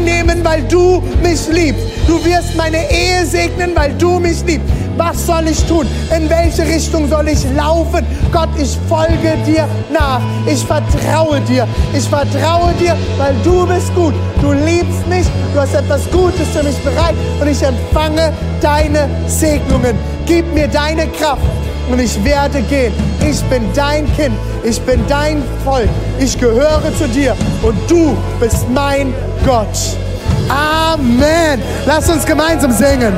einnehmen, 0.01 0.43
weil 0.43 0.63
du 0.63 1.01
mich 1.21 1.47
liebst. 1.49 1.85
Du 2.07 2.23
wirst 2.25 2.55
meine 2.55 2.77
Ehe 2.91 3.25
segnen, 3.25 3.71
weil 3.75 3.93
du 3.93 4.19
mich 4.19 4.43
liebst. 4.45 4.67
Was 4.97 5.25
soll 5.25 5.47
ich 5.47 5.63
tun? 5.65 5.87
In 6.15 6.29
welche 6.29 6.63
Richtung 6.63 7.07
soll 7.09 7.27
ich 7.29 7.43
laufen? 7.55 8.05
Gott, 8.31 8.49
ich 8.57 8.77
folge 8.89 9.37
dir 9.45 9.67
nach. 9.91 10.21
Ich 10.45 10.63
vertraue 10.65 11.39
dir. 11.41 11.67
Ich 11.93 12.07
vertraue 12.07 12.73
dir, 12.79 12.95
weil 13.17 13.35
du 13.43 13.65
bist 13.65 13.93
gut. 13.95 14.13
Du 14.41 14.51
liebst 14.51 15.07
mich. 15.07 15.25
Du 15.53 15.59
hast 15.59 15.73
etwas 15.73 16.09
Gutes 16.11 16.47
für 16.53 16.63
mich 16.63 16.77
bereit 16.79 17.15
und 17.39 17.47
ich 17.47 17.61
empfange 17.61 18.33
deine 18.61 19.09
Segnungen. 19.27 19.95
Gib 20.25 20.53
mir 20.53 20.67
deine 20.67 21.07
Kraft 21.07 21.41
und 21.89 21.99
ich 21.99 22.23
werde 22.23 22.61
gehen. 22.63 22.93
Ich 23.27 23.41
bin 23.43 23.63
dein 23.73 24.05
Kind. 24.15 24.35
Ich 24.63 24.79
bin 24.81 25.01
dein 25.07 25.41
Volk. 25.63 25.89
Ich 26.19 26.37
gehöre 26.39 26.91
zu 26.97 27.07
dir 27.07 27.35
und 27.63 27.75
du 27.89 28.15
bist 28.39 28.69
mein 28.69 29.13
Gott. 29.45 29.97
Amen. 30.49 31.61
Lass 31.85 32.09
uns 32.09 32.25
gemeinsam 32.25 32.71
singen. 32.71 33.13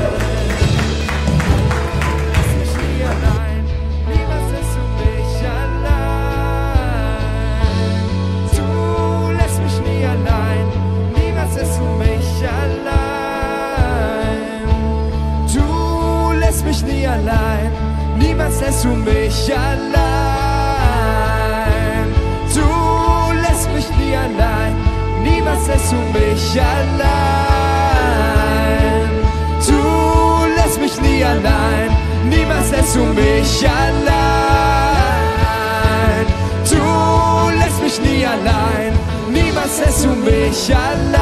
Mich 40.24 40.76
allein. 40.76 41.13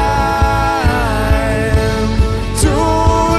Du 2.62 2.68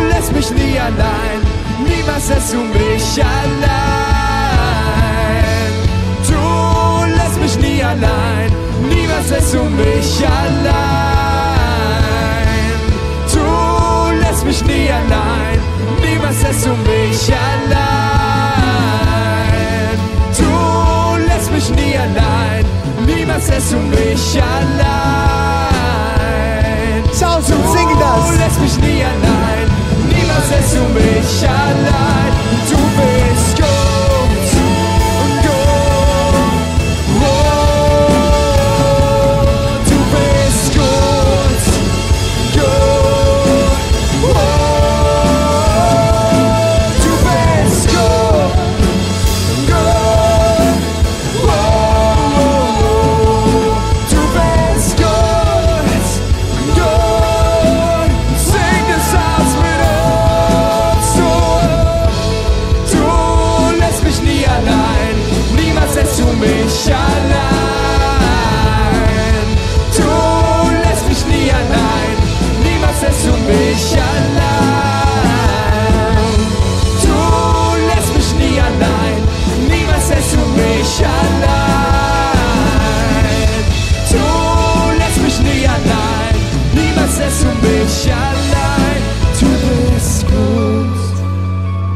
lässt 0.10 0.32
mich 0.34 0.50
nie 0.52 0.80
allein. 0.80 1.40
Niemals 1.86 2.30
lässt 2.30 2.54
du 2.54 2.58
mich 2.58 3.24
allein. 3.24 3.64
Du 6.28 7.06
lässt 7.18 7.40
mich 7.42 7.58
nie 7.60 7.84
allein. 7.84 8.52
Niemals 8.90 9.30
lässt 9.30 9.54
du 9.54 9.64
mich 9.64 10.26
allein. 10.26 10.74
Du 13.34 13.46
lässt 14.22 14.46
mich 14.46 14.64
nie 14.66 14.90
allein. 14.92 15.60
Niemals 16.02 16.42
lässt 16.44 16.66
du 16.66 16.72
mich 16.72 17.34
allein. 17.34 17.84
Du 20.38 20.52
lässt 21.28 21.52
mich 21.52 21.70
nie 21.70 21.98
allein. 21.98 22.66
Niemals 23.06 23.48
lässt 23.50 23.72
du 23.72 23.78
mich 23.78 24.42
allein. 24.42 24.93
Niemals 30.74 31.42
lässt 31.42 32.03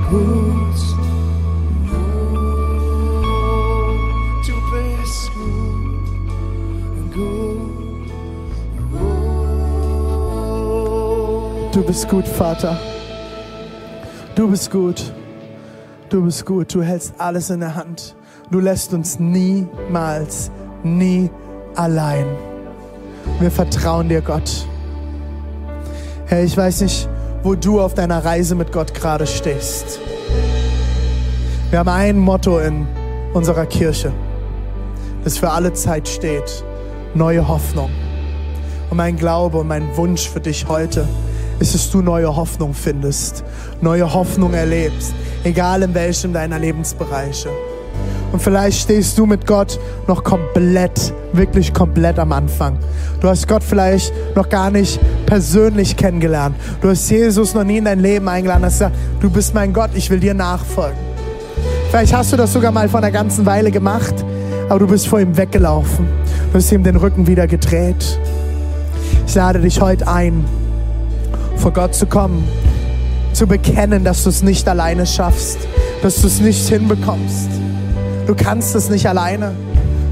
Du 0.10 0.16
bist 11.86 12.08
gut, 12.08 12.26
Vater. 12.26 12.80
Du 14.34 14.50
bist 14.50 14.72
gut. 14.72 15.12
Du 16.08 16.24
bist 16.24 16.46
gut. 16.46 16.74
Du 16.74 16.82
hältst 16.82 17.14
alles 17.18 17.50
in 17.50 17.60
der 17.60 17.76
Hand. 17.76 18.16
Du 18.50 18.62
lässt 18.62 18.94
uns 18.94 19.20
niemals, 19.20 20.52
nie 20.84 21.30
allein. 21.76 22.28
Wir 23.42 23.52
vertrauen 23.52 24.08
dir, 24.08 24.22
Gott. 24.22 24.66
Herr, 26.28 26.44
ich 26.46 26.56
weiß 26.56 26.80
nicht, 26.82 27.10
wo 27.48 27.56
du 27.56 27.80
auf 27.80 27.94
deiner 27.94 28.26
Reise 28.26 28.56
mit 28.56 28.74
Gott 28.74 28.94
gerade 28.94 29.26
stehst. 29.26 30.02
Wir 31.70 31.80
haben 31.80 31.88
ein 31.88 32.20
Motto 32.20 32.60
in 32.60 32.86
unserer 33.34 33.66
Kirche, 33.66 34.12
das 35.24 35.38
für 35.38 35.50
alle 35.50 35.72
Zeit 35.72 36.10
steht. 36.10 36.66
Neue 37.14 37.48
Hoffnung. 37.48 37.90
Und 38.90 38.98
mein 38.98 39.16
Glaube 39.16 39.60
und 39.60 39.68
mein 39.70 39.96
Wunsch 39.96 40.28
für 40.28 40.42
dich 40.42 40.68
heute 40.68 41.08
ist, 41.60 41.74
dass 41.74 41.90
du 41.90 42.02
neue 42.02 42.36
Hoffnung 42.36 42.74
findest, 42.74 43.46
neue 43.80 44.14
Hoffnung 44.14 44.54
erlebst, 44.54 45.14
egal 45.46 45.84
in 45.84 45.94
welchem 45.94 46.34
deiner 46.34 46.60
Lebensbereiche. 46.60 47.48
Und 48.38 48.44
vielleicht 48.44 48.82
stehst 48.82 49.18
du 49.18 49.26
mit 49.26 49.48
Gott 49.48 49.80
noch 50.08 50.24
komplett, 50.24 51.12
wirklich 51.34 51.74
komplett 51.74 52.20
am 52.20 52.32
Anfang. 52.32 52.78
Du 53.20 53.28
hast 53.28 53.48
Gott 53.48 53.64
vielleicht 53.64 54.14
noch 54.36 54.48
gar 54.48 54.70
nicht 54.70 55.00
persönlich 55.26 55.98
kennengelernt. 55.98 56.56
Du 56.80 56.90
hast 56.90 57.10
Jesus 57.10 57.56
noch 57.56 57.64
nie 57.64 57.78
in 57.78 57.86
dein 57.86 58.00
Leben 58.00 58.30
eingeladen. 58.30 58.64
Hast 58.64 58.74
gesagt, 58.74 58.96
du 59.22 59.32
bist 59.32 59.56
mein 59.56 59.74
Gott, 59.74 59.90
ich 59.96 60.12
will 60.12 60.20
dir 60.20 60.36
nachfolgen. 60.36 61.00
Vielleicht 61.90 62.14
hast 62.16 62.32
du 62.32 62.38
das 62.38 62.54
sogar 62.54 62.72
mal 62.72 62.88
vor 62.88 63.00
einer 63.00 63.10
ganzen 63.10 63.44
Weile 63.48 63.72
gemacht, 63.72 64.14
aber 64.70 64.82
du 64.82 64.88
bist 64.88 65.08
vor 65.08 65.20
ihm 65.20 65.36
weggelaufen. 65.36 66.08
Du 66.52 66.60
hast 66.60 66.72
ihm 66.72 66.84
den 66.84 66.98
Rücken 66.98 67.26
wieder 67.26 67.48
gedreht. 67.48 68.20
Ich 69.26 69.34
lade 69.34 69.62
dich 69.62 69.82
heute 69.82 70.08
ein, 70.08 70.46
vor 71.56 71.74
Gott 71.74 71.96
zu 71.96 72.06
kommen, 72.06 72.48
zu 73.34 73.48
bekennen, 73.48 74.04
dass 74.04 74.26
du 74.26 74.30
es 74.30 74.44
nicht 74.44 74.70
alleine 74.70 75.08
schaffst, 75.08 75.58
dass 76.04 76.22
du 76.22 76.28
es 76.28 76.40
nicht 76.40 76.70
hinbekommst. 76.70 77.50
Du 78.28 78.36
kannst 78.36 78.76
es 78.76 78.90
nicht 78.90 79.08
alleine. 79.08 79.56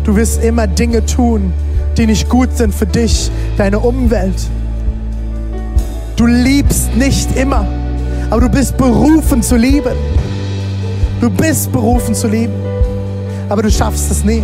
Du 0.05 0.15
wirst 0.15 0.41
immer 0.41 0.67
Dinge 0.67 1.05
tun, 1.05 1.51
die 1.97 2.07
nicht 2.07 2.29
gut 2.29 2.55
sind 2.55 2.73
für 2.73 2.85
dich, 2.85 3.29
deine 3.57 3.79
Umwelt. 3.79 4.41
Du 6.15 6.25
liebst 6.25 6.95
nicht 6.95 7.35
immer, 7.35 7.67
aber 8.29 8.41
du 8.41 8.49
bist 8.49 8.77
berufen 8.77 9.43
zu 9.43 9.57
lieben. 9.57 9.97
Du 11.19 11.29
bist 11.29 11.73
berufen 11.73 12.15
zu 12.15 12.29
lieben, 12.29 12.53
aber 13.49 13.63
du 13.63 13.69
schaffst 13.69 14.09
es 14.09 14.23
nie. 14.23 14.43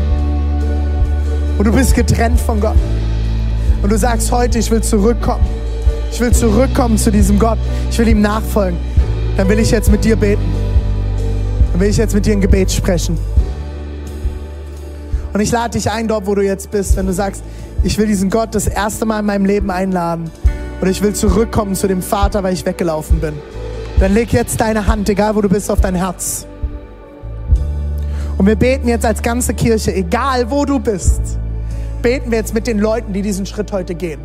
Und 1.57 1.65
du 1.65 1.71
bist 1.71 1.95
getrennt 1.95 2.41
von 2.41 2.59
Gott. 2.59 2.75
Und 3.81 3.89
du 3.89 3.97
sagst 3.97 4.31
heute, 4.33 4.59
ich 4.59 4.69
will 4.69 4.81
zurückkommen. 4.81 5.45
Ich 6.11 6.19
will 6.19 6.33
zurückkommen 6.33 6.97
zu 6.97 7.09
diesem 7.09 7.39
Gott. 7.39 7.57
Ich 7.89 7.97
will 7.99 8.09
ihm 8.09 8.21
nachfolgen. 8.21 8.77
Dann 9.37 9.47
will 9.47 9.59
ich 9.59 9.71
jetzt 9.71 9.89
mit 9.89 10.03
dir 10.03 10.17
beten. 10.17 10.43
Dann 11.71 11.79
will 11.79 11.89
ich 11.89 11.97
jetzt 11.97 12.13
mit 12.13 12.25
dir 12.25 12.33
ein 12.33 12.41
Gebet 12.41 12.69
sprechen. 12.69 13.17
Und 15.33 15.39
ich 15.39 15.51
lade 15.51 15.77
dich 15.77 15.89
ein, 15.89 16.07
dort 16.07 16.25
wo 16.27 16.35
du 16.35 16.41
jetzt 16.41 16.71
bist, 16.71 16.95
wenn 16.97 17.05
du 17.05 17.13
sagst, 17.13 17.43
ich 17.83 17.97
will 17.97 18.07
diesen 18.07 18.29
Gott 18.29 18.53
das 18.53 18.67
erste 18.67 19.05
Mal 19.05 19.19
in 19.19 19.25
meinem 19.25 19.45
Leben 19.45 19.71
einladen. 19.71 20.29
Oder 20.81 20.91
ich 20.91 21.01
will 21.01 21.13
zurückkommen 21.13 21.75
zu 21.75 21.87
dem 21.87 22.01
Vater, 22.01 22.43
weil 22.43 22.53
ich 22.53 22.65
weggelaufen 22.65 23.19
bin. 23.19 23.33
Dann 23.99 24.13
leg 24.13 24.33
jetzt 24.33 24.59
deine 24.59 24.87
Hand, 24.87 25.09
egal 25.09 25.35
wo 25.35 25.41
du 25.41 25.49
bist, 25.49 25.69
auf 25.69 25.79
dein 25.79 25.95
Herz. 25.95 26.45
Und 28.37 28.47
wir 28.47 28.55
beten 28.55 28.87
jetzt 28.87 29.05
als 29.05 29.21
ganze 29.21 29.53
Kirche, 29.53 29.93
egal 29.93 30.49
wo 30.49 30.65
du 30.65 30.79
bist, 30.79 31.21
beten 32.01 32.31
wir 32.31 32.39
jetzt 32.39 32.53
mit 32.53 32.65
den 32.65 32.79
Leuten, 32.79 33.13
die 33.13 33.21
diesen 33.21 33.45
Schritt 33.45 33.71
heute 33.71 33.93
gehen. 33.93 34.19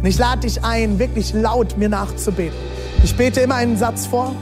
Und 0.00 0.06
ich 0.06 0.18
lade 0.18 0.42
dich 0.42 0.62
ein, 0.62 0.98
wirklich 0.98 1.34
laut 1.34 1.76
mir 1.76 1.88
nachzubeten. 1.88 2.56
Ich 3.02 3.16
bete 3.16 3.40
immer 3.40 3.56
einen 3.56 3.76
Satz 3.76 4.06
vor 4.06 4.34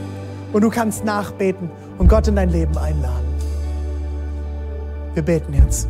und 0.53 0.63
du 0.63 0.69
kannst 0.69 1.05
nachbeten 1.05 1.71
und 1.99 2.09
Gott 2.09 2.29
in 2.29 2.37
dein 2.37 2.51
Leben 2.51 2.77
einladen. 2.77 3.34
Wir 5.15 5.23
beten 5.23 5.55
jetzt. 5.55 5.89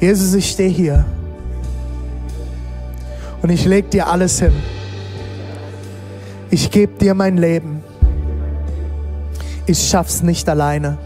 Jesus, 0.00 0.34
ich 0.34 0.50
stehe 0.50 0.68
hier 0.68 1.04
und 3.42 3.50
ich 3.50 3.64
leg 3.64 3.90
dir 3.90 4.08
alles 4.08 4.40
hin. 4.40 4.52
Ich 6.50 6.70
gebe 6.70 6.98
dir 6.98 7.14
mein 7.14 7.36
Leben. 7.36 7.82
Ich 9.66 9.88
schaff's 9.88 10.22
nicht 10.22 10.48
alleine. 10.48 10.98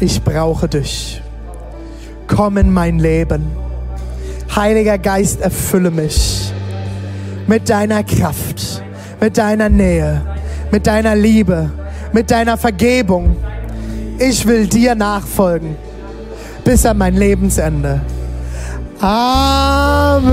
Ich 0.00 0.22
brauche 0.22 0.68
dich. 0.68 1.22
Komm 2.26 2.58
in 2.58 2.72
mein 2.72 2.98
Leben. 2.98 3.46
Heiliger 4.54 4.98
Geist, 4.98 5.40
erfülle 5.40 5.90
mich 5.90 6.52
mit 7.46 7.68
deiner 7.68 8.04
Kraft, 8.04 8.82
mit 9.20 9.36
deiner 9.36 9.68
Nähe, 9.68 10.22
mit 10.70 10.86
deiner 10.86 11.14
Liebe, 11.14 11.70
mit 12.12 12.30
deiner 12.30 12.56
Vergebung. 12.56 13.36
Ich 14.18 14.46
will 14.46 14.66
dir 14.66 14.94
nachfolgen 14.94 15.76
bis 16.64 16.86
an 16.86 16.98
mein 16.98 17.14
Lebensende. 17.14 18.00
Amen. 19.00 20.32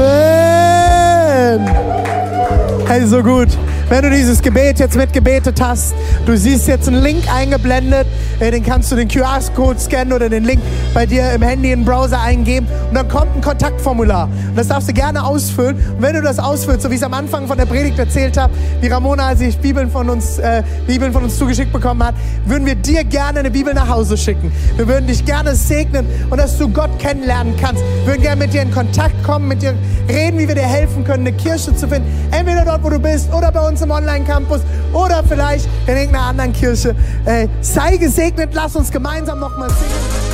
Hey, 2.88 3.06
so 3.06 3.24
gut. 3.24 3.50
Wenn 3.92 4.04
du 4.04 4.10
dieses 4.10 4.42
Gebet 4.42 4.80
jetzt 4.80 4.96
mitgebetet 4.96 5.60
hast, 5.60 5.94
du 6.26 6.38
siehst 6.38 6.66
jetzt 6.66 6.88
einen 6.88 7.04
Link 7.04 7.24
eingeblendet, 7.30 8.08
äh, 8.40 8.50
den 8.50 8.64
kannst 8.64 8.90
du 8.90 8.96
den 8.96 9.10
QR-Code 9.10 9.78
scannen 9.78 10.14
oder 10.14 10.30
den 10.30 10.46
Link 10.46 10.62
bei 10.94 11.06
dir 11.06 11.30
im 11.34 11.42
Handy 11.42 11.74
in 11.74 11.82
den 11.82 11.86
Browser 11.86 12.22
eingeben 12.22 12.68
und 12.88 12.96
dann 12.96 13.10
kommt 13.10 13.36
ein 13.36 13.42
Kontaktformular. 13.42 14.30
Und 14.48 14.58
das 14.58 14.70
darfst 14.70 14.88
du 14.88 14.94
gerne 14.94 15.22
ausfüllen. 15.22 15.76
Und 15.76 16.02
wenn 16.02 16.16
du 16.16 16.22
das 16.22 16.40
ausfüllst, 16.40 16.84
so 16.84 16.90
wie 16.90 16.94
ich 16.94 17.02
es 17.02 17.06
am 17.06 17.14
Anfang 17.14 17.48
von 17.48 17.58
der 17.58 17.66
Predigt 17.66 18.00
erzählt 18.00 18.38
habe, 18.38 18.54
wie 18.80 18.88
Ramona, 18.88 19.28
als 19.28 19.42
ich 19.42 19.58
Bibeln 19.58 19.92
von 19.92 20.10
uns, 20.10 20.40
äh, 20.40 20.64
Bibeln 20.88 21.12
von 21.12 21.26
uns 21.26 21.38
zugeschickt 21.38 21.74
bekommen 21.74 22.02
hat, 22.02 22.16
würden 22.46 22.66
wir 22.66 22.76
dir 22.76 23.04
gerne 23.04 23.40
eine 23.40 23.52
Bibel 23.52 23.74
nach 23.74 23.90
Hause 23.90 24.16
schicken. 24.16 24.54
Wir 24.78 24.88
würden 24.88 25.08
dich 25.08 25.26
gerne 25.26 25.54
segnen 25.54 26.06
und 26.30 26.38
dass 26.38 26.58
du 26.58 26.70
Gott 26.70 26.98
kennenlernen 26.98 27.56
kannst. 27.60 27.84
Wir 28.06 28.14
würden 28.14 28.22
gerne 28.22 28.46
mit 28.46 28.54
dir 28.54 28.62
in 28.62 28.72
Kontakt 28.72 29.22
kommen, 29.26 29.50
mit 29.50 29.62
dir 29.62 29.74
reden, 30.08 30.40
wie 30.40 30.48
wir 30.48 30.56
dir 30.56 30.62
helfen 30.62 31.04
können, 31.04 31.28
eine 31.28 31.36
Kirche 31.36 31.76
zu 31.76 31.90
finden. 31.90 32.08
Entweder 32.32 32.64
dort, 32.64 32.86
wo 32.86 32.90
du 32.90 32.98
bist 32.98 33.34
oder 33.34 33.52
bei 33.52 33.68
uns 33.82 33.92
Online-Campus 33.92 34.62
oder 34.94 35.24
vielleicht 35.28 35.68
in 35.88 35.96
irgendeiner 35.96 36.26
anderen 36.26 36.54
Kirche. 36.54 36.96
Äh, 37.26 37.48
sei 37.62 37.98
gesegnet, 37.98 38.52
lass 38.54 38.76
uns 38.76 38.92
gemeinsam 38.92 39.40
nochmal 39.40 39.70
singen. 39.70 40.31